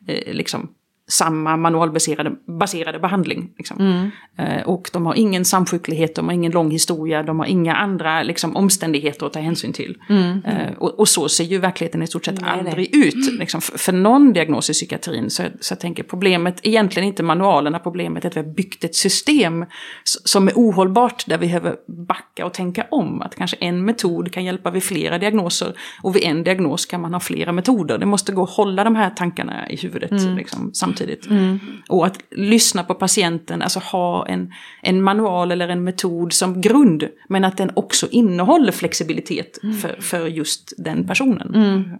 eh, 0.08 0.34
liksom, 0.34 0.68
samma 1.08 1.56
manualbaserade 1.56 2.32
baserade 2.46 2.98
behandling. 2.98 3.50
Liksom. 3.56 4.10
Eh, 4.38 4.62
och 4.62 4.90
de 4.92 5.06
har 5.06 5.14
ingen 5.14 5.44
samsjuklighet, 5.44 6.14
de 6.14 6.24
har 6.24 6.32
ingen 6.32 6.52
lång 6.52 6.70
historia, 6.70 7.22
de 7.22 7.38
har 7.38 7.46
inga 7.46 7.74
andra 7.74 8.22
liksom, 8.22 8.56
omständigheter 8.56 9.26
att 9.26 9.32
ta 9.32 9.40
hänsyn 9.40 9.72
till. 9.72 9.98
Eh, 10.44 10.72
och, 10.78 11.00
och 11.00 11.08
så 11.08 11.28
ser 11.28 11.44
ju 11.44 11.58
verkligheten 11.58 12.02
i 12.02 12.06
stort 12.06 12.24
sett 12.24 12.40
Nej, 12.40 12.50
aldrig 12.50 12.96
ut. 12.96 13.38
Liksom, 13.38 13.60
för, 13.60 13.78
för 13.78 13.92
någon 13.92 14.32
diagnos 14.32 14.70
i 14.70 14.72
psykiatrin. 14.72 15.30
Så, 15.30 15.42
så 15.60 15.72
jag 15.72 15.80
tänker 15.80 16.02
problemet, 16.02 16.60
egentligen 16.62 17.08
inte 17.08 17.22
manualerna, 17.22 17.78
problemet 17.78 18.24
är 18.24 18.28
att 18.28 18.36
vi 18.36 18.40
har 18.40 18.54
byggt 18.54 18.84
ett 18.84 18.94
system 18.94 19.64
som 20.04 20.48
är 20.48 20.52
ohållbart 20.54 21.26
där 21.26 21.38
vi 21.38 21.46
behöver 21.46 21.76
backa 22.08 22.46
och 22.46 22.54
tänka 22.54 22.86
om. 22.90 23.22
Att 23.22 23.34
kanske 23.34 23.56
en 23.60 23.84
metod 23.84 24.32
kan 24.32 24.44
hjälpa 24.44 24.70
vid 24.70 24.82
flera 24.82 25.18
diagnoser 25.18 25.74
och 26.02 26.16
vid 26.16 26.24
en 26.24 26.44
diagnos 26.44 26.86
kan 26.86 27.00
man 27.00 27.12
ha 27.12 27.20
flera 27.20 27.52
metoder. 27.52 27.98
Det 27.98 28.06
måste 28.06 28.32
gå 28.32 28.42
att 28.42 28.50
hålla 28.50 28.84
de 28.84 28.96
här 28.96 29.10
tankarna 29.10 29.70
i 29.70 29.76
huvudet 29.76 30.10
liksom, 30.36 30.70
samtidigt. 30.74 30.95
Och 31.88 32.06
att 32.06 32.18
lyssna 32.30 32.84
på 32.84 32.94
patienten, 32.94 33.62
alltså 33.62 33.78
ha 33.78 34.26
en, 34.26 34.52
en 34.82 35.02
manual 35.02 35.52
eller 35.52 35.68
en 35.68 35.84
metod 35.84 36.32
som 36.32 36.60
grund. 36.60 37.08
Men 37.28 37.44
att 37.44 37.56
den 37.56 37.70
också 37.74 38.08
innehåller 38.10 38.72
flexibilitet 38.72 39.58
för, 39.82 40.00
för 40.00 40.26
just 40.26 40.72
den 40.78 41.06
personen. 41.06 41.98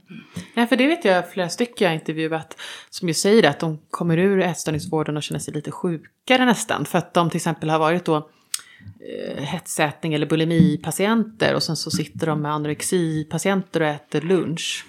Nej, 0.54 0.66
för 0.66 0.76
det 0.76 0.86
vet 0.86 1.04
jag 1.04 1.30
flera 1.30 1.48
stycken 1.48 1.84
jag 1.84 1.90
har 1.90 1.94
intervjuat 1.94 2.56
som 2.90 3.08
ju 3.08 3.14
säger 3.14 3.48
att 3.48 3.60
de 3.60 3.78
kommer 3.90 4.18
ur 4.18 4.40
ätstörningsvården 4.40 5.16
och 5.16 5.22
känner 5.22 5.40
sig 5.40 5.54
lite 5.54 5.70
sjukare 5.70 6.44
nästan. 6.44 6.84
För 6.84 6.98
att 6.98 7.14
de 7.14 7.30
till 7.30 7.36
exempel 7.36 7.70
har 7.70 7.78
varit 7.78 8.04
då 8.04 8.16
eh, 8.16 9.42
hetsätning 9.42 10.14
eller 10.14 10.26
bulimipatienter 10.26 11.54
och 11.54 11.62
sen 11.62 11.76
så 11.76 11.90
sitter 11.90 12.26
de 12.26 12.42
med 12.42 12.52
anorexipatienter 12.52 13.80
och 13.80 13.86
äter 13.86 14.20
lunch. 14.20 14.84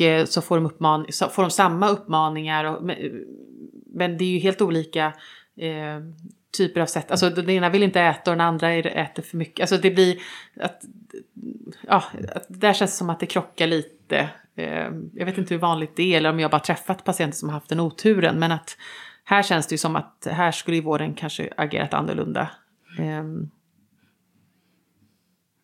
Och 0.00 0.28
så 0.28 0.42
får 0.42 0.56
de, 0.56 0.66
uppman- 0.66 1.10
så 1.10 1.28
får 1.28 1.42
de 1.42 1.50
samma 1.50 1.88
uppmaningar. 1.88 2.64
Och, 2.64 2.90
eh, 2.90 3.12
men, 3.86 4.18
det 4.18 4.24
är 4.24 4.28
ju 4.28 4.38
helt 4.38 4.60
olika 4.62 5.06
eh, 5.56 6.00
typer 6.58 6.80
av 6.80 6.86
sätt. 6.86 7.10
Alltså 7.10 7.30
den 7.30 7.50
ena 7.50 7.68
vill 7.70 7.82
inte 7.82 8.00
äta 8.00 8.30
och 8.30 8.36
den 8.36 8.46
andra 8.46 8.72
äter 8.72 9.22
för 9.22 9.36
mycket. 9.36 9.60
Alltså 9.60 9.76
det 9.76 9.90
blir 9.90 10.16
att, 10.60 10.82
ja, 11.88 12.04
att 12.34 12.46
där 12.48 12.72
känns 12.72 12.90
det 12.90 12.96
som 12.96 13.10
att 13.10 13.20
det 13.20 13.26
krockar 13.26 13.66
lite. 13.66 14.30
Eh, 14.56 14.90
jag 15.14 15.26
vet 15.26 15.38
inte 15.38 15.54
hur 15.54 15.60
vanligt 15.60 15.96
det 15.96 16.14
är 16.14 16.16
eller 16.16 16.30
om 16.30 16.40
jag 16.40 16.50
bara 16.50 16.60
träffat 16.60 17.04
patienter 17.04 17.36
som 17.36 17.48
har 17.48 17.54
haft 17.54 17.68
den 17.68 17.80
oturen. 17.80 18.38
Men 18.38 18.52
att 18.52 18.76
här 19.24 19.42
känns 19.42 19.66
det 19.66 19.72
ju 19.72 19.78
som 19.78 19.96
att 19.96 20.26
här 20.30 20.52
skulle 20.52 20.76
ju 20.76 20.82
vården 20.82 21.14
kanske 21.14 21.52
agerat 21.56 21.94
annorlunda. 21.94 22.50
Eh, 22.98 23.24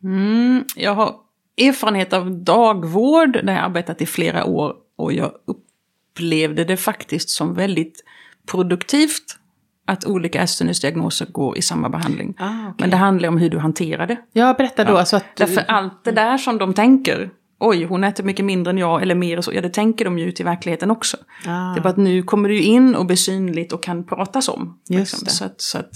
Mm, 0.05 0.64
jag 0.77 0.95
har 0.95 1.14
erfarenhet 1.57 2.12
av 2.12 2.31
dagvård 2.31 3.33
där 3.33 3.53
jag 3.53 3.65
arbetat 3.65 4.03
i 4.03 4.07
flera 4.07 4.45
år 4.45 4.75
och 4.97 5.12
jag 5.12 5.33
upplevde 5.45 6.64
det 6.64 6.76
faktiskt 6.76 7.31
som 7.31 7.55
väldigt 7.55 8.05
produktivt 8.47 9.39
att 9.87 10.05
olika 10.05 10.43
ätstörningsdiagnoser 10.43 11.26
går 11.26 11.59
i 11.59 11.62
samma 11.62 11.89
behandling. 11.89 12.35
Ah, 12.39 12.45
okej. 12.45 12.74
Men 12.79 12.91
det 12.91 12.97
handlar 12.97 13.29
om 13.29 13.39
hur 13.39 13.51
du 13.51 13.59
hanterar 13.59 14.07
det. 14.07 14.16
jag 14.33 14.57
berättar 14.57 14.85
då 14.85 14.97
alltså 14.97 15.16
att... 15.16 15.24
Därför 15.37 15.64
allt 15.68 16.05
det 16.05 16.12
där 16.12 16.39
som 16.39 16.59
de 16.59 16.74
tänker 16.74 17.31
oj, 17.62 17.85
hon 17.85 18.05
äter 18.05 18.24
mycket 18.24 18.45
mindre 18.45 18.70
än 18.70 18.79
jag 18.79 19.03
eller 19.03 19.14
mer 19.14 19.37
och 19.39 19.45
så. 19.45 19.53
Ja, 19.53 19.61
det 19.61 19.68
tänker 19.68 20.05
de 20.05 20.18
ju 20.18 20.24
ut 20.24 20.41
i 20.41 20.43
verkligheten 20.43 20.91
också. 20.91 21.16
Ah. 21.47 21.72
Det 21.72 21.81
är 21.81 21.83
bara 21.83 21.89
att 21.89 21.97
nu 21.97 22.22
kommer 22.22 22.49
du 22.49 22.61
in 22.61 22.95
och 22.95 23.07
blir 23.07 23.16
synligt 23.16 23.72
och 23.72 23.83
kan 23.83 24.05
pratas 24.05 24.49
om. 24.49 24.79
Just 24.89 25.24
det. 25.24 25.31
Så, 25.31 25.45
att, 25.45 25.61
så 25.61 25.79
att 25.79 25.91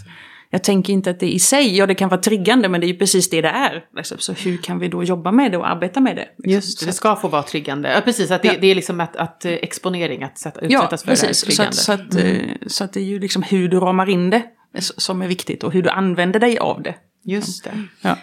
jag 0.57 0.65
tänker 0.65 0.93
inte 0.93 1.11
att 1.11 1.21
det 1.21 1.33
i 1.35 1.39
sig, 1.39 1.77
ja 1.77 1.87
det 1.87 1.95
kan 1.95 2.09
vara 2.09 2.21
triggande 2.21 2.69
men 2.69 2.81
det 2.81 2.87
är 2.87 2.89
ju 2.89 2.99
precis 2.99 3.31
det 3.31 3.41
det 3.41 3.49
är. 3.49 3.85
Liksom. 3.97 4.19
Så 4.19 4.33
hur 4.33 4.57
kan 4.57 4.79
vi 4.79 4.89
då 4.89 5.05
jobba 5.05 5.33
med 5.33 5.53
det 5.53 5.59
och 5.59 5.69
arbeta 5.69 6.01
med 6.01 6.17
det? 6.17 6.29
liksom? 6.37 6.53
Just 6.53 6.79
det, 6.79 6.81
Så 6.81 6.87
det 6.87 6.93
ska 6.93 7.17
få 7.17 7.29
vara 7.29 7.43
triggande. 7.43 7.93
Ja, 7.93 8.01
precis, 8.01 8.31
att 8.31 8.43
det, 8.43 8.49
Ja. 8.49 8.55
det 8.61 8.67
är 8.67 8.75
liksom 8.75 9.01
att, 9.01 9.17
att 9.17 9.45
eh, 9.45 9.53
exponering, 9.53 10.23
att 10.23 10.39
sätta, 10.39 10.61
Ja, 10.69 10.79
utsättas 10.79 11.03
för 11.03 11.11
precis. 11.11 11.29
det 11.45 11.53
Så 11.53 11.63
är 11.63 11.67
triggande. 11.67 11.77
så, 11.77 11.93
att, 11.93 12.15
eh, 12.15 12.67
så 12.67 12.85
att 12.85 12.93
det 12.93 13.01
är 13.01 13.05
ju 13.05 13.19
liksom 13.19 13.43
hur 13.43 13.69
du 13.69 13.81
ramar 13.81 14.09
in 14.11 14.31
det 14.31 14.43
som 14.81 15.23
är 15.23 15.29
viktigt 15.29 15.65
och 15.65 15.73
hur 15.73 15.83
du 15.83 15.91
använder 15.91 16.41
dig 16.41 16.59
av 16.59 16.83
det. 16.83 16.95
Just 17.25 17.65
det. 17.65 17.71
Ja. 18.01 18.17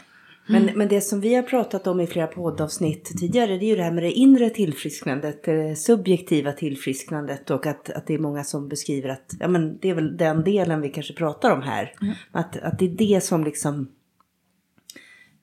Men, 0.48 0.70
men 0.76 0.88
det 0.88 1.02
som 1.02 1.20
vi 1.20 1.36
har 1.36 1.44
pratat 1.44 1.88
om 1.88 2.00
i 2.00 2.08
flera 2.08 2.28
poddavsnitt 2.28 3.06
tidigare, 3.06 3.58
det 3.58 3.66
är 3.66 3.68
ju 3.68 3.76
det 3.76 3.84
här 3.84 3.92
med 3.92 4.04
det 4.04 4.12
inre 4.12 4.50
tillfrisknandet, 4.50 5.44
det 5.44 5.76
subjektiva 5.76 6.52
tillfrisknandet 6.52 7.50
och 7.50 7.66
att, 7.66 7.90
att 7.90 8.08
det 8.08 8.14
är 8.14 8.20
många 8.20 8.44
som 8.44 8.70
beskriver 8.70 9.10
att, 9.10 9.34
ja 9.40 9.48
men 9.48 9.78
det 9.78 9.90
är 9.90 9.96
väl 9.96 10.18
den 10.18 10.44
delen 10.44 10.82
vi 10.82 10.90
kanske 10.90 11.14
pratar 11.14 11.52
om 11.52 11.62
här. 11.62 11.94
Att, 12.32 12.58
att 12.58 12.80
det 12.80 12.86
är 12.86 12.90
det 12.90 13.24
som 13.24 13.44
liksom 13.44 13.92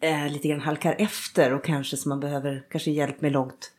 eh, 0.00 0.32
lite 0.32 0.48
grann 0.48 0.60
halkar 0.60 0.96
efter 0.98 1.52
och 1.52 1.64
kanske 1.64 1.96
som 1.96 2.08
man 2.08 2.20
behöver 2.20 2.62
kanske 2.70 2.90
hjälp 2.90 3.20
med 3.20 3.32
långt 3.32 3.72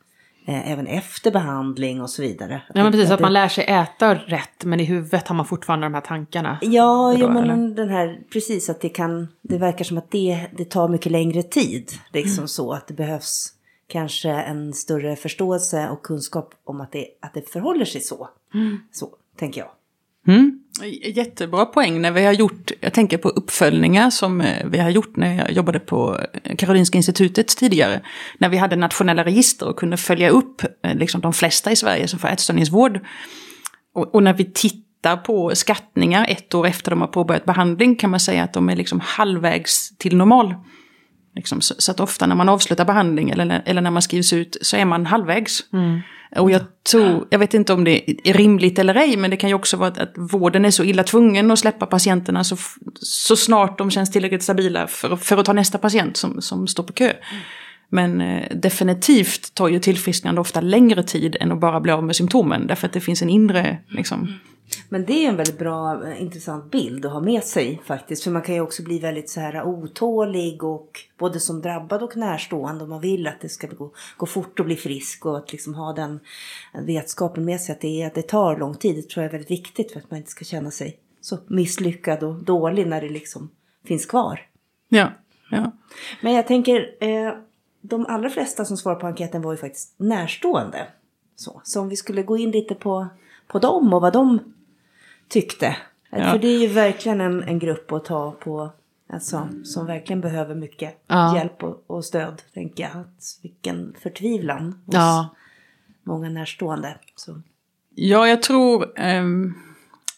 eh, 0.46 0.72
även 0.72 0.88
efter 0.88 1.32
behandling 1.32 2.02
och 2.02 2.10
så 2.10 2.22
vidare. 2.22 2.62
Ja, 2.74 2.84
men 2.84 2.92
precis, 2.92 3.12
att 3.12 3.18
det- 3.18 3.22
man 3.24 3.34
lär 3.34 3.48
sig 3.48 3.64
äta 3.66 4.16
rätt, 4.16 4.64
men 4.66 4.80
i 4.80 4.84
huvudet 4.84 5.28
har 5.28 5.36
man 5.36 5.46
fortfarande 5.46 5.86
de 5.86 5.94
här 5.94 6.02
tankarna. 6.02 6.58
Ja, 6.62 7.16
jo, 7.18 7.30
men 7.30 7.76
den 7.76 7.90
här, 7.90 8.20
precis 8.34 8.70
att 8.70 8.82
det 8.82 8.90
kan, 8.90 9.28
det 9.42 9.58
verkar 9.58 9.86
som 9.86 9.98
att 9.98 10.12
det, 10.12 10.48
det 10.58 10.66
tar 10.70 10.88
mycket 10.88 11.12
längre 11.12 11.44
tid. 11.44 11.92
Liksom 12.14 12.38
Mm. 12.38 12.48
så 12.48 12.72
att 12.74 12.88
det 12.88 12.94
behövs 12.94 13.54
kanske 13.88 14.30
en 14.30 14.74
större 14.74 15.16
förståelse 15.16 15.90
och 15.90 16.02
kunskap 16.02 16.54
om 16.64 16.82
att 16.82 16.92
det, 16.92 17.08
att 17.22 17.34
det 17.34 17.50
förhåller 17.50 17.86
sig 17.86 18.02
så. 18.02 18.30
Mm. 18.54 18.78
Så, 18.92 19.10
tänker 19.40 19.62
jag. 19.62 19.70
Mm. 20.28 20.58
Jättebra 21.16 21.66
poäng 21.66 22.02
när 22.02 22.12
vi 22.12 22.26
har 22.26 22.34
gjort, 22.34 22.72
jag 22.82 22.94
tänker 22.94 23.18
på 23.18 23.30
uppföljningar 23.30 24.10
som 24.10 24.42
eh, 24.42 24.66
vi 24.68 24.78
har 24.78 24.90
gjort 24.90 25.16
när 25.16 25.36
jag 25.38 25.52
jobbade 25.52 25.80
på 25.80 26.20
eh, 26.44 26.56
Karolinska 26.56 26.98
institutet 26.98 27.48
tidigare. 27.48 28.02
När 28.38 28.50
vi 28.50 28.58
hade 28.58 28.76
nationella 28.76 29.24
register 29.26 29.68
och 29.68 29.80
kunde 29.80 29.98
följa 29.98 30.30
upp 30.30 30.62
eh, 30.84 30.96
liksom 30.96 31.22
de 31.22 31.34
flesta 31.34 31.72
i 31.72 31.76
Sverige 31.76 32.08
som 32.08 32.20
får 32.20 32.28
ätstörningsvård. 32.28 33.00
Och, 33.96 34.16
och 34.16 34.24
när 34.24 34.34
vi 34.34 34.46
tittar 34.46 35.18
på 35.18 35.52
skattningar 35.56 36.26
ett 36.30 36.54
år 36.56 36.68
efter 36.68 36.92
de 36.92 37.02
har 37.02 37.08
påbörjat 37.08 37.46
behandling 37.46 37.96
kan 37.96 38.10
man 38.10 38.20
säga 38.20 38.44
att 38.44 38.54
de 38.54 38.70
är 38.70 38.76
liksom 38.76 39.00
halvvägs 39.00 39.98
till 39.98 40.18
normal. 40.18 40.56
Liksom, 41.36 41.62
så, 41.62 41.76
så 41.78 41.92
att 41.92 42.00
ofta 42.00 42.28
när 42.28 42.36
man 42.36 42.50
avslutar 42.50 42.86
behandling 42.86 43.30
eller, 43.30 43.46
när- 43.46 43.64
eller 43.66 43.82
när 43.82 43.92
man 43.92 44.02
skrivs 44.02 44.34
ut 44.34 44.58
så 44.62 44.78
är 44.78 44.86
man 44.86 45.06
halvvägs. 45.06 45.60
Och 46.36 46.52
jag 46.52 46.62
tror, 46.92 47.28
jag 47.30 47.40
vet 47.40 47.54
inte 47.54 47.74
om 47.74 47.84
det 47.84 48.30
är 48.30 48.34
rimligt 48.34 48.80
eller 48.80 48.96
ej, 48.96 49.18
men 49.18 49.32
det 49.32 49.38
kan 49.38 49.50
ju 49.50 49.56
också 49.56 49.78
vara 49.78 49.90
att, 49.90 49.98
att 49.98 50.14
vården 50.16 50.66
är 50.66 50.72
så 50.72 50.84
illa 50.84 51.04
tvungen 51.04 51.52
att 51.52 51.60
släppa 51.60 51.86
patienterna 51.86 52.44
så, 52.44 52.58
så 53.02 53.36
snart 53.36 53.78
de 53.78 53.92
känns 53.92 54.12
tillräckligt 54.12 54.44
stabila 54.44 54.88
för, 54.88 55.16
för 55.16 55.38
att 55.38 55.46
ta 55.46 55.54
nästa 55.54 55.78
patient 55.78 56.18
som, 56.18 56.42
som 56.42 56.68
står 56.68 56.84
på 56.84 56.94
kö. 56.94 57.14
Men 57.94 58.22
eh, 58.22 58.58
definitivt 58.58 59.54
tar 59.54 59.68
ju 59.68 59.80
tillfrisknande 59.80 60.42
ofta 60.42 60.62
längre 60.62 61.04
tid 61.04 61.38
än 61.40 61.52
att 61.52 61.60
bara 61.60 61.80
bli 61.80 61.92
av 61.92 62.04
med 62.04 62.16
symptomen, 62.16 62.68
därför 62.68 62.88
att 62.88 62.94
det 62.94 63.02
finns 63.02 63.22
en 63.22 63.30
inre 63.30 63.78
liksom, 63.88 64.40
Men 64.90 65.06
det 65.06 65.26
är 65.26 65.30
en 65.30 65.36
väldigt 65.36 65.60
bra, 65.60 66.08
eh, 66.08 66.22
intressant 66.22 66.72
bild 66.72 67.06
att 67.06 67.12
ha 67.12 67.20
med 67.20 67.44
sig 67.44 67.82
faktiskt. 67.86 68.24
För 68.24 68.32
man 68.32 68.42
kan 68.42 68.56
ju 68.56 68.62
också 68.62 68.84
bli 68.84 69.00
väldigt 69.00 69.30
så 69.30 69.40
här 69.40 69.64
otålig 69.64 70.64
och 70.64 71.00
både 71.18 71.40
som 71.40 71.62
drabbad 71.62 72.04
och 72.04 72.18
närstående. 72.18 72.84
Och 72.84 72.90
man 72.90 73.02
vill 73.02 73.28
att 73.28 73.42
det 73.42 73.50
ska 73.50 73.68
gå, 73.68 73.92
gå 74.18 74.26
fort 74.26 74.60
och 74.60 74.66
bli 74.66 74.76
frisk 74.76 75.26
och 75.26 75.38
att 75.38 75.52
liksom 75.52 75.76
ha 75.76 75.94
den 75.94 76.20
vetskapen 76.86 77.46
med 77.46 77.62
sig 77.62 77.74
att 77.74 77.82
det, 77.82 78.02
är, 78.02 78.08
att 78.08 78.16
det 78.16 78.28
tar 78.28 78.58
lång 78.58 78.76
tid. 78.76 78.96
Det 78.96 79.10
tror 79.10 79.24
jag 79.24 79.30
är 79.30 79.32
väldigt 79.32 79.52
viktigt 79.52 79.92
för 79.92 80.00
att 80.00 80.12
man 80.12 80.18
inte 80.18 80.32
ska 80.32 80.46
känna 80.46 80.72
sig 80.72 80.98
så 81.22 81.38
misslyckad 81.48 82.24
och 82.24 82.44
dålig 82.44 82.88
när 82.88 83.02
det 83.02 83.10
liksom 83.10 83.50
finns 83.88 84.06
kvar. 84.06 84.40
ja, 84.90 85.12
ja. 85.52 85.72
Men 86.22 86.34
jag 86.34 86.48
tänker, 86.48 86.96
eh, 87.00 87.34
de 87.82 88.06
allra 88.06 88.30
flesta 88.30 88.66
som 88.66 88.78
svarar 88.78 88.96
på 88.96 89.08
enkäten 89.08 89.42
var 89.42 89.52
ju 89.52 89.58
faktiskt 89.58 89.94
närstående. 90.00 90.88
Så, 91.36 91.62
så 91.64 91.82
om 91.82 91.90
vi 91.90 91.96
skulle 91.96 92.24
gå 92.24 92.38
in 92.38 92.52
lite 92.52 92.76
på, 92.76 93.08
på 93.48 93.60
dem 93.60 93.94
och 93.94 94.02
vad 94.02 94.14
de 94.14 94.40
tyckte. 95.28 95.78
Ja. 96.10 96.32
För 96.32 96.40
det 96.40 96.48
är 96.48 96.60
ju 96.60 96.68
verkligen 96.68 97.22
en, 97.22 97.44
en 97.44 97.60
grupp 97.60 97.92
att 97.92 98.06
ta 98.06 98.32
på, 98.32 98.70
alltså, 99.10 99.48
som 99.64 99.86
verkligen 99.86 100.22
behöver 100.22 100.56
mycket 100.56 101.04
Ja. 101.08 101.38
hjälp 101.38 101.64
och, 101.64 101.84
och 101.88 102.06
stöd, 102.06 102.42
tänker 102.54 102.84
jag. 102.84 102.92
Att, 102.92 103.40
vilken 103.42 103.96
förtvivlan 104.00 104.82
hos 104.86 104.96
Ja, 104.96 105.30
många 106.04 106.30
närstående. 106.30 106.98
Så. 107.16 107.42
Ja, 107.96 108.28
jag 108.28 108.42
tror 108.42 108.92
ehm, 108.96 109.54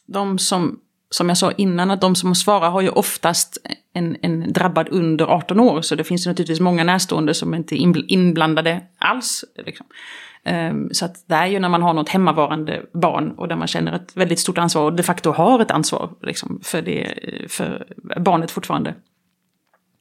de 0.05 0.39
som, 0.39 0.79
som 1.13 1.29
jag 1.29 1.37
sa 1.37 1.51
innan, 1.51 1.91
att 1.91 2.01
de 2.01 2.15
som 2.15 2.35
svarar 2.35 2.69
har 2.69 2.81
ju 2.81 2.89
oftast 2.89 3.57
en, 3.93 4.17
en 4.21 4.53
drabbad 4.53 4.87
under 4.91 5.25
18 5.25 5.59
år. 5.59 5.81
Så 5.81 5.95
det 5.95 6.03
finns 6.03 6.25
ju 6.25 6.29
naturligtvis 6.29 6.59
många 6.59 6.83
närstående 6.83 7.33
som 7.33 7.53
inte 7.53 7.75
är 7.75 7.77
inbl- 7.77 8.05
inblandade 8.07 8.81
alls. 8.97 9.45
Liksom. 9.65 9.85
Ehm, 10.43 10.89
så 10.91 11.05
att 11.05 11.27
det 11.27 11.35
är 11.35 11.47
ju 11.47 11.59
när 11.59 11.69
man 11.69 11.81
har 11.81 11.93
något 11.93 12.09
hemmavarande 12.09 12.81
barn 12.93 13.31
och 13.31 13.47
där 13.47 13.55
man 13.55 13.67
känner 13.67 13.93
ett 13.95 14.17
väldigt 14.17 14.39
stort 14.39 14.57
ansvar 14.57 14.83
och 14.83 14.93
de 14.93 15.03
facto 15.03 15.31
har 15.31 15.59
ett 15.59 15.71
ansvar 15.71 16.09
liksom, 16.21 16.59
för, 16.63 16.81
det, 16.81 17.17
för 17.49 17.87
barnet 18.19 18.51
fortfarande. 18.51 18.95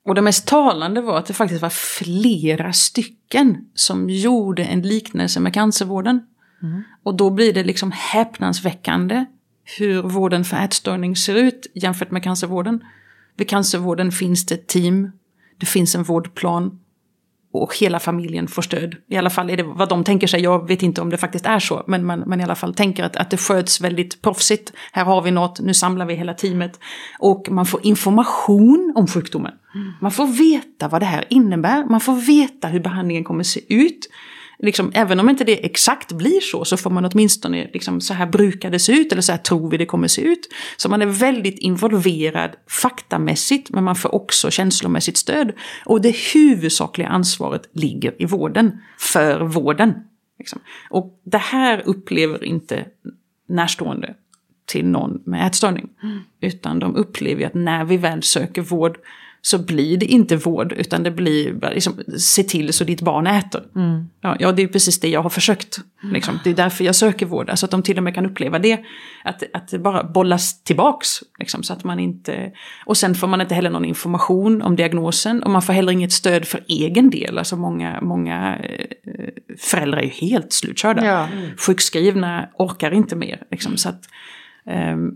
Och 0.05 0.15
det 0.15 0.23
mest 0.23 0.47
talande 0.47 1.01
var 1.01 1.19
att 1.19 1.27
det 1.27 1.35
faktiskt 1.35 1.63
var 1.63 1.71
flera 1.71 2.73
stycken 2.73 3.57
som 3.75 4.11
gjorde 4.11 4.65
en 4.65 4.83
liknelse 4.83 5.41
med 5.41 5.55
cancervården. 5.55 6.21
Och 7.03 7.15
då 7.15 7.31
blir 7.31 7.53
det 7.53 7.65
liksom 7.65 7.93
häpnadsväckande 7.93 9.25
hur 9.79 10.03
vården 10.03 10.45
för 10.45 10.57
ätstörning 10.57 11.17
ser 11.17 11.35
ut 11.35 11.67
jämfört 11.75 12.11
med 12.11 12.23
cancervården. 12.23 12.85
Vid 13.37 13.49
cancervården 13.49 14.13
finns 14.13 14.47
det 14.47 14.55
ett 14.55 14.67
team, 14.67 15.13
det 15.59 15.67
finns 15.67 15.95
en 15.95 16.03
vårdplan 16.03 16.79
och 17.53 17.77
hela 17.77 18.01
familjen 18.01 18.49
får 18.49 18.63
stöd. 18.63 18.97
I 19.09 19.17
alla 19.17 19.31
fall 19.31 19.51
är 19.51 19.57
det 19.57 19.63
vad 19.63 19.89
de 19.89 20.05
tänker 20.05 20.27
sig, 20.27 20.43
jag 20.43 20.69
vet 20.69 20.83
inte 20.83 21.01
om 21.01 21.11
det 21.11 21.17
faktiskt 21.17 21.47
är 21.47 21.59
så, 21.59 21.85
men 21.87 22.05
man, 22.05 22.25
man 22.27 22.41
i 22.41 22.45
alla 22.45 22.55
fall 22.55 22.75
tänker 22.75 23.05
att, 23.05 23.17
att 23.17 23.31
det 23.31 23.37
sköts 23.37 23.81
väldigt 23.81 24.23
proffsigt. 24.23 24.73
Här 24.93 25.05
har 25.05 25.23
vi 25.23 25.31
något, 25.31 25.61
nu 25.61 25.75
samlar 25.75 26.07
vi 26.07 26.15
hela 26.15 26.35
teamet. 26.35 26.81
Och 27.19 27.49
man 27.51 27.67
får 27.67 27.87
information 27.87 28.93
om 28.97 29.07
sjukdomen. 29.07 29.53
Man 30.01 30.11
får 30.11 30.27
veta 30.27 30.89
vad 30.89 31.03
det 31.03 31.07
här 31.07 31.25
innebär, 31.29 31.85
man 31.85 32.01
får 32.01 32.15
veta 32.15 32.69
hur 32.69 32.81
behandlingen 32.81 33.25
kommer 33.25 33.45
se 33.45 33.75
ut. 33.75 34.09
Liksom, 34.63 34.93
även 34.95 35.21
om 35.21 35.29
inte 35.29 35.45
det 35.45 35.65
exakt 35.65 36.13
blir 36.13 36.41
så, 36.41 36.65
så 36.65 36.77
får 36.77 36.91
man 36.91 37.05
åtminstone 37.05 37.71
liksom, 37.73 38.01
så 38.01 38.15
här 38.15 38.27
brukar 38.27 38.71
det 38.71 38.79
se 38.79 38.93
ut, 38.93 39.13
eller 39.13 39.23
så 39.23 39.33
här 39.33 39.39
tror 39.39 39.71
vi 39.71 39.77
det 39.77 39.87
kommer 39.87 40.09
se 40.09 40.23
ut. 40.23 40.49
Så 40.77 40.89
man 40.89 41.03
är 41.03 41.07
väldigt 41.07 41.59
involverad 41.59 42.51
faktamässigt, 42.69 43.71
men 43.71 43.85
man 43.85 43.97
får 43.97 44.15
också 44.15 44.51
känslomässigt 44.51 45.17
stöd. 45.17 45.53
Och 45.85 46.01
det 46.01 46.17
huvudsakliga 46.35 47.09
ansvaret 47.09 47.69
ligger 47.73 48.23
i 48.23 48.25
vården, 48.25 48.79
för 48.99 49.41
vården. 49.41 49.95
Liksom. 50.39 50.61
Och 50.91 51.21
det 51.25 51.39
här 51.39 51.83
upplever 51.85 52.45
inte 52.45 52.85
närstående 53.49 54.15
till 54.67 54.87
någon 54.87 55.23
med 55.25 55.47
ätstörning. 55.47 55.89
Utan 56.41 56.79
de 56.79 56.97
upplever 56.97 57.47
att 57.47 57.55
när 57.55 57.85
vi 57.85 57.97
väl 57.97 58.23
söker 58.23 58.63
vård 58.63 58.99
så 59.45 59.59
blir 59.59 59.97
det 59.97 60.07
inte 60.07 60.37
vård, 60.37 60.73
utan 60.73 61.03
det 61.03 61.11
blir 61.11 61.71
liksom, 61.75 62.01
se 62.19 62.43
till 62.43 62.73
så 62.73 62.85
ditt 62.85 63.01
barn 63.01 63.27
äter. 63.27 63.63
Ja, 64.21 64.37
ja, 64.39 64.53
det 64.53 64.63
är 64.63 64.67
precis 64.67 65.01
det 65.01 65.09
jag 65.09 65.23
har 65.23 65.31
försökt. 65.31 65.79
Liksom. 66.13 66.39
Det 66.45 66.51
är 66.51 66.55
därför 66.55 66.85
jag 66.85 66.95
söker 66.95 67.27
vård, 67.27 67.51
alltså 67.51 67.67
att 67.67 67.71
de 67.71 67.83
till 67.83 67.97
och 67.97 68.03
med 68.03 68.15
kan 68.15 68.27
uppleva 68.27 68.59
det. 68.59 68.81
Att, 69.25 69.43
att 69.53 69.69
det 69.69 69.79
bara 69.79 70.05
bollas 70.05 70.63
tillbaks, 70.63 71.09
liksom, 71.39 71.63
så 71.63 71.73
att 71.73 71.85
man 71.85 71.99
inte... 71.99 72.53
Och 72.87 72.97
sen 72.97 73.15
får 73.15 73.27
man 73.27 73.41
inte 73.41 73.55
heller 73.55 73.71
någon 73.71 73.85
information 73.85 74.63
om 74.63 74.77
diagnosen, 74.77 75.43
och 75.43 75.51
man 75.51 75.63
får 75.63 75.73
heller 75.73 75.93
inget 75.93 76.13
stöd 76.13 76.45
för 76.45 76.65
egen 76.69 77.11
del. 77.11 77.39
Alltså 77.39 77.57
många, 77.57 78.01
många 78.01 78.59
eh, 78.59 78.87
föräldrar 79.59 79.99
är 79.99 80.05
ju 80.05 80.09
helt 80.11 80.53
slutkörda. 80.53 81.05
Ja. 81.07 81.29
Sjukskrivna 81.57 82.49
orkar 82.59 82.91
inte 82.91 83.17
mer. 83.17 83.43
Liksom, 83.51 83.77
så 83.77 83.89
att, 83.89 84.03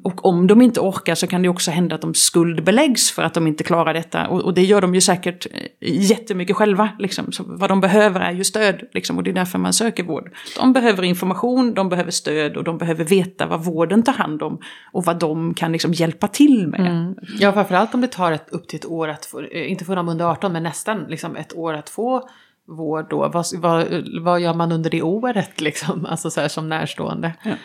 Och 0.03 0.27
om 0.27 0.47
de 0.47 0.63
inte 0.63 0.81
orkar 0.81 1.15
så 1.15 1.27
kan 1.27 1.43
det 1.43 1.49
också 1.49 1.71
hända 1.71 1.95
att 1.95 2.01
de 2.01 2.15
skuldbeläggs 2.15 3.11
för 3.13 3.23
att 3.23 3.35
de 3.35 3.47
inte 3.47 3.65
klarar 3.65 3.95
detta. 3.95 4.29
Och, 4.29 4.55
det 4.55 4.63
gör 4.63 4.81
de 4.81 4.95
ju 4.95 5.01
säkert 5.01 5.47
eh, 5.47 6.01
jättemycket 6.11 6.57
själva. 6.57 6.89
Liksom. 6.99 7.33
Så 7.33 7.45
vad 7.47 7.71
de 7.71 7.81
behöver 7.81 8.21
är 8.21 8.33
ju 8.33 8.45
stöd. 8.45 8.83
Liksom, 8.93 9.17
och 9.17 9.23
det 9.23 9.31
är 9.31 9.35
därför 9.35 9.59
man 9.59 9.73
söker 9.73 10.05
vård. 10.05 10.31
De 10.57 10.73
behöver 10.73 11.03
information, 11.03 11.75
de 11.75 11.89
behöver 11.89 12.11
stöd 12.11 12.57
och 12.57 12.65
de 12.65 12.79
behöver 12.79 13.05
veta 13.05 13.47
vad 13.47 13.65
vården 13.65 14.03
tar 14.03 14.13
hand 14.13 14.43
om. 14.43 14.59
Och 14.93 15.05
vad 15.05 15.19
de 15.19 15.55
kan 15.55 15.73
liksom 15.73 15.93
hjälpa 15.93 16.29
till 16.29 16.69
med. 16.69 17.15
Ja, 17.39 17.53
framförallt 17.53 17.95
om 17.95 18.01
det 18.01 18.09
tar 18.09 18.33
ett, 18.33 18.49
upp 18.51 18.69
till 18.69 18.79
ett 18.79 18.87
år 18.87 19.09
att 19.09 19.27
få, 19.27 19.41
eh, 19.41 19.71
inte 19.71 19.85
få 19.85 19.95
dem 19.95 20.09
under 20.09 20.25
18, 20.25 20.53
men 20.53 20.63
nästan 20.63 21.05
liksom 21.09 21.37
ett 21.37 21.57
år 21.57 21.75
att 21.75 21.89
få 21.89 22.29
vård 22.69 23.07
då. 23.11 23.29
Vad, 23.29 23.47
vad, 23.57 23.87
vad 24.21 24.41
gör 24.41 24.55
man 24.55 24.73
under 24.73 24.91
det 24.91 25.03
året 25.03 25.61
liksom? 25.61 26.07
Alltså 26.11 26.31
så 26.31 26.41
här 26.41 26.49
som 26.49 26.69
närstående. 26.69 27.33
Är 27.43 27.59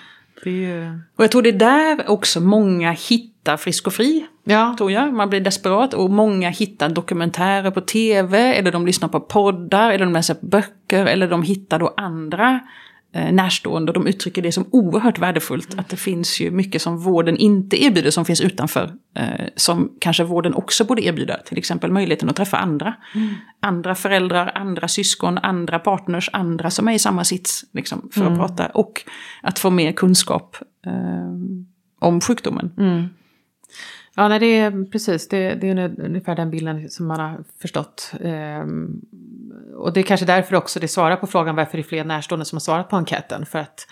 ju... 0.50 1.00
Och 1.16 1.24
jag 1.24 1.32
tror 1.32 1.42
det 1.42 1.50
är 1.50 1.54
där 1.54 2.10
också 2.10 2.42
många 2.42 2.92
hittar 2.92 3.58
Frisk 3.58 3.88
och 3.88 3.94
Fri. 3.94 4.26
Ja. 4.44 4.76
tror 4.78 4.92
jag. 4.92 5.14
Man 5.14 5.30
blir 5.30 5.42
desperat 5.42 5.94
och 5.94 6.10
många 6.10 6.50
hittar 6.50 6.90
dokumentärer 6.90 7.72
på 7.72 7.82
tv 7.82 8.54
eller 8.54 8.72
de 8.72 8.86
lyssnar 8.86 9.10
på 9.10 9.20
poddar 9.20 9.92
eller 9.92 10.06
de 10.06 10.14
läser 10.14 10.36
böcker 10.42 11.06
eller 11.06 11.28
de 11.28 11.44
hittar 11.44 11.80
då 11.80 11.94
andra 11.98 12.60
närstående 13.14 13.90
och 13.90 13.94
de 13.94 14.08
uttrycker 14.08 14.42
det 14.42 14.52
som 14.52 14.66
oerhört 14.72 15.20
värdefullt. 15.20 15.80
Att 15.80 15.90
det 15.90 15.98
finns 15.98 16.40
ju 16.40 16.52
mycket 16.52 16.82
som 16.82 16.98
vården 16.98 17.38
inte 17.38 17.84
erbjuder 17.84 18.12
som 18.12 18.26
finns 18.26 18.42
utanför. 18.42 18.94
Eh, 19.16 19.46
som 19.56 19.92
kanske 20.00 20.24
vården 20.24 20.54
också 20.54 20.84
borde 20.84 21.06
erbjuda. 21.06 21.38
Till 21.38 21.58
exempel 21.58 21.92
möjligheten 21.92 22.30
att 22.30 22.36
träffa 22.36 22.58
andra. 22.58 22.94
Andra 23.60 23.96
föräldrar, 23.96 24.52
andra 24.56 24.88
syskon, 24.88 25.38
andra 25.38 25.80
partners, 25.80 26.30
andra 26.34 26.70
som 26.70 26.88
är 26.88 26.94
i 26.94 27.00
samma 27.00 27.24
sits. 27.24 27.66
Liksom, 27.74 28.10
för 28.14 28.26
att 28.26 28.38
prata 28.38 28.68
och 28.68 29.02
att 29.42 29.60
få 29.60 29.70
mer 29.70 29.92
kunskap 29.92 30.58
eh, 30.86 30.94
om 32.00 32.22
sjukdomen. 32.22 32.72
Ja, 34.16 34.28
nej, 34.28 34.40
det 34.40 34.60
är 34.60 34.86
precis. 34.92 35.28
Det, 35.28 35.56
det 35.56 35.70
är 35.70 36.02
ungefär 36.02 36.36
den 36.36 36.50
bilden 36.50 36.90
som 36.90 37.08
man 37.08 37.20
har 37.20 37.44
förstått. 37.62 38.14
Ehm, 38.22 39.02
och 39.76 39.94
det 39.94 40.00
är 40.00 40.04
kanske 40.04 40.26
därför 40.26 40.56
också 40.56 40.80
det 40.80 40.88
svarar 40.88 41.16
på 41.16 41.28
frågan 41.28 41.56
varför 41.56 41.78
det 41.78 41.82
är 41.82 41.88
fler 41.88 42.04
närstående 42.04 42.46
som 42.46 42.56
har 42.56 42.62
svarat 42.62 42.90
på 42.90 42.96
enkäten. 42.96 43.46
För 43.46 43.60
att 43.60 43.88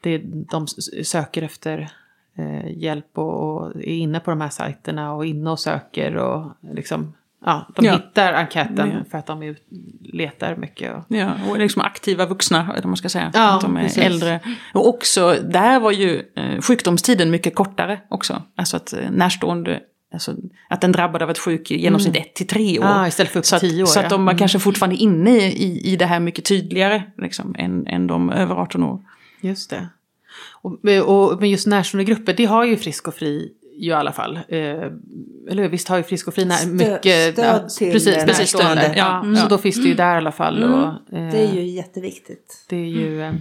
det, 0.00 0.18
de 0.24 0.66
söker 1.04 1.42
efter 1.42 1.90
eh, 2.34 2.78
hjälp 2.78 3.18
och, 3.18 3.56
och 3.56 3.76
är 3.76 3.84
inne 3.84 4.20
på 4.20 4.30
de 4.30 4.40
här 4.40 4.48
sajterna 4.48 5.14
och 5.14 5.26
inne 5.26 5.50
och 5.50 5.60
söker 5.60 6.16
och 6.16 6.52
liksom, 6.74 7.12
ja, 7.44 7.66
de 7.76 7.84
Ja. 7.86 7.92
hittar 7.92 8.32
enkäten 8.32 8.90
Ja. 8.90 9.04
för 9.10 9.18
att 9.18 9.26
de 9.26 9.54
letar 10.00 10.56
mycket. 10.56 10.94
Och, 10.96 11.04
Ja, 11.08 11.30
och 11.48 11.58
liksom 11.58 11.82
aktiva 11.82 12.26
vuxna, 12.26 12.72
eller 12.76 12.86
man 12.88 12.96
ska 12.96 13.08
säga. 13.08 13.30
Ja, 13.34 13.54
att 13.54 13.60
de 13.60 13.76
är 13.76 13.82
precis. 13.82 13.98
äldre. 14.04 14.40
Och 14.74 14.88
också, 14.88 15.36
där 15.50 15.80
var 15.80 15.90
ju 15.92 16.22
eh, 16.36 16.60
sjukdomstiden 16.60 17.30
mycket 17.30 17.54
kortare 17.54 18.00
också. 18.08 18.42
Alltså 18.56 18.76
att 18.76 18.92
eh, 18.92 19.10
närstående, 19.10 19.80
alltså 20.12 20.34
att 20.68 20.80
den 20.80 20.92
drabbade 20.92 21.24
av 21.24 21.30
ett 21.30 21.38
sjuk 21.38 21.70
i 21.70 21.80
genomsnitt 21.82 22.16
ett 22.16 22.34
till 22.34 22.46
tre 22.46 22.78
år. 22.78 22.84
Ah, 22.84 23.06
istället 23.06 23.32
för 23.32 23.38
upp 23.38 23.44
till 23.44 23.48
så 23.50 23.56
att, 23.56 23.60
tio 23.62 23.82
år, 23.82 23.86
Så 23.86 23.98
att 23.98 24.04
ja. 24.04 24.08
de 24.10 24.24
var 24.24 24.32
Mm. 24.32 24.38
kanske 24.38 24.58
fortfarande 24.58 24.96
inne 24.96 25.36
i, 25.48 25.80
i 25.92 25.96
det 25.96 26.06
här 26.06 26.20
mycket 26.20 26.44
tydligare 26.44 27.02
liksom, 27.18 27.54
än, 27.58 27.86
än 27.86 28.06
de 28.06 28.30
över 28.30 28.54
18 28.54 28.82
år. 28.82 29.00
Just 29.40 29.70
det. 29.70 29.88
Och, 30.62 30.72
och, 31.06 31.40
men 31.40 31.50
just 31.50 31.66
närstående 31.66 32.04
grupper, 32.04 32.32
det 32.32 32.44
har 32.44 32.64
ju 32.64 32.76
Frisk 32.76 33.08
och 33.08 33.14
Fri 33.14 33.52
ju 33.84 33.90
i 33.90 33.94
alla 33.94 34.12
fall. 34.12 34.36
Eh, 34.48 34.60
eller 35.50 35.68
visst 35.68 35.88
har 35.88 35.96
ju 35.96 36.02
Frisk 36.02 36.28
och 36.28 36.34
Fri 36.34 36.44
Stö- 36.44 36.72
mycket... 36.72 37.32
stöd 37.34 37.68
till 37.68 37.92
precis, 37.92 38.24
precis, 38.24 38.48
stöd. 38.48 38.92
Ja, 38.96 39.20
Mm. 39.20 39.36
Så 39.36 39.46
då 39.48 39.58
finns 39.58 39.76
det 39.82 39.88
ju 39.88 39.94
där 39.94 40.14
i 40.14 40.16
alla 40.16 40.32
fall. 40.32 40.64
Och, 40.64 41.16
eh, 41.18 41.30
Det 41.32 41.38
är 41.38 41.52
ju 41.54 41.62
jätteviktigt. 41.66 42.64
det 42.68 42.76
är 42.76 42.84
ju... 42.86 43.22
eh, 43.22 43.32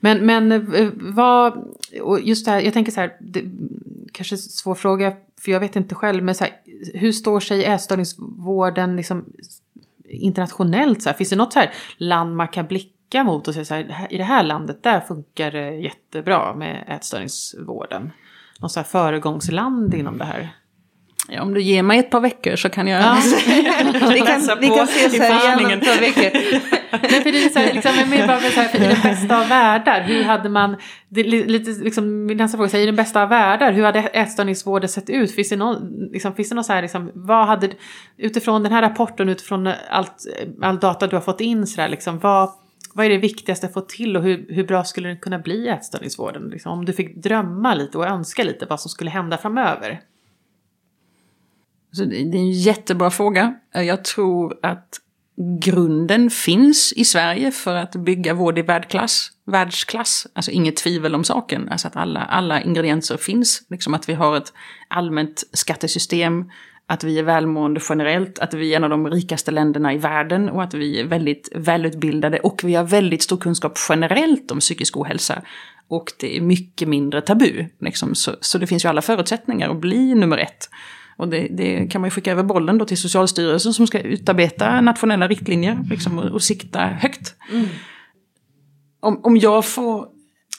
Men, 0.00 0.26
men 0.26 0.52
eh, 0.52 0.88
vad... 0.94 1.52
Och 2.02 2.20
just 2.20 2.44
det 2.44 2.50
här, 2.50 2.60
jag 2.60 2.72
tänker 2.72 2.92
så 2.92 3.00
här, 3.00 3.16
det, 3.20 3.42
kanske 4.12 4.34
en 4.34 4.38
svår 4.38 4.74
fråga, 4.74 5.12
för 5.40 5.52
jag 5.52 5.60
vet 5.60 5.76
inte 5.76 5.94
själv, 5.94 6.22
men 6.24 6.34
så 6.34 6.44
här, 6.44 6.52
hur 6.94 7.12
står 7.12 7.40
sig 7.40 7.64
ätstörningsvården 7.64 8.96
liksom 8.96 9.24
internationellt? 10.08 11.02
Så 11.02 11.08
här? 11.08 11.16
Finns 11.16 11.30
det 11.30 11.36
något 11.36 11.52
så 11.52 11.58
här 11.58 11.70
land 11.96 12.36
man 12.36 12.48
kan 12.48 12.66
blicka 12.66 13.24
mot 13.24 13.48
och 13.48 13.54
säga 13.54 13.64
så 13.64 13.74
här, 13.74 14.06
i 14.10 14.16
det 14.16 14.24
här 14.24 14.42
landet, 14.44 14.82
där 14.82 15.00
funkar 15.00 15.50
det 15.50 15.70
jättebra 15.74 16.54
med 16.54 16.84
ätstörningsvården? 16.88 18.10
Något 18.60 18.72
så 18.72 18.80
här 18.80 18.84
föregångsland 18.84 19.94
inom 19.94 20.18
det 20.18 20.24
här? 20.24 20.52
Ja, 21.28 21.42
om 21.42 21.54
du 21.54 21.62
ger 21.62 21.82
mig 21.82 21.98
ett 21.98 22.10
par 22.10 22.20
veckor 22.20 22.56
så 22.56 22.68
kan 22.68 22.86
jag 22.88 23.02
Ja. 23.02 23.16
Vi 24.12 24.20
kan, 24.20 24.58
vi 24.60 24.68
kan 24.68 24.84
ses 24.84 25.18
här 25.18 25.60
igen 25.60 25.78
om 25.78 25.80
två 25.80 26.00
veckor. 26.00 26.40
Nej, 27.02 27.22
för 27.22 27.32
det 27.32 27.44
är 27.44 27.48
så 27.48 27.58
här, 27.58 27.74
liksom, 27.74 28.10
menar 28.10 28.26
bara 28.26 28.38
för 28.38 28.50
så 28.50 28.60
här, 28.60 28.68
för 28.68 28.78
i 28.78 28.86
den 28.86 29.02
bästa 29.02 29.40
av 29.40 29.48
världar, 29.48 30.02
hur 30.02 30.24
hade 30.24 30.48
man, 30.48 30.76
det 31.08 31.22
lite 31.22 31.70
liksom, 31.70 32.26
min 32.26 32.36
nästa 32.36 32.58
fråga, 32.58 32.70
så 32.70 32.76
här, 32.76 32.82
i 32.82 32.86
den 32.86 32.96
bästa 32.96 33.22
av 33.22 33.28
världar, 33.28 33.72
hur 33.72 33.84
hade 33.84 33.98
ätstörningsvården 33.98 34.88
sett 34.88 35.10
ut? 35.10 35.34
Finns 35.34 35.48
det 35.48 35.56
någon, 35.56 35.76
liksom, 36.12 36.34
finns 36.34 36.48
det 36.48 36.54
någon 36.54 36.64
så 36.64 36.72
här, 36.72 36.82
liksom, 36.82 37.10
vad 37.14 37.46
hade, 37.46 37.70
utifrån 38.18 38.62
den 38.62 38.72
här 38.72 38.82
rapporten, 38.82 39.28
utifrån 39.28 39.72
allt, 39.90 40.26
all 40.62 40.78
data 40.78 41.06
du 41.06 41.16
har 41.16 41.20
fått 41.20 41.40
in, 41.40 41.66
så 41.66 41.80
där, 41.80 41.88
liksom, 41.88 42.18
vad, 42.18 42.50
vad 42.96 43.06
är 43.06 43.10
det 43.10 43.18
viktigaste 43.18 43.66
att 43.66 43.72
få 43.72 43.80
till 43.80 44.16
och 44.16 44.22
hur, 44.22 44.46
hur 44.48 44.66
bra 44.66 44.84
skulle 44.84 45.08
den 45.08 45.16
kunna 45.16 45.38
bli 45.38 45.54
i 45.54 45.68
ätstörningsvården? 45.68 46.48
Liksom, 46.50 46.72
om 46.72 46.84
du 46.84 46.92
fick 46.92 47.16
drömma 47.16 47.74
lite 47.74 47.98
och 47.98 48.06
önska 48.06 48.44
lite 48.44 48.66
vad 48.66 48.80
som 48.80 48.88
skulle 48.88 49.10
hända 49.10 49.38
framöver. 49.38 50.00
Så 51.92 52.04
det 52.04 52.10
det 52.10 52.38
är 52.38 52.40
en 52.40 52.52
jättebra 52.52 53.10
fråga. 53.10 53.54
Jag 53.72 54.04
tror 54.04 54.58
att 54.62 55.00
grunden 55.60 56.30
finns 56.30 56.92
i 56.92 57.04
Sverige 57.04 57.50
för 57.50 57.74
att 57.74 57.96
bygga 57.96 58.34
vård 58.34 58.58
i 58.58 58.62
världsklass. 58.62 59.30
världsklass. 59.46 60.26
Alltså 60.32 60.50
inget 60.50 60.76
tvivel 60.76 61.14
om 61.14 61.24
saken. 61.24 61.68
Alltså 61.68 61.88
att 61.88 61.96
alla, 61.96 62.20
alla 62.20 62.62
ingredienser 62.62 63.16
finns. 63.16 63.62
Liksom 63.70 63.94
att 63.94 64.08
vi 64.08 64.14
har 64.14 64.36
ett 64.36 64.52
allmänt 64.88 65.44
skattesystem, 65.52 66.50
att 66.88 67.04
vi 67.04 67.18
är 67.18 67.22
välmående 67.22 67.80
generellt, 67.88 68.38
att 68.38 68.54
vi 68.54 68.72
är 68.72 68.76
en 68.76 68.84
av 68.84 68.90
de 68.90 69.10
rikaste 69.10 69.50
länderna 69.50 69.94
i 69.94 69.98
världen 69.98 70.48
och 70.48 70.62
att 70.62 70.74
vi 70.74 71.00
är 71.00 71.04
väldigt 71.04 71.48
välutbildade 71.54 72.38
och 72.38 72.60
vi 72.64 72.74
har 72.74 72.84
väldigt 72.84 73.22
stor 73.22 73.36
kunskap 73.36 73.78
generellt 73.88 74.50
om 74.50 74.58
psykisk 74.58 74.96
ohälsa. 74.96 75.42
Och 75.88 76.12
det 76.20 76.36
är 76.36 76.40
mycket 76.40 76.88
mindre 76.88 77.20
tabu. 77.20 77.64
Liksom. 77.80 78.14
Så, 78.14 78.36
så 78.40 78.58
det 78.58 78.66
finns 78.66 78.84
ju 78.84 78.88
alla 78.88 79.02
förutsättningar 79.02 79.70
att 79.70 79.80
bli 79.80 80.14
nummer 80.14 80.38
ett. 80.38 80.70
Och 81.16 81.28
det, 81.28 81.48
det 81.50 81.86
kan 81.86 82.00
man 82.00 82.08
ju 82.08 82.10
skicka 82.10 82.32
över 82.32 82.42
bollen 82.42 82.78
då 82.78 82.84
till 82.84 82.98
Socialstyrelsen 82.98 83.72
som 83.72 83.86
ska 83.86 84.00
utarbeta 84.00 84.80
nationella 84.80 85.28
riktlinjer 85.28 85.78
liksom, 85.90 86.18
och, 86.18 86.24
och 86.24 86.42
sikta 86.42 86.86
högt. 86.86 87.34
Om, 89.00 89.20
om 89.24 89.36
jag 89.36 89.66
får 89.66 90.08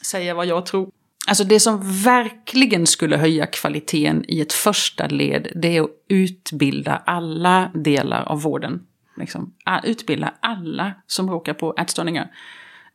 säga 0.05 0.33
vad 0.33 0.45
jag 0.45 0.65
tror. 0.65 0.89
Alltså 1.27 1.43
det 1.43 1.59
som 1.59 2.01
verkligen 2.03 2.87
skulle 2.87 3.17
höja 3.17 3.45
kvaliteten 3.45 4.25
i 4.27 4.41
ett 4.41 4.53
första 4.53 5.07
led, 5.07 5.47
det 5.55 5.77
är 5.77 5.81
att 5.81 5.89
utbilda 6.07 7.01
alla 7.05 7.71
delar 7.73 8.23
av 8.23 8.41
vården. 8.41 8.85
Liksom. 9.17 9.53
Utbilda 9.83 10.33
alla 10.39 10.93
som 11.07 11.29
råkar 11.29 11.53
på 11.53 11.73
ätstörningar. 11.77 12.31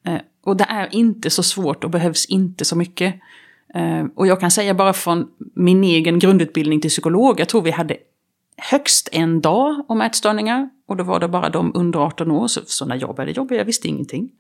Eh, 0.05 0.19
och 0.45 0.57
det 0.57 0.67
är 0.69 0.95
inte 0.95 1.31
så 1.31 1.43
svårt 1.43 1.85
och 1.85 1.91
behövs 1.91 2.27
inte 2.27 2.65
så 2.65 2.77
mycket. 2.77 3.15
Eh, 3.75 4.05
och 4.15 4.27
jag 4.27 4.41
kan 4.41 4.51
säga 4.51 4.75
bara 4.75 4.93
från 4.93 5.29
min 5.55 5.85
egen 5.85 6.19
grundutbildning 6.19 6.81
till 6.81 6.91
psykolog, 6.91 7.41
jag 7.41 7.49
tror 7.49 7.63
vi 7.63 7.71
hade 7.71 7.97
högst 8.57 9.09
en 9.13 9.41
dag 9.41 9.85
om 9.89 10.01
ätstörningar. 10.01 10.71
Och 10.87 10.97
då 10.97 11.05
var 11.05 11.21
det 11.21 11.29
bara 11.29 11.49
de 11.49 11.73
under 11.75 11.99
18 11.99 12.31
år, 12.31 12.49
så, 12.49 12.61
så 12.67 12.87
när 12.87 13.01
jag 13.01 13.17
började 13.17 13.33
jobba, 13.33 13.55
jag 13.55 13.65
visste 13.65 13.89
ingenting. 13.89 14.31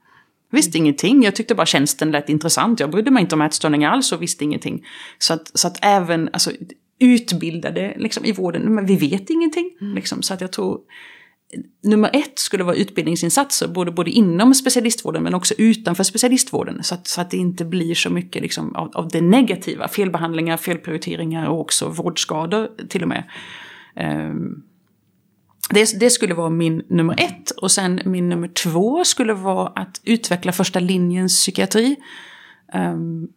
Visste 0.52 0.78
ingenting, 0.78 1.22
jag 1.22 1.36
tyckte 1.36 1.54
bara 1.54 1.66
tjänsten 1.66 2.10
lät 2.10 2.28
intressant. 2.28 2.80
Jag 2.80 2.90
brydde 2.90 3.10
mig 3.10 3.20
inte 3.20 3.34
om 3.34 3.42
ätstörningar 3.42 3.90
alls 3.90 4.12
och 4.12 4.22
visste 4.22 4.44
ingenting. 4.44 4.84
Så 5.18 5.34
att, 5.34 5.58
så 5.58 5.68
att 5.68 5.78
även 5.82 6.30
alltså, 6.32 6.50
utbildade 6.98 7.94
liksom, 7.98 8.24
i 8.24 8.32
vården, 8.32 8.74
men 8.74 8.86
vi 8.86 8.96
vet 8.96 9.30
ingenting. 9.30 9.70
Liksom, 9.94 10.22
så 10.22 10.34
att 10.34 10.40
jag 10.40 10.52
tror 10.52 10.80
nummer 11.82 12.10
ett 12.12 12.38
skulle 12.38 12.64
vara 12.64 12.76
utbildningsinsatser, 12.76 13.68
både, 13.68 13.90
både 13.92 14.10
inom 14.10 14.54
specialistvården 14.54 15.22
men 15.22 15.34
också 15.34 15.54
utanför 15.58 16.04
specialistvården. 16.04 16.82
Så 16.82 16.94
att, 16.94 17.06
så 17.06 17.20
att 17.20 17.30
det 17.30 17.36
inte 17.36 17.64
blir 17.64 17.94
så 17.94 18.10
mycket 18.10 18.42
liksom, 18.42 18.76
av, 18.76 18.90
av 18.94 19.08
det 19.08 19.20
negativa, 19.20 19.88
felbehandlingar, 19.88 20.56
felprioriteringar 20.56 21.46
och 21.46 21.60
också 21.60 21.88
vårdskador 21.88 22.68
till 22.88 23.02
och 23.02 23.08
med. 23.08 23.24
Ehm, 23.96 24.62
det, 25.74 26.00
det 26.00 26.10
skulle 26.10 26.34
vara 26.34 26.50
min 26.50 26.82
nummer 26.88 27.14
ett. 27.20 27.50
Och 27.50 27.70
sen 27.70 28.00
min 28.04 28.28
nummer 28.28 28.48
två 28.48 29.04
skulle 29.04 29.34
vara 29.34 29.66
att 29.68 30.00
utveckla 30.04 30.52
första 30.52 30.80
linjens 30.80 31.32
psykiatri. 31.32 31.96
Ehm, 32.72 33.28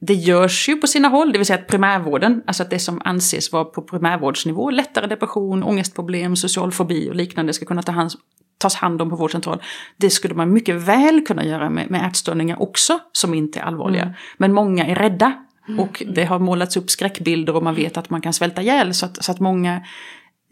det 0.00 0.14
görs 0.14 0.68
ju 0.68 0.76
på 0.76 0.86
sina 0.86 1.08
håll, 1.08 1.32
det 1.32 1.38
vill 1.38 1.46
säga 1.46 1.58
att 1.58 1.66
primärvården, 1.66 2.42
alltså 2.46 2.62
att 2.62 2.70
det 2.70 2.78
som 2.78 3.02
anses 3.04 3.52
vara 3.52 3.64
på 3.64 3.82
primärvårdsnivå, 3.82 4.70
lättare 4.70 5.06
depression, 5.06 5.62
ångestproblem, 5.62 6.36
social 6.36 6.72
fobi 6.72 7.10
och 7.10 7.14
liknande 7.14 7.52
ska 7.52 7.64
kunna 7.64 7.82
ta 7.82 7.92
hand, 7.92 8.10
tas 8.58 8.74
hand 8.74 9.02
om 9.02 9.10
på 9.10 9.16
vårdcentral. 9.16 9.62
Det 9.96 10.10
skulle 10.10 10.34
man 10.34 10.52
mycket 10.52 10.74
väl 10.74 11.26
kunna 11.26 11.44
göra 11.44 11.70
med, 11.70 11.90
med 11.90 12.06
ätstörningar 12.06 12.62
också, 12.62 12.98
som 13.12 13.34
inte 13.34 13.58
är 13.58 13.62
allvarliga. 13.62 14.14
Men 14.36 14.52
många 14.52 14.86
är 14.86 14.94
rädda. 14.94 15.32
Och 15.78 16.02
det 16.06 16.24
har 16.24 16.38
målats 16.38 16.76
upp 16.76 16.90
skräckbilder 16.90 17.56
och 17.56 17.62
man 17.62 17.74
vet 17.74 17.96
att 17.96 18.10
man 18.10 18.20
kan 18.20 18.32
svälta 18.32 18.62
ihjäl. 18.62 18.94
Så 18.94 19.06
att, 19.06 19.24
så 19.24 19.32
att 19.32 19.40
många 19.40 19.82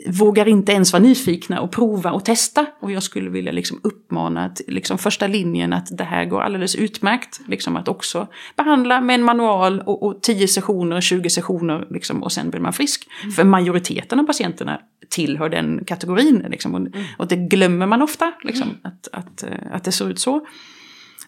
vågar 0.06 0.48
inte 0.48 0.72
ens 0.72 0.92
vara 0.92 1.02
nyfikna 1.02 1.60
och 1.60 1.72
prova 1.72 2.12
och 2.12 2.24
testa. 2.24 2.66
Och 2.80 2.92
jag 2.92 3.02
skulle 3.02 3.30
vilja 3.30 3.52
liksom 3.52 3.80
uppmana 3.82 4.48
till 4.48 4.74
liksom 4.74 4.98
första 4.98 5.26
linjen 5.26 5.72
att 5.72 5.88
det 5.98 6.04
här 6.04 6.24
går 6.24 6.40
alldeles 6.40 6.74
utmärkt. 6.74 7.40
Liksom 7.46 7.76
att 7.76 7.88
också 7.88 8.26
behandla 8.56 9.00
med 9.00 9.14
en 9.14 9.22
manual 9.22 9.80
och, 9.80 10.02
och 10.02 10.22
10 10.22 10.48
sessioner, 10.48 11.00
20 11.00 11.30
sessioner 11.30 11.86
liksom, 11.90 12.22
och 12.22 12.32
sen 12.32 12.50
blir 12.50 12.60
man 12.60 12.72
frisk. 12.72 13.08
För 13.36 13.44
majoriteten 13.44 14.20
av 14.20 14.24
patienterna 14.24 14.80
tillhör 15.08 15.48
den 15.48 15.84
kategorin. 15.84 16.46
Liksom, 16.50 16.74
och, 16.74 16.88
och 17.18 17.28
det 17.28 17.36
glömmer 17.36 17.86
man 17.86 18.02
ofta, 18.02 18.32
liksom, 18.42 18.68
att, 18.82 19.08
att, 19.12 19.42
eh, 19.42 19.48
att 19.72 19.84
det 19.84 19.92
ser 19.92 20.10
ut 20.10 20.18
så. 20.18 20.46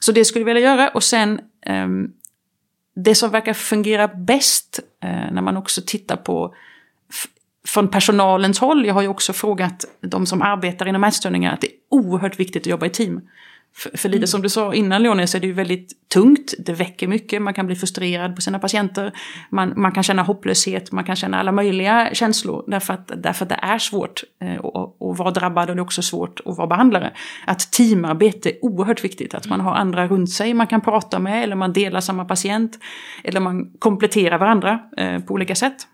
Så 0.00 0.12
det 0.12 0.24
skulle 0.24 0.40
jag 0.40 0.54
vilja 0.54 0.70
göra. 0.70 0.88
Och 0.88 1.02
sen 1.02 1.40
ehm, 1.66 2.08
det 2.94 3.14
som 3.14 3.30
verkar 3.30 3.54
fungera 3.54 4.08
bäst 4.08 4.80
eh, 5.02 5.32
när 5.32 5.42
man 5.42 5.56
också 5.56 5.82
tittar 5.86 6.16
på 6.16 6.54
från 7.66 7.88
personalens 7.88 8.58
håll, 8.58 8.86
jag 8.86 8.94
har 8.94 9.02
ju 9.02 9.08
också 9.08 9.32
frågat 9.32 9.84
de 10.00 10.26
som 10.26 10.42
arbetar 10.42 10.88
inom 10.88 11.04
ätstörningar 11.04 11.52
att 11.52 11.60
det 11.60 11.66
är 11.66 11.72
oerhört 11.90 12.40
viktigt 12.40 12.62
att 12.62 12.66
jobba 12.66 12.86
i 12.86 12.90
team. 12.90 13.20
För, 13.74 13.98
för 13.98 14.08
lite 14.08 14.26
som 14.26 14.42
du 14.42 14.48
sa 14.48 14.74
innan 14.74 15.02
Leonie 15.02 15.26
så 15.26 15.36
är 15.36 15.40
det 15.40 15.46
ju 15.46 15.52
väldigt 15.52 16.08
tungt, 16.08 16.54
det 16.58 16.72
väcker 16.72 17.08
mycket, 17.08 17.42
man 17.42 17.54
kan 17.54 17.66
bli 17.66 17.76
frustrerad 17.76 18.36
på 18.36 18.42
sina 18.42 18.58
patienter. 18.58 19.12
Man, 19.50 19.72
man 19.76 19.92
kan 19.92 20.02
känna 20.02 20.22
hopplöshet, 20.22 20.92
man 20.92 21.04
kan 21.04 21.16
känna 21.16 21.40
alla 21.40 21.52
möjliga 21.52 22.10
känslor 22.12 22.64
därför 22.66 22.94
att, 22.94 23.10
därför 23.16 23.44
att 23.44 23.48
det 23.48 23.58
är 23.62 23.78
svårt 23.78 24.24
eh, 24.40 24.58
att, 24.64 25.02
att 25.02 25.18
vara 25.18 25.30
drabbad 25.30 25.70
och 25.70 25.76
det 25.76 25.80
är 25.80 25.84
också 25.84 26.02
svårt 26.02 26.40
att 26.44 26.56
vara 26.56 26.66
behandlare. 26.66 27.12
Att 27.46 27.72
teamarbete 27.72 28.50
är 28.50 28.64
oerhört 28.64 29.04
viktigt, 29.04 29.34
att 29.34 29.48
man 29.48 29.60
har 29.60 29.74
andra 29.74 30.06
runt 30.06 30.30
sig 30.30 30.54
man 30.54 30.66
kan 30.66 30.80
prata 30.80 31.18
med 31.18 31.44
eller 31.44 31.56
man 31.56 31.72
delar 31.72 32.00
samma 32.00 32.24
patient. 32.24 32.78
Eller 33.24 33.40
man 33.40 33.72
kompletterar 33.78 34.38
varandra 34.38 34.78
eh, 34.96 35.18
på 35.18 35.34
olika 35.34 35.54
sätt. 35.54 35.86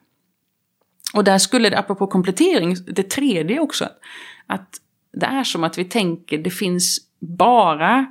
Och 1.15 1.25
där 1.25 1.39
skulle 1.39 1.71
det, 1.71 1.79
apropå 1.79 2.07
komplettering, 2.07 2.77
det 2.87 3.11
tredje 3.11 3.61
också, 3.61 3.89
att 4.47 4.69
det 5.13 5.27
är 5.27 5.45
som 5.45 5.65
att 5.65 5.79
vi 5.79 5.85
tänker 5.85 6.39
det 6.39 6.51
finns 6.51 6.99
bara 7.21 8.07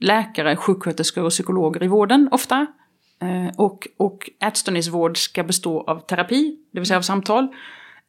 läkare, 0.00 0.56
sjuksköterskor 0.56 1.24
och 1.24 1.30
psykologer 1.30 1.82
i 1.82 1.88
vården 1.88 2.28
ofta. 2.32 2.66
Eh, 3.22 3.54
och, 3.56 3.88
och 3.96 4.30
ätstörningsvård 4.42 5.18
ska 5.18 5.42
bestå 5.44 5.80
av 5.80 6.00
terapi, 6.00 6.58
det 6.72 6.80
vill 6.80 6.86
säga 6.86 6.98
av 6.98 7.02
samtal. 7.02 7.48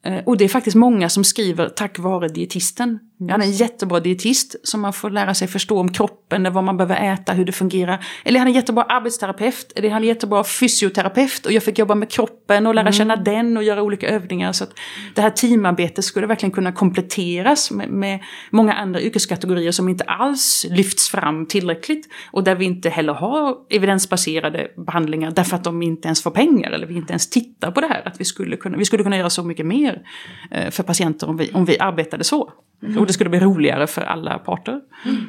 Eh, 0.02 0.24
och 0.24 0.36
det 0.36 0.44
är 0.44 0.48
faktiskt 0.48 0.76
många 0.76 1.08
som 1.08 1.24
skriver 1.24 1.68
tack 1.68 1.98
vare 1.98 2.28
dietisten. 2.28 3.07
Jag 3.20 3.32
hade 3.32 3.44
en 3.44 3.52
jättebra 3.52 4.00
dietist 4.00 4.56
som 4.62 4.80
man 4.80 4.92
får 4.92 5.10
lära 5.10 5.34
sig 5.34 5.48
förstå 5.48 5.80
om 5.80 5.92
kroppen, 5.92 6.52
vad 6.52 6.64
man 6.64 6.76
behöver 6.76 7.12
äta, 7.12 7.32
hur 7.32 7.44
det 7.44 7.52
fungerar. 7.52 8.04
Eller 8.24 8.36
jag 8.36 8.40
hade 8.40 8.50
en 8.50 8.54
jättebra 8.54 8.82
arbetsterapeut, 8.82 9.72
eller 9.76 9.88
jag 9.88 9.94
hade 9.94 10.04
en 10.04 10.08
jättebra 10.08 10.44
fysioterapeut 10.44 11.46
och 11.46 11.52
jag 11.52 11.62
fick 11.62 11.78
jobba 11.78 11.94
med 11.94 12.10
kroppen 12.10 12.66
och 12.66 12.74
lära 12.74 12.82
mm. 12.82 12.92
känna 12.92 13.16
den 13.16 13.56
och 13.56 13.62
göra 13.62 13.82
olika 13.82 14.08
övningar. 14.08 14.52
Så 14.52 14.64
att 14.64 14.70
det 15.14 15.22
här 15.22 15.30
teamarbetet 15.30 16.04
skulle 16.04 16.26
verkligen 16.26 16.50
kunna 16.50 16.72
kompletteras 16.72 17.70
med, 17.70 17.88
med 17.88 18.20
många 18.50 18.72
andra 18.72 19.00
yrkeskategorier 19.00 19.72
som 19.72 19.88
inte 19.88 20.04
alls 20.04 20.66
lyfts 20.70 21.08
fram 21.08 21.46
tillräckligt. 21.46 22.08
Och 22.30 22.44
där 22.44 22.54
vi 22.54 22.64
inte 22.64 22.88
heller 22.88 23.12
har 23.12 23.56
evidensbaserade 23.70 24.68
behandlingar 24.86 25.30
därför 25.30 25.56
att 25.56 25.64
de 25.64 25.82
inte 25.82 26.08
ens 26.08 26.22
får 26.22 26.30
pengar 26.30 26.70
eller 26.70 26.86
vi 26.86 26.94
inte 26.94 27.12
ens 27.12 27.30
tittar 27.30 27.70
på 27.70 27.80
det 27.80 27.86
här. 27.86 28.02
Att 28.08 28.20
vi 28.20 28.24
skulle 28.24 28.56
kunna, 28.56 28.76
vi 28.76 28.84
skulle 28.84 29.02
kunna 29.02 29.16
göra 29.16 29.30
så 29.30 29.42
mycket 29.42 29.66
mer 29.66 30.02
eh, 30.50 30.70
för 30.70 30.82
patienter 30.82 31.28
om 31.28 31.36
vi, 31.36 31.50
om 31.52 31.64
vi 31.64 31.78
arbetade 31.78 32.24
så. 32.24 32.52
Mm. 32.82 33.07
Det 33.08 33.12
skulle 33.12 33.30
bli 33.30 33.40
roligare 33.40 33.86
för 33.86 34.02
alla 34.02 34.38
parter. 34.38 34.80
Mm. 35.04 35.24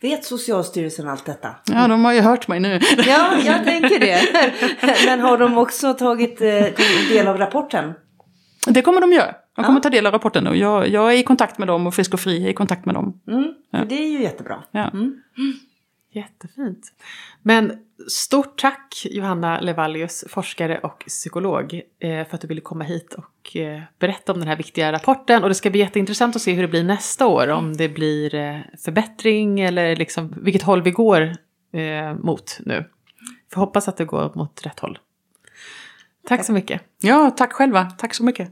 Vet 0.00 0.24
Socialstyrelsen 0.24 1.08
allt 1.08 1.26
detta? 1.26 1.48
Ja, 1.64 1.88
de 1.88 2.04
har 2.04 2.12
ju 2.12 2.20
hört 2.20 2.48
mig 2.48 2.60
nu. 2.60 2.80
Ja, 3.06 3.34
jag 3.44 3.64
tänker 3.64 4.00
det. 4.00 4.20
Men 5.06 5.20
har 5.20 5.38
de 5.38 5.58
också 5.58 5.94
tagit 5.94 6.40
eh, 6.40 6.66
del 7.08 7.28
av 7.28 7.38
rapporten? 7.38 7.92
Det 8.66 8.82
kommer 8.82 9.00
de 9.00 9.12
göra. 9.12 9.34
De 9.56 9.64
kommer 9.64 9.78
ja. 9.78 9.82
ta 9.82 9.90
del 9.90 10.06
av 10.06 10.12
rapporten 10.12 10.46
och 10.46 10.56
jag, 10.56 10.88
jag, 10.88 11.12
är 11.12 11.16
i 11.16 11.22
kontakt 11.22 11.58
med 11.58 11.68
dem 11.68 11.86
och 11.86 11.94
Frisk 11.94 12.14
och 12.14 12.20
Fri 12.20 12.44
är 12.44 12.48
i 12.48 12.54
kontakt 12.54 12.84
med 12.86 12.94
dem. 12.94 13.20
Mm, 13.28 13.54
ja. 13.70 13.84
Det 13.84 13.94
är 13.94 14.08
ju 14.08 14.22
jättebra. 14.22 14.62
Ja. 14.70 14.90
Mm. 14.90 15.20
Jättefint. 16.12 16.92
Men 17.42 17.72
stort 18.08 18.58
tack 18.58 19.06
Johanna 19.10 19.60
Levallius, 19.60 20.24
forskare 20.28 20.78
och 20.78 21.04
psykolog, 21.06 21.82
eh, 22.00 22.26
för 22.26 22.34
att 22.34 22.40
du 22.40 22.46
ville 22.46 22.60
komma 22.60 22.84
hit 22.84 23.14
och 23.14 23.56
eh, 23.56 23.82
berätta 23.98 24.32
om 24.32 24.38
den 24.38 24.48
här 24.48 24.56
viktiga 24.56 24.92
rapporten. 24.92 25.42
Och 25.42 25.48
det 25.48 25.54
ska 25.54 25.70
bli 25.70 25.80
jätteintressant 25.80 26.36
att 26.36 26.42
se 26.42 26.52
hur 26.52 26.62
det 26.62 26.68
blir 26.68 26.84
nästa 26.84 27.26
år, 27.26 27.48
om 27.48 27.76
det 27.76 27.88
blir 27.88 28.34
eh, 28.34 28.58
förbättring 28.84 29.60
eller 29.60 29.96
liksom 29.96 30.34
vilket 30.36 30.62
håll 30.62 30.82
vi 30.82 30.90
går 30.90 31.36
mot 32.22 32.58
nu. 32.60 32.84
För 33.52 33.60
hoppas 33.60 33.88
att 33.88 33.96
det 33.96 34.04
går 34.04 34.32
mot 34.34 34.66
rätt 34.66 34.80
håll. 34.80 34.98
Tack 36.28 36.44
så 36.44 36.52
mycket. 36.52 36.82
Ja, 37.02 37.30
tack 37.30 37.52
själva. 37.52 37.84
Tack 37.84 38.14
så 38.14 38.24
mycket. 38.24 38.50